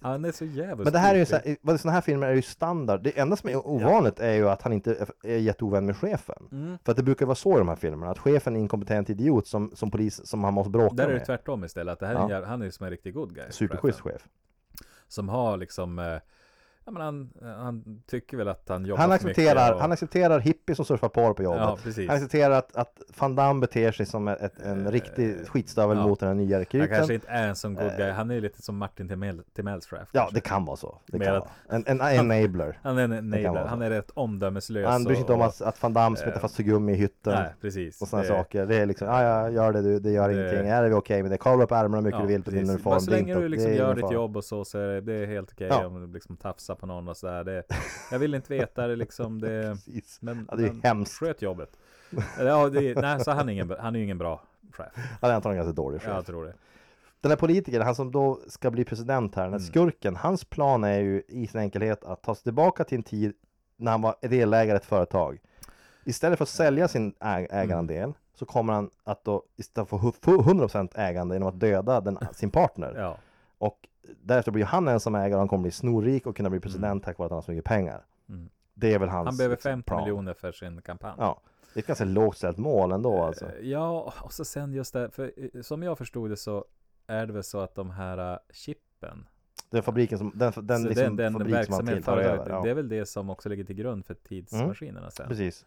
[0.07, 1.51] Han är så jävla men det här är ju så stupid.
[1.51, 3.03] här, vad sådana här filmer är ju standard.
[3.03, 6.49] Det enda som är ovanligt är ju att han inte är- jätteovän med chefen.
[6.53, 6.79] Mm.
[6.85, 8.11] För att det brukar vara så i de här filmerna.
[8.13, 11.09] Att chefen är en inkompetent idiot som, som polis som han måste bråka Där är
[11.09, 11.27] det med.
[11.27, 11.93] tvärtom istället.
[11.93, 12.37] Att det här är Ja.
[12.39, 13.45] en, han är ju som en riktig good guy.
[13.51, 14.27] Superschysst chef.
[15.09, 16.19] Som har liksom eh,
[16.89, 20.77] Ja men han, han tycker väl att han jobbar Han accepterar, och- han accepterar hippies
[20.77, 21.61] som surfar på på jobbet.
[21.61, 21.79] Ja.
[22.09, 26.07] Han accepterar att, att Van Damme beter sig som ett, en riktig skitstövel ja.
[26.07, 26.97] mot den här nya Han rekryten.
[26.97, 28.09] kanske inte är en sån good guy.
[28.09, 28.15] Eh.
[28.15, 29.43] Han är ju lite som Martin Timell.
[29.57, 29.63] Ja,
[30.13, 30.35] kanske.
[30.35, 30.99] det kan vara så.
[31.07, 31.79] Det Mer kan att- vara.
[31.87, 32.79] En, en enabler.
[32.83, 33.65] Han är en enabler.
[33.65, 34.87] Han är rätt omdömeslös.
[34.89, 37.33] Han bryr sig inte om att, att Van Damme smetar eh, fast tuggummi i hytten.
[37.35, 38.03] Nej, precis.
[38.03, 38.67] Och sådana Det- saker.
[38.67, 40.69] Det är liksom, ja, ja, gör det du, det gör Det- ingenting.
[40.69, 41.39] Är det okej med det?
[41.39, 42.83] Kavla upp ärmarna hur mycket Ja, du vill på din uniform.
[42.93, 45.27] Bara så länge du liksom gör ditt jobb och så, så är det, det är
[45.27, 47.45] helt okej om du liksom tafsar på någon och sådär.
[47.45, 47.63] Det,
[48.11, 49.41] jag vill inte veta det liksom.
[49.41, 49.77] Det,
[50.21, 51.13] men, Ja, det är men hemskt.
[51.19, 51.77] Sköt jobbet.
[52.39, 54.93] Ja, det, nej, så han är ingen, han är ingen bra chef.
[55.21, 56.09] Han är antagligen ganska dålig chef.
[56.15, 56.55] Jag tror det.
[57.21, 59.61] Den här politikern, han som då ska bli president här, den Mm.
[59.63, 63.03] här skurken, hans plan är ju i sin enkelhet att ta sig tillbaka till en
[63.05, 63.33] tid
[63.77, 65.39] när han var delägare i ett företag.
[66.05, 70.89] Istället för att sälja sin ä- ägarandel så kommer han att då istället få 100%
[70.95, 72.95] ägande genom att döda den, sin partner.
[72.97, 73.17] Ja,
[73.59, 73.79] Och
[74.23, 77.27] därefter blir han ensam ägare han kommer bli snorrik och kunna bli president tack vare
[77.27, 78.05] att han har så mycket pengar.
[78.29, 78.49] Mm.
[78.75, 80.01] Det är väl hans han behöver liksom, 50 plan.
[80.03, 81.15] miljoner för sin kampanj.
[81.19, 81.41] Ja,
[81.75, 83.45] det är ett ganska lågt ställt mål ändå alltså.
[83.45, 86.65] Eh, Ja, och så sen just det, för eh, som jag förstod det så
[87.07, 89.27] är det väl så att de här eh, chippen,
[89.71, 92.51] Den fabriken som, den, den, så liksom den, den fabrik som han tilltar över.
[92.51, 92.63] Ja.
[92.63, 95.29] det är väl det som också ligger till grund för tidsmaskinerna sen.
[95.29, 95.67] Precis.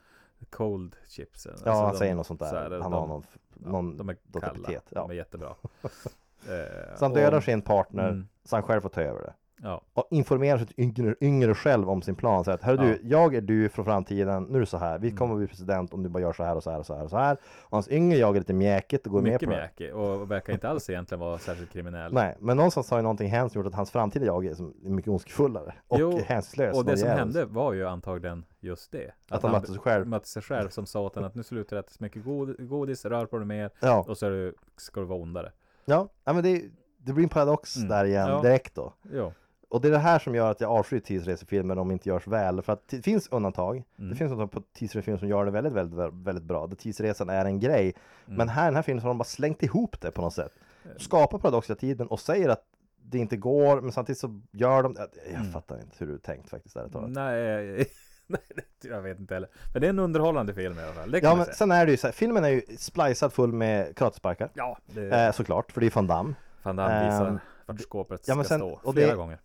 [0.49, 1.47] Cold chips.
[1.47, 2.53] alltså Ja, han de- säger något sånt så där.
[2.53, 3.23] här, han de, har någon,
[3.63, 4.79] ja, någon de är kalla, ja.
[4.89, 5.55] de är jättebra.
[6.47, 8.27] Eh, Så han och- dödar sin partner, Mm.
[8.43, 9.33] så han själv får ta över det.
[9.61, 12.43] Ja, Och informerar sitt yngre, yngre själv om sin plan.
[12.43, 12.71] Så att, Ja.
[12.71, 12.85] Mm.
[12.85, 14.99] du, jag är du från framtiden, nu är det så här.
[14.99, 16.85] Vi kommer att bli president om du bara gör så här och så här och
[16.85, 17.37] så här och så här.
[17.61, 19.61] Och hans yngre jag är lite mjäkigt och går med mycket på det.
[19.61, 22.13] mjäkig och verkar inte alls egentligen vara särskilt kriminell.
[22.13, 24.55] Nej, men någonstans har ju någonting hänt som gjort att hans framtida jag är
[24.89, 26.77] mycket ondskefullare och Jo, hänsynslös.
[26.77, 29.11] Och det som hände var ju antagligen just det.
[29.29, 30.07] Att han mötte sig själv.
[30.07, 32.67] mötte sig själv som sa åt en att nu slutar du äta så mycket god,
[32.69, 35.51] godis, rör på dig mer Ja, och så är du, ska du vara ondare.
[35.89, 36.63] Ja, ja men det,
[36.97, 37.89] det blir en paradox Mm.
[37.89, 38.41] där igen Ja.
[38.41, 38.93] direkt då.
[39.13, 39.33] Jo.
[39.69, 42.27] Och det är det här som gör att jag avskyr tidsresefilmer om de inte görs
[42.27, 42.61] väl.
[42.61, 43.83] För att det finns undantag.
[43.99, 44.09] Mm.
[44.09, 46.67] Det finns undantag på tidsresefilmer som gör det väldigt, väldigt, väldigt, bra.
[46.67, 47.93] Där tidsresan är en grej.
[48.25, 48.37] Mm.
[48.37, 50.33] Men här i den här filmen så har de bara slängt ihop det på något
[50.33, 50.51] sätt.
[50.97, 52.63] Skapar paradox hela tiden och säger att
[53.03, 55.51] det inte går, men samtidigt så gör de Jag, Mm.
[55.51, 56.75] fattar inte hur du tänkt faktiskt.
[56.75, 57.09] Där, talat.
[57.09, 57.85] Nej,
[58.29, 58.41] nej,
[58.81, 59.49] det- jag vet inte heller.
[59.73, 61.19] Men det är en underhållande film i alla fall.
[61.23, 64.49] Ja, men sen är det ju så här, filmen är ju splicad full med karatesparkar.
[64.53, 66.33] Ja, det Eh, såklart, för det är Van Damme.
[66.63, 69.39] Van Damme visar ehm, vart skåpet ja, ska sen- stå flera det- gånger.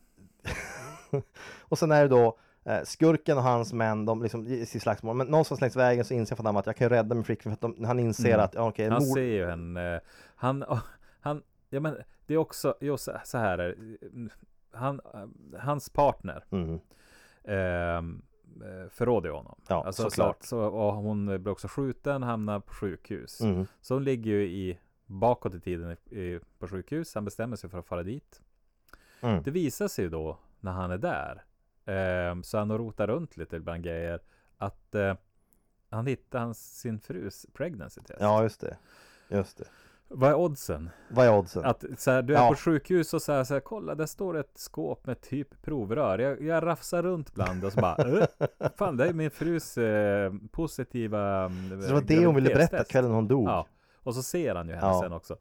[1.60, 5.16] Och sen är det då eh, skurken och hans män, de liksom i slagsmål.
[5.16, 7.66] Men någonstans längs vägen så inser Van Damme att jag kan rädda min flickvän för
[7.66, 8.40] att de, han inser Mm.
[8.44, 9.14] att, okej, Han mord...
[9.16, 10.00] ser ju henne.
[10.36, 10.64] Han,
[11.20, 13.76] han, ja men det är också, jo, så, här är
[14.72, 15.00] han,
[15.58, 16.74] hans partner Mm.
[17.44, 18.18] eh,
[18.90, 19.60] förråder ju honom.
[19.68, 20.42] Ja, alltså, såklart.
[20.42, 23.40] Så, så, och hon blir också skjuten, hamnar på sjukhus.
[23.40, 23.66] Mm.
[23.80, 27.14] Så hon ligger ju i bakåt i tiden i, i, på sjukhus.
[27.14, 28.42] Han bestämmer sig för att fara dit.
[29.20, 29.42] Mm.
[29.42, 31.44] Det visar sig ju då när han är där.
[31.84, 34.20] ehm, så han rotar runt lite bland grejer.
[34.58, 35.14] Att eh,
[35.90, 38.20] han hittar hans, sin frus pregnancy test.
[38.20, 38.76] Ja, just det.
[39.28, 39.64] Just det.
[40.08, 40.90] Vad är oddsen?
[41.10, 41.64] Vad är oddsen?
[41.64, 42.48] Att så här, du är Ja.
[42.48, 46.18] på sjukhus och så här, så här, kolla där står ett skåp med typ provrör.
[46.18, 48.26] Jag, jag rafsar runt bland och så bara, äh,
[48.78, 53.10] fan det är min frus eh, positiva Så det var det hon ville berätta kvällen
[53.10, 53.48] hon dog?
[53.48, 53.66] Ja,
[54.02, 55.00] och så ser han ju henne Ja.
[55.02, 55.36] sen också.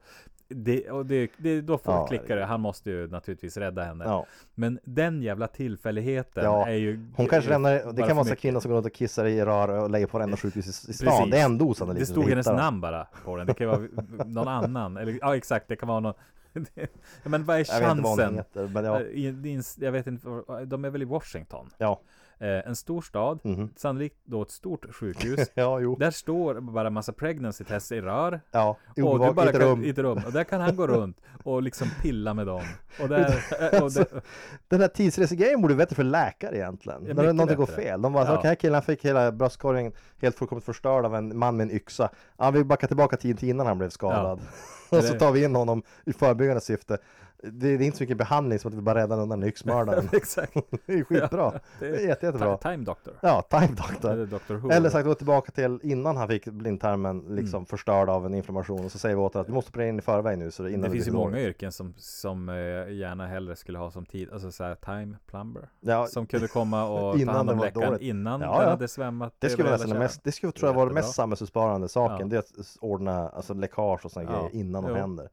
[0.47, 2.07] Det, och det, det, då får Ja.
[2.07, 2.45] klickar det.
[2.45, 4.03] Han måste ju naturligtvis rädda henne.
[4.05, 4.25] Ja.
[4.55, 6.67] Men den jävla tillfälligheten Ja.
[6.67, 8.39] är ju Hon kanske lämnar, det kan vara så mycket.
[8.41, 10.93] kvinnor som går runt och kissar i rör och lägger på varenda sjukhus i, i
[10.93, 11.07] stan.
[11.07, 11.31] Precis.
[11.31, 11.99] Det är ändå osannolikt.
[12.07, 13.47] Det stod hennes namn bara på den.
[13.47, 13.81] Det kan vara
[14.25, 14.97] någon annan.
[14.97, 15.67] Eller ja, exakt.
[15.67, 16.13] Det kan vara någon.
[17.23, 18.35] Men vad är Jag vet inte vad chansen?
[18.35, 19.01] heter, men ja.
[19.01, 20.27] Eh, jag vet inte.
[20.65, 21.69] De är väl i Washington?
[21.77, 22.01] Ja.
[22.43, 23.39] Eh, en stor stad.
[23.43, 23.69] Mhm.
[23.75, 25.51] Sannolikt då ett stort sjukhus.
[25.53, 25.95] Ja, jo.
[25.95, 28.41] Där står bara en massa pregnancy tests i rör.
[28.51, 29.83] Ja, Och du bara i ett kan, rum.
[29.83, 30.21] i ett rum.
[30.25, 32.61] Och där kan han gå runt och liksom pilla med dem.
[33.01, 33.35] Och där,
[33.83, 34.05] och det,
[34.67, 37.05] Den här tidsresegrejen borde vara bättre för läkare egentligen.
[37.07, 38.01] Ja, När någonting går fel.
[38.01, 38.37] De bara, så, Ja.
[38.39, 39.91] okej killen fick hela bröstkorgen
[40.21, 42.09] helt fullkomligt förstörd av en man med en yxa.
[42.37, 44.41] Ja, vi backar tillbaka tiden till innan han blev skadad.
[44.89, 46.97] och så tar vi in honom i förebyggande syfte.
[47.51, 50.09] Det, är inte så mycket behandling som att vi bara räddar undan yxmördaren.
[50.13, 50.53] exakt.
[50.85, 51.51] det är skitbra.
[51.53, 52.55] Ja, det är jätte, jättebra.
[52.55, 53.13] Ti- Time Doctor.
[53.21, 54.11] Ja, Time Doctor.
[54.11, 54.71] Eller Doctor Who.
[54.71, 57.65] Eller sagt gå tillbaka till innan han fick blindtarmen liksom Mm.
[57.65, 60.01] förstörd av en inflammation och så säger vi åt att vi måste operera in i
[60.01, 62.55] förväg nu så det innan det det finns ju många yrken som, som eh,
[62.93, 65.69] gärna hellre skulle ha som tid, alltså såhär time plumber.
[65.79, 68.69] Ja, Som kunde komma och ta Innan hand om läckan innan Ja, den ja.
[68.69, 69.33] hade svämmat.
[69.39, 71.13] Det skulle vara mest, det skulle tror jag vara det mest Jättebra.
[71.23, 72.29] samhällsbesparande saken.
[72.29, 75.29] Det är att ordna alltså, läckage och sådana grejer innan de händer.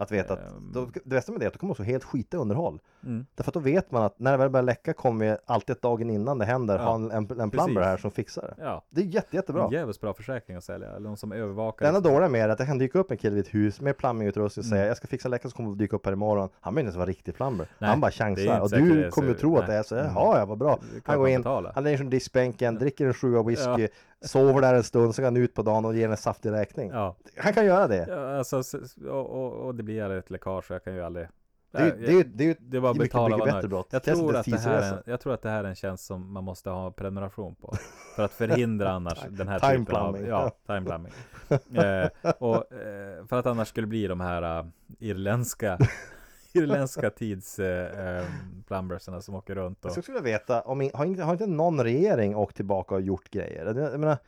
[0.00, 0.72] Att veta att, Ehm.
[0.72, 2.80] då, det bästa med det är att då kommer också helt skita i underhåll.
[3.04, 3.26] Mm.
[3.34, 6.10] Därför att då vet man att när det väl börjar läcka kommer vi alltid dagen
[6.10, 6.84] innan det händer Ja.
[6.84, 8.54] ha en, en, en plumber här som fixar det.
[8.64, 9.64] Ja, Det är jätte, jättebra.
[9.64, 10.88] en jävligt bra försäkring att sälja.
[10.88, 11.84] Eller någon som övervakar.
[11.92, 13.54] Det enda dåliga med det är att det kan dyka upp en kille vid ett
[13.54, 14.88] hus med plammingutrustning och säga Mm.
[14.88, 16.48] jag ska fixa läckan som kommer dyka upp här imorgon.
[16.60, 17.66] Han behöver inte ens vara riktig plumber.
[17.78, 19.94] Nej, han bara chansar och du kommer ju tro att det är så.
[19.94, 20.78] Jaha, ja vad bra.
[21.04, 21.72] Han går in, betalar.
[21.74, 23.88] han lägger sig i diskbänken, dricker en sjua whisky,
[24.24, 26.90] sover där en stund, så går han ut på dagen och ger en saftig räkning.
[26.90, 28.06] Ja, Han kan göra det.
[28.08, 28.62] ja alltså,
[29.08, 30.70] och, och, och det blir ett läckage.
[30.70, 31.28] Jag kan ju aldrig.
[31.72, 33.88] Det är ju- det är det det mycket, mycket bättre brott.
[33.90, 36.04] Jag tror, att det här är, en- jag tror att det här är en tjänst
[36.06, 37.74] som man måste ha prenumeration på.
[38.16, 40.20] För att förhindra annars den här Time typen av...
[40.26, 41.12] Ja, time plumbing.
[41.84, 44.66] eh, och eh, för att annars skulle bli de här uh,
[44.98, 45.78] irländska
[46.62, 51.22] irländska tids eh, eh, som åker runt och Jag skulle vilja veta, om, har, inte,
[51.22, 53.66] har inte någon regering åkt tillbaka och gjort grejer?
[53.66, 54.18] Jag jag menar,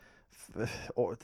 [0.95, 1.15] och-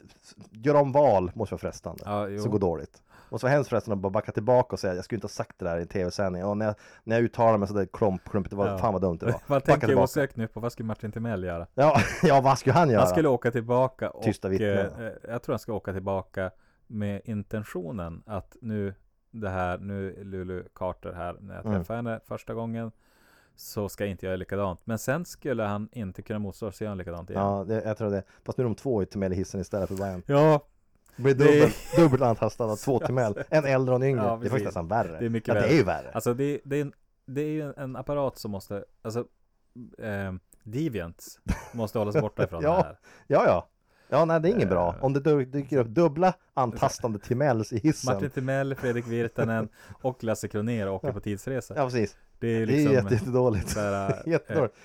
[0.52, 3.02] göra om val måste vara frestande, Ja, som går dåligt.
[3.30, 5.60] Måste vara hemskt frestande att bara backa tillbaka och säga jag skulle inte ha sagt
[5.60, 6.46] det där i en tv-sändning.
[6.46, 8.78] Och när jag, när jag uttalar mig sådär klump, klumpigt, det var, Ja.
[8.78, 9.32] fan vad dumt det var.
[9.48, 10.04] Backa tänker tillbaka.
[10.04, 11.68] osökt nu på vad skulle Martin Timell göra?
[11.74, 13.02] Ja, ja, vad skulle han göra?
[13.02, 14.78] Han skulle åka tillbaka och Tysta vittnen.
[15.06, 16.52] eh, jag tror han ska åka tillbaka
[16.88, 18.94] med intentionen att nu
[19.40, 21.78] det här, nu Lulu Carter här när jag Mm.
[21.78, 22.92] träffade henne första gången
[23.56, 24.80] så ska jag inte göra likadant.
[24.84, 27.42] Men sen skulle han inte kunna motstå sig göra likadant igen.
[27.42, 28.24] Ja, det, jag tror det.
[28.46, 30.24] Fast nu är de två i Timell i hissen istället för bara en.
[30.26, 30.62] Ja,
[31.16, 33.44] Det blir Det- dubbel, dubbelt antastad av två Timell.
[33.50, 34.24] En äldre och en yngre.
[34.24, 35.20] Ja, det är faktiskt nästan värre.
[35.20, 35.72] Det är mycket ja, det värre.
[35.72, 36.12] är ju värre.
[36.12, 36.94] alltså det, det, är, en,
[37.26, 39.20] det är ju en, apparat som måste, alltså
[39.98, 40.34] eh,
[40.64, 41.40] Deviants
[41.74, 42.76] måste hålla sig borta ifrån Ja.
[42.78, 42.98] det här.
[43.28, 43.68] Ja, ja.
[44.10, 44.90] Ja, nej det är inget bra.
[44.90, 45.06] Eh.
[45.06, 48.14] Om det dyker upp dubbla antastande Timells i hissen.
[48.14, 49.70] Martin Timell, Fredrik Virtanen
[50.02, 51.74] och Lasse Kronér åker på tidsresa.
[51.78, 52.18] Ja, precis.
[52.40, 53.78] Det är Det är liksom jätte, jättedåligt.
[53.78, 54.76] eh, Jättedåligt.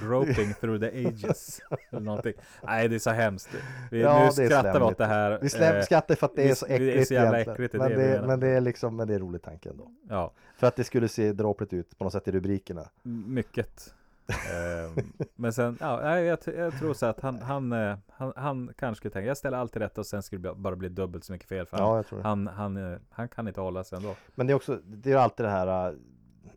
[0.00, 1.60] groping through the ages.
[1.90, 2.32] Eller någonting.
[2.64, 3.48] Nej, det är så hemskt.
[3.90, 5.38] Vi, Ja, nu är skrattar vi åt det här.
[5.42, 7.74] Vi släpp, eh, skrattar för att det är så det är äckligt så jävla äckligt,
[7.74, 9.90] är men, det men det är liksom, men det är rolig tanke ändå.
[10.08, 12.88] Ja, För att det skulle se dråpligt ut på något sätt i rubrikerna.
[13.26, 13.94] mycket.
[14.28, 15.04] Eh,
[15.34, 19.12] men sen, ja, jag, jag tror så att han, han, eh, han, han kanske skulle
[19.12, 21.66] tänka, jag ställer alltid rätt och sen skulle det bara bli dubbelt så mycket fel.
[21.66, 22.22] För Ja, han, det.
[22.22, 24.14] han, han, eh, han kan inte hålla sig ändå.
[24.34, 25.94] Men det är också, det är alltid det här äh,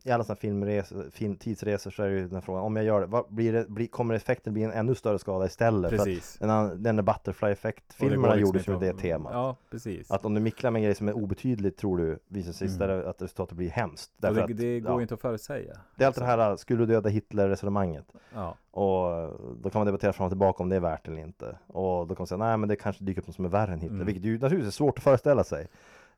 [0.09, 3.01] i alla sådana filmresor, film, tidsresor så är det ju den frågan, om jag gör
[3.01, 5.89] det, vad, blir det blir, kommer effekten bli en ännu större skada istället?
[5.89, 6.37] För Precis.
[6.41, 9.33] att den, den där butterfly effekt Och det går filmerna liksom gjordes inte det temat.
[9.33, 10.11] Ja, precis.
[10.11, 13.09] Att om du micklar med en grej som är obetydlig tror du visar sig Mm.
[13.09, 14.11] att resultatet blir hemskt.
[14.17, 15.77] Därför det, att, det går ja, inte att förutsäga.
[15.95, 18.05] det är alltid det här, skulle du döda Hitler resonemanget?
[18.33, 19.31] Ja, Och
[19.61, 21.57] då kan man debattera fram och tillbaka om det är värt eller inte.
[21.67, 23.73] Och då kan man säga, nej men det kanske dyker upp något som är värre
[23.73, 23.95] än Hitler.
[23.95, 24.05] Mm.
[24.05, 25.67] Vilket ju naturligtvis är svårt att föreställa sig.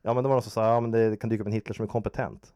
[0.02, 1.74] Ja men det var någon som sa, ja men det kan dyka upp en Hitler
[1.74, 2.52] som är kompetent.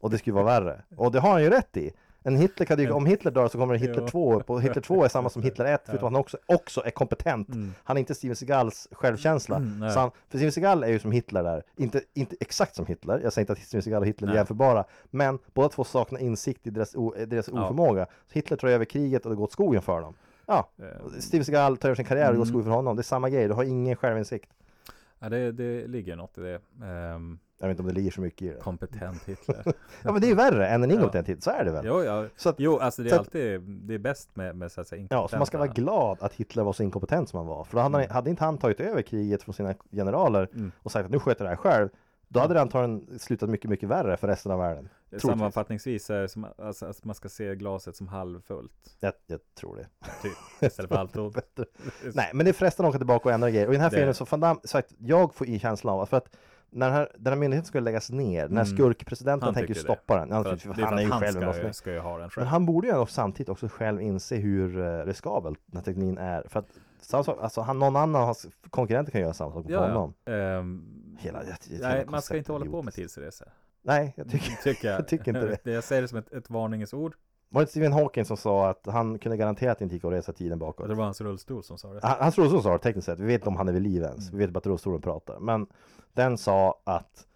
[0.00, 0.82] Och det skulle vara värre.
[0.96, 1.90] Och det har han ju rätt i.
[2.22, 4.08] En Hitler kan dyka, om Hitler dör så kommer det Hitler Jo.
[4.08, 4.50] 2 upp.
[4.50, 7.48] Och Hitler 2 är samma som Hitler 1, förutom att han också, också är kompetent.
[7.48, 7.74] Mm.
[7.84, 9.56] Han är inte Steven Seagals självkänsla.
[9.56, 11.62] Mm, han, för Steven Seagal är ju som Hitler där.
[11.76, 13.20] Inte, inte exakt som Hitler.
[13.22, 14.84] Jag säger inte att Steven Seagal och Hitler är jämförbara.
[15.10, 17.64] Men båda två saknar insikt i deras, o, deras Ja.
[17.64, 18.06] oförmåga.
[18.06, 20.14] Så Hitler tar över kriget och det går åt skogen för dem.
[20.46, 22.52] Ja, Eh, Steven Seagal tar över sin karriär och det går åt Mm.
[22.52, 22.96] skogen för honom.
[22.96, 23.48] Det är samma grej.
[23.48, 24.50] Du har ingen självinsikt.
[25.18, 26.60] ja det, det ligger något i det.
[26.86, 28.60] Ehm, Jag vet inte om det ligger så mycket i det.
[28.60, 29.62] kompetent Hitler.
[30.02, 30.94] Ja men det är ju värre än en Ja.
[30.96, 31.40] inkompetent Hitler.
[31.40, 31.84] Så är det väl?
[31.86, 32.26] jo, ja.
[32.36, 34.80] Så att, jo, alltså det är så att- alltid, det är bäst med, med så
[34.80, 37.46] att säga Ja, så man ska vara glad att Hitler var så inkompetent som han
[37.46, 37.64] var.
[37.64, 38.14] För då hade, han, Mm.
[38.14, 40.72] hade inte han tagit över kriget från sina generaler Mm.
[40.82, 41.88] och sagt att nu sköter det här själv.
[42.30, 44.88] Då hade det antagligen slutat mycket, mycket värre för resten av världen.
[45.10, 45.30] Troligtvis.
[45.30, 48.96] Sammanfattningsvis är det som alltså, att man ska se glaset som halvfullt.
[49.00, 49.86] Jag, jag tror det.
[50.22, 50.32] Typ,
[50.70, 51.36] istället för halvtomt.
[52.14, 53.66] Nej, men det är frestande att åka tillbaka och ändra grejer.
[53.66, 56.08] Och i den här filmen så Van Damme, sagt, jag får i känslan av att
[56.08, 56.36] för att
[56.70, 58.66] när den här, den här myndigheten skulle läggas ner, Mm.
[58.66, 59.94] skurkpresidenten Han tänker tycker det.
[59.94, 60.32] stoppa den.
[60.32, 61.66] Han, För för han är ju han själv en ska, brottsling.
[61.66, 62.46] ju- ska ju ha den Men själv.
[62.46, 66.42] han borde ju samtidigt också själv inse hur uh, riskabel den här tekniken är.
[66.48, 66.66] För att
[67.00, 70.14] samma sak, alltså han, någon annan hans konkurrenter kan göra samma sak på ja, honom.
[70.24, 70.32] ja.
[70.32, 73.48] Ehm, Hela, hela nej, man ska inte hålla på med tidsresor.
[73.82, 74.98] Nej, jag tycker Tycker jag.
[75.00, 75.70] jag tycker inte det.
[75.72, 77.14] Jag säger det som ett, ett varningens ord.
[77.48, 80.12] Var det Stephen Hawking som sa att han kunde garantera att det inte gick att
[80.12, 80.88] resa tiden bakåt?
[80.88, 82.00] Det var hans rullstol som sa det.
[82.02, 84.02] Han, hans rullstol sa det tekniskt sett, vi vet inte om han är vid liv
[84.02, 84.28] ens.
[84.28, 84.38] Mm.
[84.38, 85.38] Vi vet bara att rullstolen pratar.
[85.40, 85.66] Men
[86.12, 87.26] den sa att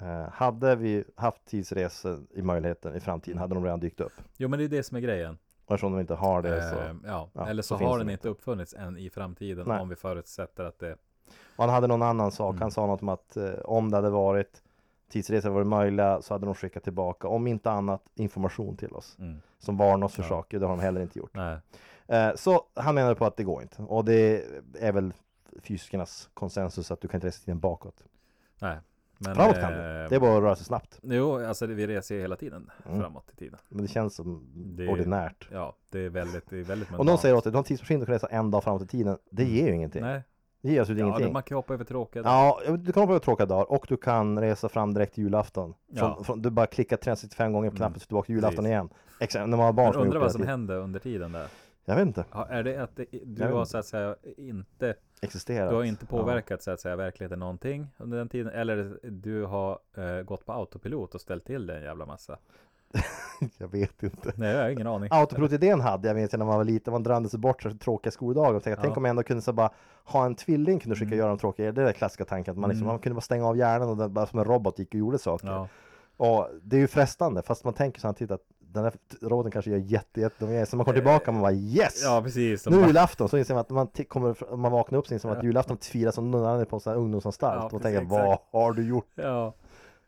[0.00, 4.12] eh, hade vi haft tidsresor i möjligheten i framtiden hade de redan dykt upp.
[4.36, 5.38] Jo, men det är det som är grejen.
[5.66, 6.78] Och eftersom de inte har det så...
[6.78, 7.30] Ehm, ja.
[7.32, 8.12] ja, eller så så, har de den inte.
[8.12, 9.80] inte uppfunnits än i framtiden Nej.
[9.80, 10.96] om vi förutsätter att det
[11.56, 12.62] Och han hade någon annan sak, Mm.
[12.62, 14.62] han sa något om att eh, om det hade varit
[15.08, 19.16] tidsresor varit möjliga så hade de skickat tillbaka, om inte annat, information till oss.
[19.18, 20.28] mm, Som varnar oss för Ja.
[20.28, 21.36] saker, det har de heller inte gjort.
[22.06, 23.82] Eh, så han menade på att det går inte.
[23.82, 24.44] Och det
[24.80, 25.12] är väl
[25.62, 28.04] fysikernas konsensus att du kan inte resa tiden bakåt.
[28.58, 28.78] nej.
[29.18, 29.78] Men, Framåt kan du.
[29.78, 30.98] eh, Det är bara att röra sig snabbt.
[31.02, 33.00] Jo, alltså det- vi reser ju hela tiden Mm.
[33.00, 33.58] framåt i tiden.
[33.68, 35.48] Men det känns som Det- ordinärt.
[35.52, 37.64] Ja, det är väldigt, det är väldigt Om någon säger åt dig, du har en
[37.64, 39.18] tidsmaskin du kan resa en dag framåt i tiden.
[39.30, 40.02] Det ger ju ingenting.
[40.02, 40.22] Nej,
[40.64, 41.32] Det ger absolut ja, ingenting.
[41.32, 44.40] man kan hoppa över tråkiga Ja, du kan hoppa över tråkiga dagar och du kan
[44.40, 45.74] resa fram direkt till julafton.
[45.96, 46.24] Från, Ja.
[46.24, 47.76] från, du bara klickar 365 gånger på Mm.
[47.76, 48.70] knappen så tillbaka till julafton Precis.
[48.70, 48.88] igen.
[49.20, 51.46] Exakt, när man har barn har undrar vad som hände under tiden där?
[51.84, 52.24] Jag vet inte.
[52.32, 55.70] Ja, är det att det, du Jag har så att säga inte Existerat.
[55.70, 59.78] Du har inte påverkat så att säga verkligheten någonting under den tiden Eller du har
[59.96, 62.38] eh, gått på autopilot och ställt till det en jävla massa Ja,
[63.58, 64.32] jag vet inte.
[64.36, 67.28] Nej, jag har ingen aning Autopilot-idén hade jag vet när man var liten, man drömde
[67.28, 68.98] sig bort så tråkiga skoldagar och tänkte, tänk Ja.
[68.98, 69.70] om jag ändå kunde så bara
[70.04, 71.18] ha en tvilling kunde skicka Mm.
[71.18, 72.92] göra de tråkiga, det är den klassiska tanken att man, liksom, Mm.
[72.92, 75.18] man kunde bara stänga av hjärnan och den, bara som en robot gick och gjorde
[75.18, 75.46] saker.
[75.48, 75.68] Ja,
[76.16, 78.92] Och det är ju frestande, fast man tänker samtidigt att den här
[79.22, 82.02] roboten kanske gör jätte, jätte, jätte så man kommer tillbaka och man bara yes!
[82.04, 85.06] ja precis Nu är julafton, så inser man att man kommer, om man vaknar upp
[85.06, 87.68] så inser man att julafton firas som någon annan på en sån här ungdomsanstalt.
[87.72, 89.08] Ja, och tänker, vad har du gjort?
[89.14, 89.54] Ja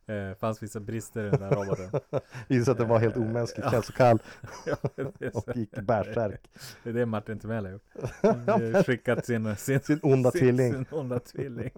[0.08, 2.00] Eh, fanns vissa brister i den där roboten.
[2.48, 4.18] Visade att det var helt omänskligt, känslokall
[4.66, 4.76] Ja,
[5.32, 6.50] så- och gick bärsärk.
[6.84, 8.86] det är det Martin Timell har gjort.
[8.86, 10.72] Skickat sin, sin, Sin onda tvilling.
[10.72, 11.70] Sin onda tvilling.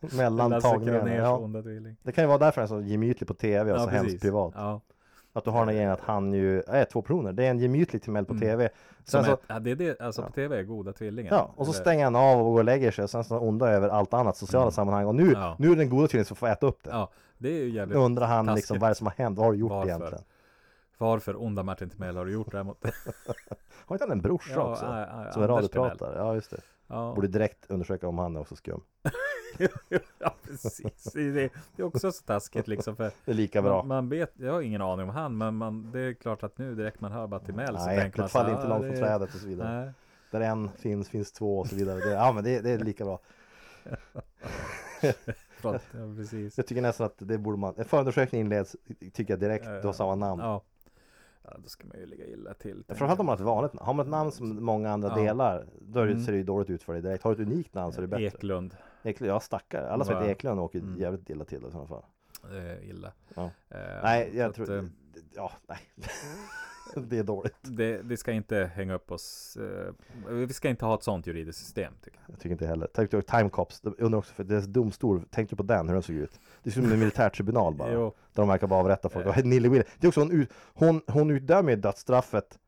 [0.00, 1.14] Mellan tagningarna.
[1.14, 1.36] Ja.
[1.36, 1.96] onda tvilling.
[2.02, 4.02] Det kan ju vara därför han är så gemytlig på tv och så precis.
[4.02, 4.52] hemskt privat.
[4.56, 4.80] Ja.
[5.32, 7.32] Att du har den grejen att han ju är två personer.
[7.32, 8.40] Det är en gemytlig Timell på Mm.
[8.40, 8.68] tv.
[9.04, 11.32] Som Sen så, är, ja, det är det, alltså på tv är goda tvillingar.
[11.32, 13.04] ja, och så Eller- stänger han av och går och lägger sig.
[13.04, 14.72] Och sen så onda över allt annat sociala Mm.
[14.72, 15.06] sammanhang.
[15.06, 15.56] Och nu, Ja.
[15.58, 16.90] nu är den goda tvillingen som får äta upp det.
[16.90, 18.56] Ja, det är ju jävligt Nu undrar han taskigt.
[18.62, 19.38] liksom vad är det som har hänt?
[19.38, 19.88] Vad har du gjort Varför?
[19.88, 20.24] egentligen?
[20.98, 22.84] Varför onda Martin Timell har du gjort det här mot
[23.86, 24.84] Har inte han en brorsa Ja, också?
[24.84, 26.14] ja, ja, som är radiopratare?
[26.18, 26.60] Ja just det.
[26.86, 28.80] Ja, Borde direkt undersöka om han är också skum.
[30.18, 31.12] ja precis.
[31.14, 31.32] Det är,
[31.76, 33.76] det är också så taskigt liksom för Det är lika bra.
[33.76, 36.58] man, man vet, jag har ingen aning om han men man, det är klart att
[36.58, 38.82] nu direkt man hör bara Timell så Nej, tänker man äpplet faller inte ah, långt
[38.82, 39.84] det från trädet och så vidare.
[39.84, 39.92] Nej.
[40.30, 42.00] Där en finns, finns två och så vidare.
[42.00, 43.18] Det, ja men det, det är lika bra.
[45.62, 45.78] Ja,
[46.16, 46.58] precis.
[46.58, 48.76] Jag tycker nästan att det borde man, en förundersökning inleds,
[49.12, 50.42] tycker jag direkt, du har samma namn.
[50.42, 50.62] Ja.
[51.44, 52.84] ja, då ska man ju ligga illa till.
[52.88, 53.86] Framförallt om man har ett vanligt namn.
[53.86, 55.14] Har man ett namn som många andra Ja.
[55.22, 56.24] delar, då är det, Mm.
[56.24, 57.24] ser det ju dåligt ut för dig direkt.
[57.24, 58.24] Har du ett unikt namn så är det bättre.
[58.26, 58.76] Eklund.
[59.02, 59.90] Eklund, ja stackare.
[59.90, 60.28] Alla som heter.
[60.28, 61.00] Eklund åker Mm.
[61.00, 62.04] jävligt illa till i sådana fall.
[62.56, 63.12] Eh, illa.
[63.34, 63.44] Ja.
[63.68, 64.84] Eh, Nej, jag att, tror, eh,
[65.34, 65.78] ja, nej.
[67.08, 67.56] det är dåligt.
[67.62, 69.56] det, det ska inte hänga upp oss.
[69.56, 69.94] Eh,
[70.34, 72.34] vi ska inte ha ett sånt juridiskt system tycker jag.
[72.34, 72.88] Jag tycker inte heller.
[72.94, 76.02] Tänk du Time Cops, undrar också för deras domstol, tänkte du på den, hur den
[76.02, 76.40] såg ut?
[76.62, 77.92] Det ut som en militärtribunal bara.
[77.92, 78.14] Jo.
[78.34, 79.26] Där de verkar bara avrätta folk.
[79.26, 79.38] Eh.
[79.38, 82.58] Och Nille Will, det är också hon, hon, hon utdömer dödsstraffet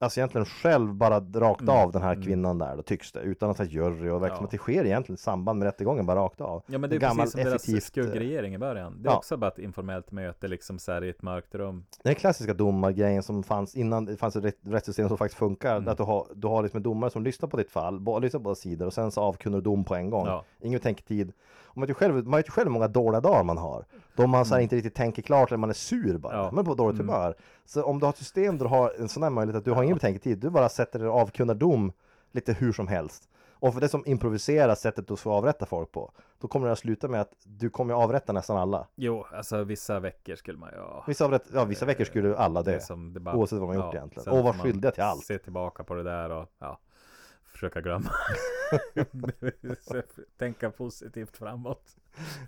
[0.00, 2.24] Alltså egentligen själv bara rakt Mm, av den här mm.
[2.24, 3.20] kvinnan där, då tycks det.
[3.20, 4.48] Utan att ha jury och det verkar Ja.
[4.50, 6.62] det sker egentligen i samband med rättegången, bara rakt av.
[6.66, 9.02] Ja men det är Gammal, precis som deras effektivt, eh, skuggregering i början.
[9.02, 9.16] Det är ja.
[9.16, 11.84] också bara ett informellt möte liksom så här i ett mörkt rum.
[12.02, 15.76] Den klassiska domargrejen som fanns innan det fanns ett rätt- rättssystem som faktiskt funkar.
[15.76, 15.88] Mm.
[15.88, 18.44] Att du har, du har liksom en domare som lyssnar på ditt fall, lyssnar på
[18.44, 20.26] båda sidor och sen så avkunnar du dom på en gång.
[20.26, 20.44] Ja.
[20.60, 21.32] Ingen betänketid.
[21.78, 23.84] Man vet ju själv, man vet ju själv hur många dåliga dagar man har.
[24.16, 26.32] Då man så här inte riktigt tänker klart eller man är sur bara.
[26.32, 26.44] Mm.
[26.44, 26.50] Ja.
[26.50, 27.08] Man är på dåligt Mm.
[27.14, 27.34] humör.
[27.64, 29.70] Så om du har ett system där du har en sån här möjlighet att du
[29.72, 30.38] har ingen betänketid.
[30.38, 31.92] Du bara sätter dig och avkunnar dom
[32.32, 33.28] lite hur som helst.
[33.60, 36.10] Och för det som improviserar sättet att få avrätta folk på.
[36.40, 38.86] Då kommer det att sluta med att du kommer att avrätta nästan alla.
[38.94, 40.76] Jo, alltså vissa veckor skulle man ju.
[41.06, 42.80] Vissa, avrätt, ja, vissa veckor skulle alla Det dö.
[42.80, 44.32] som det bara, Oavsett vad man gjort egentligen.
[44.32, 45.24] Och var skyldiga till allt.
[45.24, 46.78] Se tillbaka på det där och ja,
[47.58, 48.10] försöka glömma.
[50.38, 51.96] Tänka positivt framåt.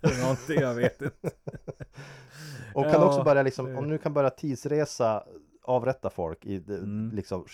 [0.02, 1.30] Eller Någonting, jag vet inte.
[2.74, 5.24] Och kan Ja, också börja liksom, om du kan börja tidsresa
[5.70, 7.10] avrätta folk i Mm.
[7.14, 7.44] liksom,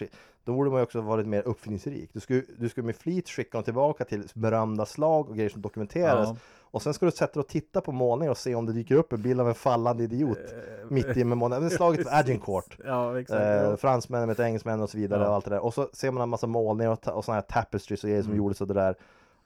[0.44, 2.10] då borde man ju också varit mer uppfinningsrik.
[2.12, 5.62] Du skulle, du skulle med flit skicka dem tillbaka till berömda slag och grejer som
[5.62, 6.28] dokumenteras.
[6.28, 6.36] Ja.
[6.70, 8.94] Och sen ska du sätta dig och titta på målningar och se om det dyker
[8.94, 11.70] upp en bild av en fallande idiot Eh, mitt i med målningen.
[11.70, 12.78] Slaget på Agincourt.
[12.84, 13.40] Ja, exakt.
[13.42, 15.28] Eh, fransmännen med engelsmän och så vidare Ja.
[15.28, 15.64] och allt det där.
[15.64, 18.32] Och så ser man en massa målningar och, och sådana här tapestries och grejer som
[18.32, 18.38] Mm.
[18.44, 18.94] gjordes och det där.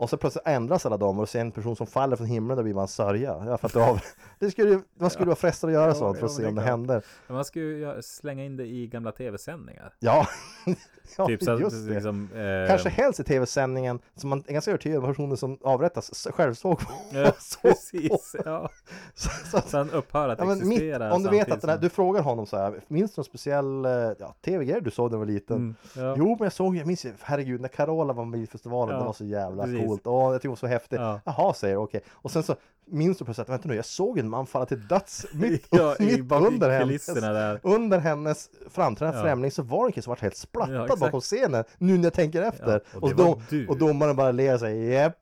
[0.00, 2.62] Och så plötsligt ändras alla dem och ser en person som faller från himlen, då
[2.62, 3.42] blir man sörja.
[3.46, 4.02] Ja, för att du har,
[4.38, 6.48] det skulle, man skulle vara frestad att göra Ja, sånt för ja, att se men
[6.48, 7.04] om det det händer.
[7.26, 9.94] Men man ska ju slänga in det i gamla tv-sändningar.
[9.98, 10.26] Ja,
[11.18, 11.94] ja typ så just det.
[11.94, 16.26] liksom, eh, Kanske helst i tv-sändningen som man är ganska övertygad om personen som avrättas
[16.34, 16.92] själv såg på.
[17.12, 18.08] Ja, såg precis.
[18.32, 18.38] på.
[18.44, 18.70] Ja.
[19.14, 21.12] Så, så att, Så han upphör att ja, men mitt, existera.
[21.12, 23.84] om du vet att den här, du frågar honom så här, minns du någon speciell
[23.84, 25.56] eh, ja, tv-grej du såg när du var liten?
[25.56, 26.14] Mm, ja.
[26.18, 29.06] Jo, men jag såg, jag minns herregud, när Carola var med i festivalen, Ja, det
[29.06, 29.86] var så jävla precis.
[29.86, 30.06] coolt.
[30.06, 31.00] Åh, jag tyckte det var så häftigt.
[31.00, 31.20] Ja.
[31.24, 32.00] Jaha, säger okej.
[32.10, 32.56] Och sen så
[32.90, 36.32] minns du plötsligt, vänta nu, jag såg en man falla till döds mitt, ja, mitt
[36.32, 37.60] under hennes, där.
[37.62, 39.24] under hennes framträdande Ja.
[39.24, 41.00] främling så var det en kille som var helt Ja, splattad exakt.
[41.00, 42.80] bakom scenen, nu när jag tänker efter.
[42.92, 43.66] Ja, och och, det då, du.
[43.68, 45.12] och domaren bara ler och säger.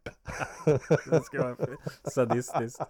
[1.10, 1.56] Det ska vara
[2.10, 2.80] sadistiskt.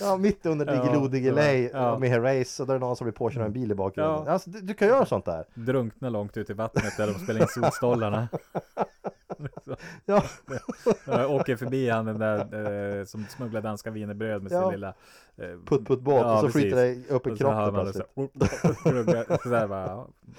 [0.00, 1.98] Ja, mitt under Ja, Diggiloo Diggiley ja.
[1.98, 4.22] med Herreys och där är någon som blir påkörd av en bil i bakgrunden.
[4.26, 4.32] Ja.
[4.32, 5.44] Alltså, du, du kan göra sånt där.
[5.54, 8.28] Drunkna långt ut i vattnet där de spelar in solstollarna.
[10.04, 10.22] Ja.
[11.04, 14.94] jag åker förbi han den där eh, som smugglar danska wienerbröd med sin Ja.
[15.36, 16.62] Eh, Putt-putt-båt ja, och så precis.
[16.62, 18.06] skiter det upp i kroppen plötsligt.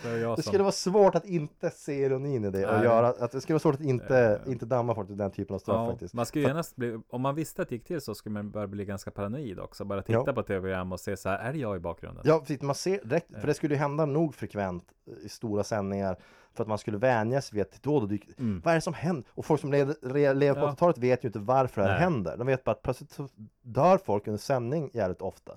[0.03, 2.83] det Det skulle vara svårt att inte se ironin i det och Nej.
[2.83, 4.51] göra att det skulle vara svårt att inte, Eh.
[4.51, 6.13] inte damma folk till den typen av straff Ja, faktiskt.
[6.13, 8.67] man skulle genast bli, om man visste att det gick till så skulle man börja
[8.67, 9.85] bli ganska paranoid också.
[9.85, 10.33] Bara titta Ja.
[10.33, 12.23] på tv-program och se så här, är det jag i bakgrunden?
[12.27, 13.39] Ja, precis, man ser direkt, Eh.
[13.39, 14.83] för det skulle ju hända nog frekvent
[15.23, 16.17] i stora sändningar
[16.55, 18.61] för att man skulle vänja sig vid att då och då dyker, Mm.
[18.65, 19.23] vad är det som händer?
[19.29, 20.71] Och folk som lever, lever på Ja.
[20.71, 22.37] 80-talet vet ju inte varför det här händer.
[22.37, 23.27] De vet bara att plötsligt så
[23.63, 25.51] dör folk under sändning jävligt ofta.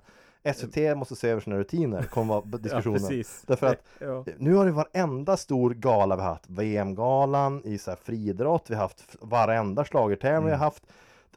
[0.54, 2.98] SVT måste se över sina rutiner, kommer vara Ja, diskussionen.
[3.00, 3.42] precis.
[3.46, 4.24] Därför att ja.
[4.38, 6.44] Nu har det varenda stor gala vi haft.
[6.50, 8.70] VM-galan i så här friidrott.
[8.70, 10.58] Vi har haft varenda schlagertävling vi Mm.
[10.60, 10.82] har haft.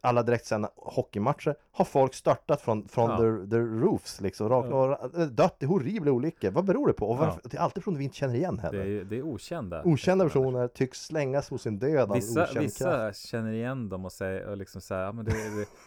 [0.02, 3.18] Alla direktsända hockeymatcher har folk störtat från, från Ja.
[3.18, 6.52] the, the roofs liksom, rakt, och dött i horribla olyckor.
[6.52, 7.10] Vad beror det på?
[7.10, 8.86] Och varför, Det är alltid personer vi inte känner igen Det heller.
[8.86, 9.82] är, det är okända.
[9.86, 10.68] Okända personer.
[10.68, 13.20] tycks slängas hos sin död av Vissa, okänd vissa kraft.
[13.20, 15.32] känner igen dem och säger och liksom så här, ja men det,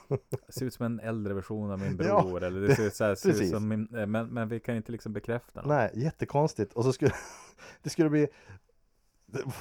[0.09, 0.19] det
[0.49, 3.05] ser ut som en äldre version av min Ja, bror eller det ser ut så
[3.05, 5.69] här, ser ut som min, eh, men, men vi kan inte liksom bekräfta något.
[5.69, 6.73] Nej, jättekonstigt.
[6.73, 7.11] Och så skulle
[7.83, 8.31] det skulle bli det-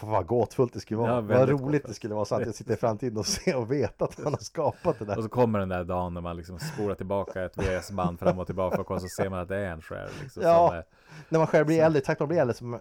[0.01, 1.11] vad gåtfullt det skulle vara.
[1.15, 1.87] Ja, vad roligt gåtfullt.
[1.87, 4.33] det skulle vara så att jag sitter i framtiden och ser och vet att han
[4.33, 5.17] har skapat det där.
[5.17, 8.45] Och så kommer den där dagen när man liksom spolar tillbaka ett VS-band fram och
[8.45, 10.09] tillbaka och så ser man att det är en själv.
[10.21, 10.73] Liksom, Ja.
[10.75, 10.83] är,
[11.29, 12.79] När man själv blir äldre, tack man blir äldre, så man,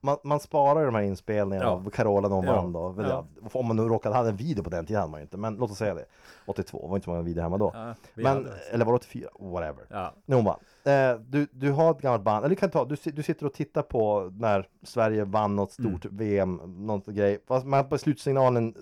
[0.00, 1.72] man, man sparar ju de här inspelningarna Ja.
[1.72, 2.70] av Carola någon Ja.
[2.72, 2.88] då.
[2.88, 3.26] Väl, Ja.
[3.52, 5.54] Om man nu råkade ha en video på den tiden hade man ju inte, men
[5.54, 6.04] låt oss säga det.
[6.46, 7.70] 82, var inte så många videor hemma då.
[7.74, 9.28] ja, men, eller var det 84?
[9.40, 9.84] Whatever.
[9.88, 10.58] ja, Nu hon vann.
[10.84, 13.52] Eh, du, du har ett gammalt band, eller du kan ta, du, du sitter och
[13.54, 16.16] tittar på när Sverige vann något stort Mm.
[16.16, 17.38] VM, något grej.
[17.48, 18.74] Fast man på slutsignalen,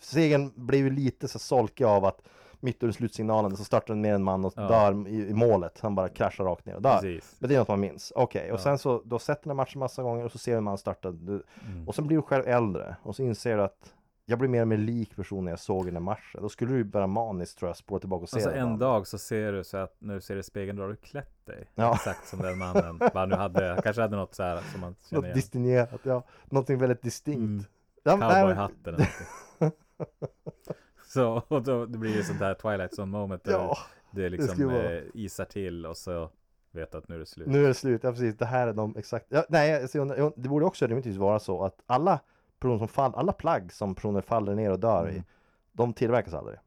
[0.00, 2.20] segern blev ju lite så solkig av att
[2.60, 4.68] mitt under slutsignalen så startar en mer en man och Ja.
[4.68, 5.80] dör i, i målet.
[5.80, 6.94] Han bara kraschar rakt ner och dör.
[7.00, 7.36] precis.
[7.38, 8.12] Men det är något man minns.
[8.16, 8.62] Okej, och Ja.
[8.62, 10.64] sen så, du har sett den här matchen massa gånger och så ser du en
[10.64, 11.10] man starta.
[11.10, 11.88] Du, Mm.
[11.88, 13.94] och sen blir du själv äldre och så inser du att
[14.26, 16.42] jag blir mer och mer lik person när jag såg den här matchen.
[16.42, 18.78] Då skulle du ju börja maniskt tror jag spåra tillbaka och se Alltså den en
[18.78, 21.46] dag så ser du så att när du ser i spegeln då har du klätt
[21.46, 21.70] dig.
[21.74, 21.94] Ja.
[21.94, 22.98] Exakt som den mannen.
[23.14, 25.36] Bara nu hade, kanske hade något så här som man känner Något igen.
[25.36, 26.22] distingerat, ja.
[26.44, 27.68] Någonting väldigt distinkt.
[28.04, 28.20] Mm.
[28.20, 29.08] Cowboyhatten eller
[29.60, 29.78] någonting.
[31.06, 33.76] Så och då det blir ju sånt där Twilight Zone moment där Ja,
[34.10, 36.30] det liksom vara- eh, isar till och så
[36.72, 37.48] vet att nu är det slut.
[37.48, 38.00] nu är det slut.
[38.04, 38.36] Ja, precis.
[38.36, 39.26] Det här är de exakt.
[39.28, 42.20] Ja, nej, jag ser under- det borde också rimligtvis vara så att alla
[42.64, 45.24] personer som faller, alla plagg som personer faller ner och dör i, Mm.
[45.72, 46.58] de tillverkas aldrig.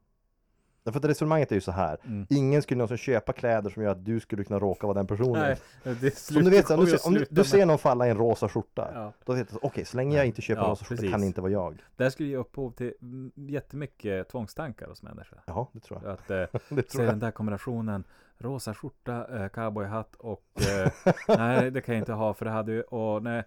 [0.84, 1.98] Därför att resonemanget är ju så här.
[2.04, 2.26] Mm.
[2.30, 5.56] Ingen skulle någonsin köpa kläder som gör att du skulle kunna råka vara den personen.
[5.82, 8.16] Nej, det Som du vet, om, du, om du, du ser någon falla i en
[8.16, 8.90] rosa skjorta.
[8.94, 9.12] Ja.
[9.24, 11.40] Då vet du, okej, så länge jag inte köper Ja, rosa skjorta kan det inte
[11.40, 11.82] vara jag.
[11.96, 12.92] Det här skulle ge upphov till
[13.34, 15.40] jättemycket tvångstankar hos människor.
[15.46, 16.12] Ja, det tror jag.
[16.12, 16.36] Att eh,
[16.68, 17.12] Det se tror jag.
[17.12, 18.04] den där kombinationen
[18.40, 20.92] rosa skjorta, eh, cowboyhatt och eh,
[21.38, 23.42] nej det kan jag inte ha för det hade ju, och nej,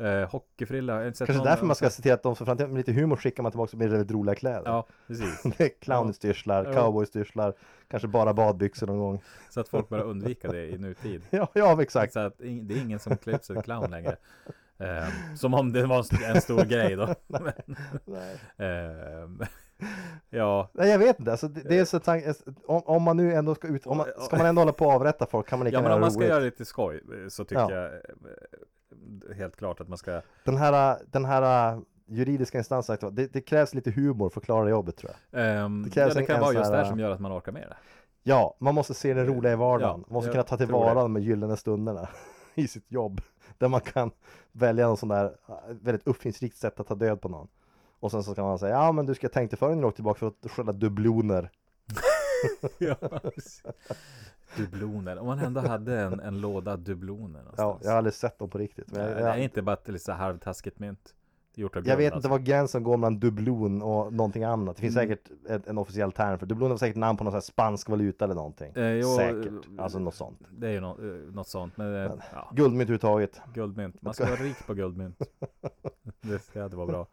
[0.00, 1.04] eh, hockeyfrilla.
[1.04, 3.16] Jag Kanske någon- därför man ska se till att de för framtiden med lite humor
[3.16, 4.62] skickar man tillbaka med väldigt roliga kläder.
[4.64, 5.42] Ja, precis.
[5.42, 6.72] Det är clownstyrslar, Ja.
[6.72, 7.54] cowboystyrslar,
[7.88, 9.22] kanske bara badbyxor någon gång.
[9.50, 11.22] Så att folk börjar undvika det i nutid.
[11.30, 12.12] Ja, ja exakt.
[12.12, 12.44] Så att det
[12.74, 14.16] är ingen som klär ut sig till clown längre.
[14.78, 17.14] Eh, som om det var en st- en stor grej då.
[17.26, 17.52] Men,
[18.04, 18.34] Nej.
[18.56, 19.46] eh,
[20.30, 21.30] ja, Nej, jag vet inte.
[21.30, 22.24] Alltså, det, det är så tank,
[22.66, 24.94] om, om man nu ändå ska ut, om man, ska man ändå hålla på att
[24.96, 26.30] avrätta folk kan man lika ja men om man ska roligt.
[26.30, 27.72] göra lite skoj eh, så tycker Ja.
[27.72, 33.40] jag eh, helt klart att man ska Den här, den här juridiska instansen, det, det
[33.40, 35.40] krävs lite humor för att klara jobbet tror jag.
[35.46, 37.52] Ehm, Det krävs ja, det kan vara just det här- som gör att man orkar
[37.52, 37.76] med det.
[38.22, 39.90] Ja, man måste se det roliga i vardagen.
[39.90, 42.08] Ja, man måste kunna ta tillvara de gyllene stunderna
[42.54, 43.20] i sitt jobb.
[43.58, 44.10] Där man kan
[44.52, 45.32] välja någon sån där
[45.68, 47.48] väldigt uppfinningsrikt sätt att ta död på någon.
[48.02, 49.88] Och sen så kan man säga, ja men du ska tänka dig för när du
[49.88, 51.50] åker tillbaka för att skälla dubbloner.
[52.78, 52.96] ja.
[54.56, 57.80] Dubloner, om man ändå hade en, en låda dubloner Ja, någonstans.
[57.84, 58.92] jag har aldrig sett dem på riktigt.
[58.92, 61.14] Men Nej, jag, Det är jag, inte bara ett lite halvtaskigt mynt.
[61.54, 62.28] Gjort av jag vet alltså.
[62.28, 64.76] inte var gränsen går mellan dublon och någonting annat.
[64.76, 65.08] Det finns Mm.
[65.08, 67.88] säkert ett, en officiell term för dublon är säkert namn på någon sån här spansk
[67.88, 68.72] valuta eller någonting.
[68.76, 69.46] Eh, jo, säkert,
[69.78, 70.38] eh, alltså något sånt.
[70.50, 71.04] Det är ju något, eh,
[71.34, 71.76] något sånt.
[71.76, 73.40] Men, eh, ja, Guldmynt överhuvudtaget.
[73.54, 74.02] guldmynt.
[74.02, 75.18] Man ska vara rik på guldmynt.
[76.20, 77.06] Det, det hade varit bra.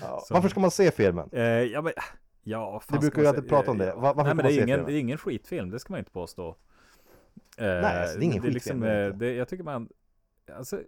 [0.00, 0.20] Ja.
[0.26, 1.28] Så- Varför ska man se filmen?
[1.32, 1.92] Eh, ja, men,
[2.42, 3.50] ja, fan Vi brukar ju alltid säga?
[3.50, 3.88] prata om det.
[3.88, 5.92] Eh, Va- varför Nej, men det se är, ingen, det är ingen skitfilm, det ska
[5.92, 6.48] man inte påstå.
[6.48, 6.54] Eh,
[7.66, 9.64] Nej, alltså, det är ingen det, är skitfilm, liksom, det är eh, det, Jag tycker
[9.64, 9.88] man,
[10.52, 10.80] alltså,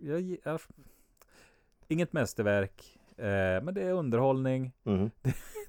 [0.00, 0.60] jag, gi- jag,
[1.88, 4.72] inget mästerverk, eh, men det är underhållning.
[4.84, 5.10] Mhm.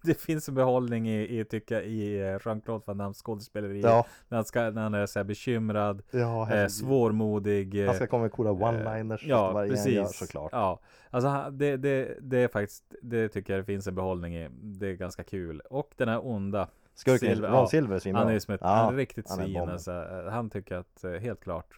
[0.03, 3.81] Det finns en behållning i, i tycker jag, i eh, Jean-Claude Van Dammes skådespeleri.
[3.81, 7.81] Ja, När, han ska, när han är så här bekymrad, ja eh, svårmodig.
[7.81, 9.23] eh, Han ska komma med coola one-liners.
[9.27, 9.93] Ja, varje precis.
[9.93, 10.49] gör, såklart.
[10.51, 14.49] Ja, alltså det, det, det är faktiskt, det tycker jag det finns en behållning i.
[14.51, 15.59] Det är ganska kul.
[15.69, 17.67] Och den här onda, Skurken, Silver, Ron ja.
[17.67, 18.19] Silver svinbra.
[18.21, 19.57] han är ju som ett, ja, riktigt han svin.
[19.59, 21.77] Alltså, Eh, han tycker att, eh, helt klart.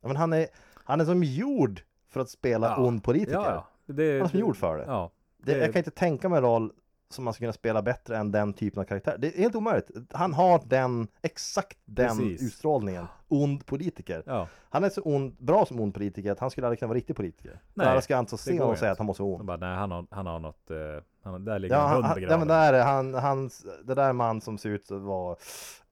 [0.00, 2.86] ja, men han är, han är som gjord för att spela Ja.
[2.86, 3.38] ond politiker.
[3.38, 3.66] Ja, ja.
[3.92, 4.84] Det, Han är som gjord för det.
[4.86, 5.10] Ja.
[5.38, 5.52] det.
[5.54, 6.72] det- Jag kan inte tänka mig en roll
[7.10, 9.16] som man ska kunna spela bättre än den typen av karaktär.
[9.18, 9.90] Det är helt omöjligt.
[10.10, 12.42] Han har den, exakt den Precis.
[12.42, 13.06] utstrålningen.
[13.28, 14.22] Ond politiker.
[14.26, 16.96] Ja, Han är så ond, bra som ond politiker att han skulle aldrig kunna vara
[16.96, 17.60] riktig politiker.
[17.74, 18.80] Nej, Alla ska det se honom och inte.
[18.80, 19.44] säga att han måste vara ond.
[19.44, 20.76] bara, nej han har, han har något, eh,
[21.22, 22.38] han, där ligger Ja, en han, hund han, ja begraven.
[22.38, 25.36] men där är han, hans, det där man som ser ut att vara,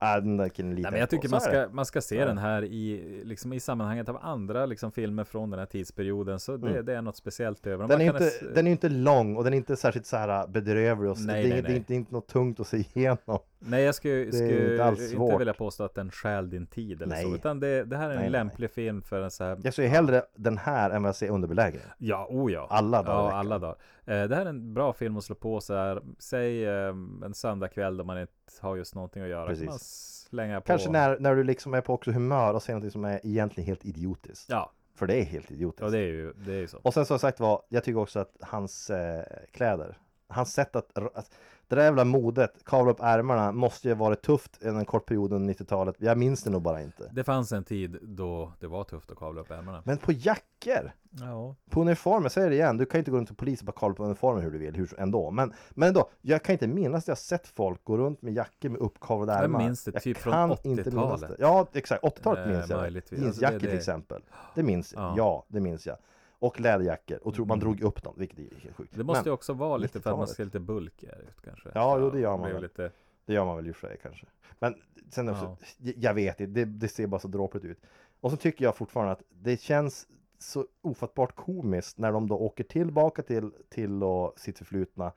[0.03, 1.45] äh, den där killen Nej, men jag tycker man det.
[1.45, 5.25] ska, man ska se är den här i, liksom i sammanhanget av andra liksom, filmer
[5.25, 6.41] från den här tidsperioden.
[6.41, 6.85] Så det, Mm.
[6.85, 7.89] det är något speciellt över dem.
[7.89, 10.47] Den är, inte, es- den är inte lång och den är inte särskilt så här
[10.47, 11.77] bedrövlig och så, Nej, det, nej, det, nej.
[11.77, 13.39] inte, det är inte något tungt att se igenom.
[13.59, 17.25] Nej, jag skulle, skulle inte inte vilja påstå att den stjäl din tid eller Nej,
[17.25, 17.35] så.
[17.35, 19.75] Utan det, det här är en Nej, nej, lämplig film för en så här Jag
[19.75, 21.81] ser hellre den här än vad jag ser underbelägring.
[21.99, 22.67] Ja, oh ja.
[22.71, 23.77] Alla dagar Ja, alla dagar.
[24.05, 26.03] Eh, det här är en bra film att slå på så här.
[26.19, 26.89] Säg eh,
[27.25, 29.47] en söndagkväll då man inte har just någonting att göra.
[29.47, 29.65] Precis.
[29.65, 30.67] Kan man slänga på.
[30.67, 33.67] Kanske när, när du liksom är på också humör och ser någonting som är egentligen
[33.67, 34.51] helt idiotiskt.
[34.51, 35.83] Ja, För det är helt idiotiskt.
[35.83, 36.79] ja det är ju, det är ju så.
[36.83, 40.99] Och sen som sagt var, jag tycker också att hans eh, kläder, hans sätt att,
[40.99, 41.31] att
[41.69, 45.33] det där jävla modet, kavla upp ärmarna, måste ju ha varit tufft en kort period
[45.33, 45.97] under 90-talet.
[45.99, 47.11] Jag minns det nog bara inte.
[47.13, 49.83] Det fanns en tid då det var tufft att kavla upp ärmarna.
[49.85, 53.17] Men på jackor, Ja, på uniformer, jag säger det igen, du kan ju inte gå
[53.17, 55.31] runt till polis och bara kavla på uniformer hur du vill, hur ändå.
[55.31, 58.69] Men, men ändå, jag kan inte minnas att jag sett folk gå runt med jackor
[58.69, 59.59] med uppkavlade Jag ärmar.
[59.59, 61.29] minns det typ från kan inte minnas 80-talet.
[61.29, 61.37] det.
[61.39, 62.03] Ja, exakt.
[62.05, 62.81] 80-talet Eh, minns jag.
[62.81, 63.21] möjligtvis.
[63.21, 64.23] Jeansjackor Alltså, det- till exempel.
[64.55, 65.03] Det minns jag.
[65.03, 65.15] Ja.
[65.17, 65.97] Ja, det minns jag.
[66.39, 67.19] Och läderjackor.
[67.23, 67.61] Och tro, man Mm.
[67.77, 68.93] drog upp dem, vilket är helt sjukt.
[68.97, 70.37] det måste Men- ju också vara lite för att man 90-talet.
[70.37, 71.71] ser lite bulkigare ut kanske.
[71.75, 72.63] Ja, jo, det gör man väl.
[72.63, 72.91] lite,
[73.27, 74.27] Det gör man väl i och för sig kanske.
[74.59, 74.75] Men
[75.11, 75.93] sen också, Ja.
[75.97, 77.79] jag- vet inte, det, det ser bara så dråpligt ut.
[78.21, 80.07] Och så tycker jag fortfarande att det känns
[80.39, 85.13] så ofattbart komiskt när de då åker tillbaka till, till och sitt förflutna.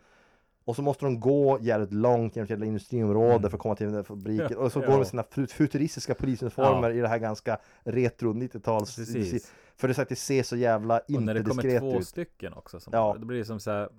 [0.66, 3.50] Och så måste de gå jävligt långt genom ett industriområde Mm.
[3.50, 4.58] för att komma till den där fabriken.
[4.58, 4.86] Och så Ja.
[4.86, 8.96] går de med sina fut- futuristiska polisuniformer i det här ganska retro 90-tals...
[9.80, 12.08] För det, att det ser så jävla och när det inte kommer diskret två ut.
[12.08, 13.16] stycken också som Ja.
[13.20, 13.90] då blir det som så här,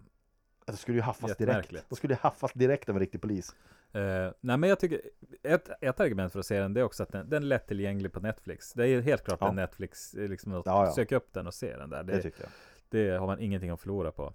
[0.66, 1.74] Det skulle ju haffas direkt.
[1.88, 3.54] De skulle ju haffas direkt av en riktig polis.
[3.92, 5.00] Eh, nej men jag tycker
[5.42, 8.12] ett, ett argument för att se den det är också att den, den är lättillgänglig
[8.12, 8.72] på Netflix.
[8.72, 9.48] Det är helt klart Ja.
[9.48, 10.92] en Netflix, eh, liksom att Ja, ja.
[10.92, 12.02] söka upp den och se den där.
[12.02, 12.50] Det, Det, tycker jag.
[12.88, 14.32] det har man ingenting att förlora på.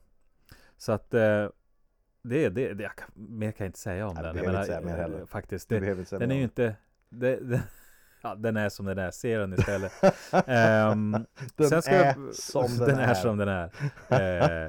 [0.77, 1.49] Så att eh,
[2.21, 4.35] det, det, det jag kan, mer kan jag inte säga om Nej, den.
[4.35, 5.25] Jag behöver inte säga mer heller.
[5.25, 6.75] Faktiskt, det, inte säga den är ju inte
[7.09, 7.61] det, det,
[8.25, 9.91] ja, den är som den är, se den istället.
[10.47, 11.17] Ehm,
[11.55, 13.13] Den sen ska är jag- som den den är är.
[13.13, 13.69] som den är.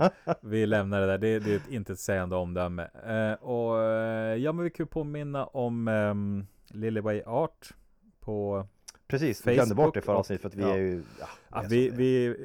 [0.03, 0.09] Eh,
[0.41, 2.83] vi lämnar det där, det, det är ett intetsägande omdöme.
[3.07, 7.75] Eh, och eh, ja, men vi kan ju påminna om um, Lillyway Art
[8.21, 8.67] på
[9.09, 10.75] Precis, vi glömde bort det förra avsnittet för att vi ja.
[10.75, 11.03] är ju...
[11.21, 12.37] Ja, Ja, vi, vi,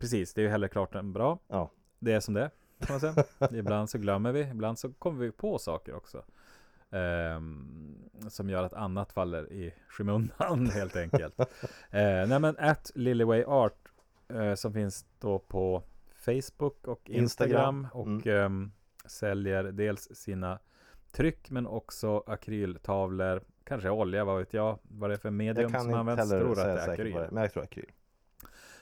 [0.00, 1.38] precis, det är ju heller klart än bra.
[1.48, 1.70] Ja.
[1.98, 2.50] Det är som det är,
[2.86, 3.24] kan man säga.
[3.58, 6.22] ibland så glömmer vi, ibland så kommer vi på saker också.
[6.92, 7.94] Ehm,
[8.28, 11.40] som gör att annat faller i skymundan helt enkelt.
[11.40, 11.46] uh,
[11.90, 13.88] nej men at Lillyway Art
[14.28, 15.82] eh, som finns då på
[16.14, 17.18] Facebook och Instagram,
[17.80, 18.72] Instagram, och ehm,
[19.06, 20.58] säljer dels sina
[21.12, 25.72] tryck men också akryltavlor, kanske olja, vad vet jag, vad det är för medium Jag
[25.72, 26.32] kan som inte används.
[26.32, 27.90] heller Tror att det säga säkert men jag tror akryl.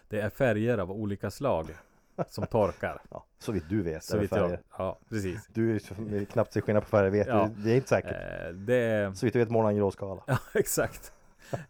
[0.09, 1.71] Det är färger av olika slag
[2.29, 3.03] som torkar.
[3.11, 4.05] Ja, så vitt du vet.
[4.05, 5.49] Så vitt jag, ja precis.
[5.53, 7.51] Du är knappt ser skillnad på färger, vet Ja.
[7.57, 7.63] du.
[7.63, 8.13] Det är inte säkert.
[8.13, 10.23] Eh, det Så vitt du vet målar han grå skala.
[10.27, 11.13] ja exakt.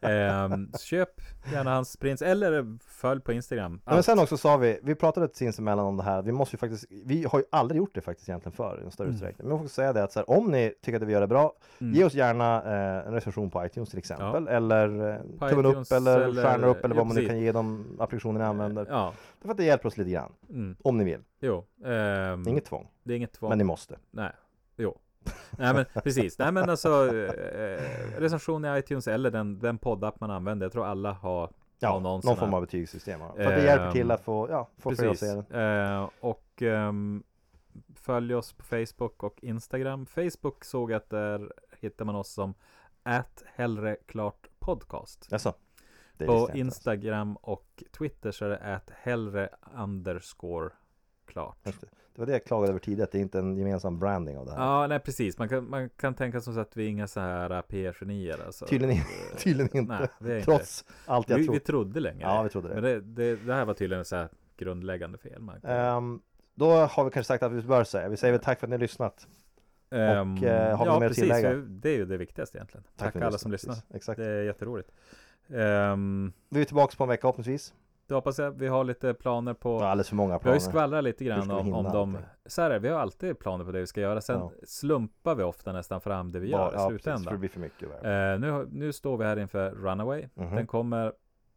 [0.00, 1.10] Ehm, köp
[1.52, 3.80] gärna hans prints eller följ på Instagram.
[3.84, 6.58] Ja, men sen också sa vi, vi pratade sinsemellan om det här, vi måste ju
[6.58, 9.14] faktiskt, vi har ju aldrig gjort det faktiskt egentligen förr i en större Mm.
[9.14, 9.48] utsträckning.
[9.48, 11.26] Men vi måste säga det att så här, om ni tycker att vi gör det
[11.26, 11.94] bra, Mm.
[11.94, 16.20] ge oss gärna eh, en recension på iTunes till exempel, eller eh, tummen upp eller,
[16.20, 18.86] eller- stjärnor upp eller ja, vad man nu kan ge de applikationer ni använder.
[18.90, 19.12] Ja,
[19.42, 21.20] För att det hjälper oss lite grann, mm, om ni vill.
[21.40, 21.64] jo.
[21.84, 23.48] ehm, Inget tvång, det är inget tvång.
[23.48, 23.96] men ni måste.
[24.10, 24.32] Nej,
[24.76, 24.98] jo.
[25.58, 27.80] Nej men precis, nej men alltså eh,
[28.18, 30.64] recension i iTunes eller den, den poddapp man använder.
[30.64, 31.50] Jag tror alla har
[31.82, 33.20] Ja, någon någon, form av betygssystem.
[33.20, 35.98] För att det hjälper Ehm, till att få, ja, få fler att se den.
[35.98, 37.22] Eh, och ehm,
[37.94, 40.06] följ oss på Facebook och Instagram.
[40.06, 42.54] Facebook såg jag att där hittar man oss som
[43.02, 45.28] at hellre klart podcast.
[45.30, 45.54] Jaså?
[46.18, 46.50] På.
[46.54, 50.70] Instagram och Twitter så är det at hellre underscore
[51.26, 51.66] klart.
[52.20, 52.26] Det.
[52.26, 54.52] var det jag klagade över tidigare, att det är inte en gemensam branding av det
[54.52, 54.60] här.
[54.60, 55.38] Ja, nej precis.
[55.38, 58.38] Man kan, man kan tänka som så att vi är inga så här äh, PR-genier.
[58.46, 58.66] Alltså.
[58.66, 59.98] Tydligen, Eh, tydligen inte.
[59.98, 60.44] Nej, det är inte.
[60.44, 61.54] Trots allt jag vi, tror.
[61.54, 62.74] vi trodde länge Ja, vi trodde det.
[62.74, 65.42] Men det, det, det här var tydligen så här grundläggande fel.
[65.64, 66.20] Ehm,
[66.54, 68.08] då har vi kanske sagt att vi bör säga.
[68.08, 69.26] Vi säger väl tack för att ni har lyssnat.
[69.90, 71.24] Ehm, och, eh, har vi ja, mer att precis.
[71.24, 71.50] tillägga?
[71.50, 72.84] för Det är ju det viktigaste egentligen.
[72.96, 73.88] Tack, ni alla som lyssnade, lyssnar.
[73.88, 73.96] precis.
[73.96, 74.18] Exakt.
[74.18, 74.90] Det är jätteroligt.
[75.48, 77.74] Ehm, Vi är tillbaka på en vecka förhoppningsvis.
[78.14, 78.50] Det hoppas jag.
[78.50, 80.56] Vi har lite planer på Ja, alldeles för många Vi har planer.
[80.56, 82.16] ju skvallrat lite grann om, om allting?
[82.46, 84.20] Så här är vi har alltid planer på det vi ska göra.
[84.20, 84.50] Sen Ja.
[84.64, 87.40] slumpar vi ofta nästan fram det vi gör ja, i precis, för det slutändan.
[87.40, 87.88] blir för mycket.
[88.04, 88.10] Eh,
[88.50, 90.28] nu, nu står vi här inför Runaway.
[90.34, 90.54] Mhm.
[90.56, 91.12] Den kommer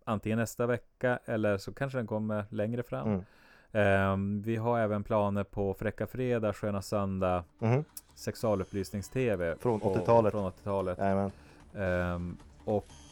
[0.05, 3.07] antingen nästa vecka eller så kanske den kommer längre fram.
[3.07, 3.23] Mm.
[3.71, 7.83] Ehm, vi har även planer på Fräcka Fredag, Sköna Söndag, Mhm.
[8.15, 9.55] sexualupplysnings-tv.
[9.59, 10.31] Från på- 80-talet.
[10.31, 10.97] Från 80-talet.
[10.97, 11.31] Jajamän.
[11.75, 12.37] Ehm,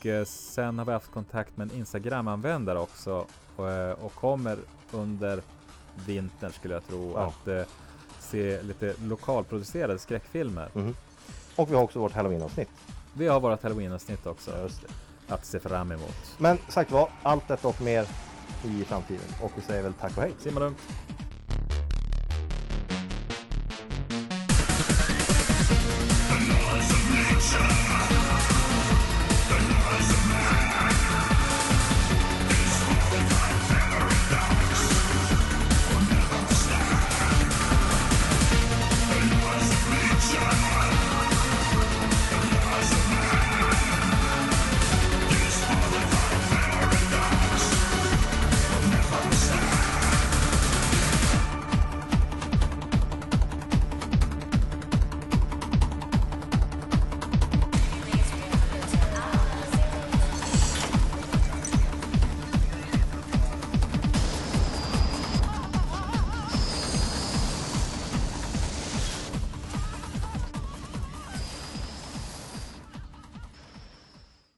[0.01, 3.25] och eh, sen har vi haft kontakt med en Instagram-användare också.
[3.55, 4.57] Och, eh, och kommer
[4.91, 5.41] under
[6.05, 7.25] vintern skulle jag tro Ja.
[7.41, 7.61] att eh,
[8.19, 10.69] se lite lokalproducerade skräckfilmer.
[10.73, 10.95] Mhm.
[11.55, 12.69] Och vi har också vårt halloween-avsnitt.
[13.13, 14.51] Vi har vårt halloween-avsnitt också
[15.27, 16.35] att se fram emot.
[16.37, 18.07] Men sagt var, allt detta och mer
[18.65, 19.25] i framtiden.
[19.41, 20.33] Och vi säger väl tack och hej.
[20.39, 20.77] Simma lugnt!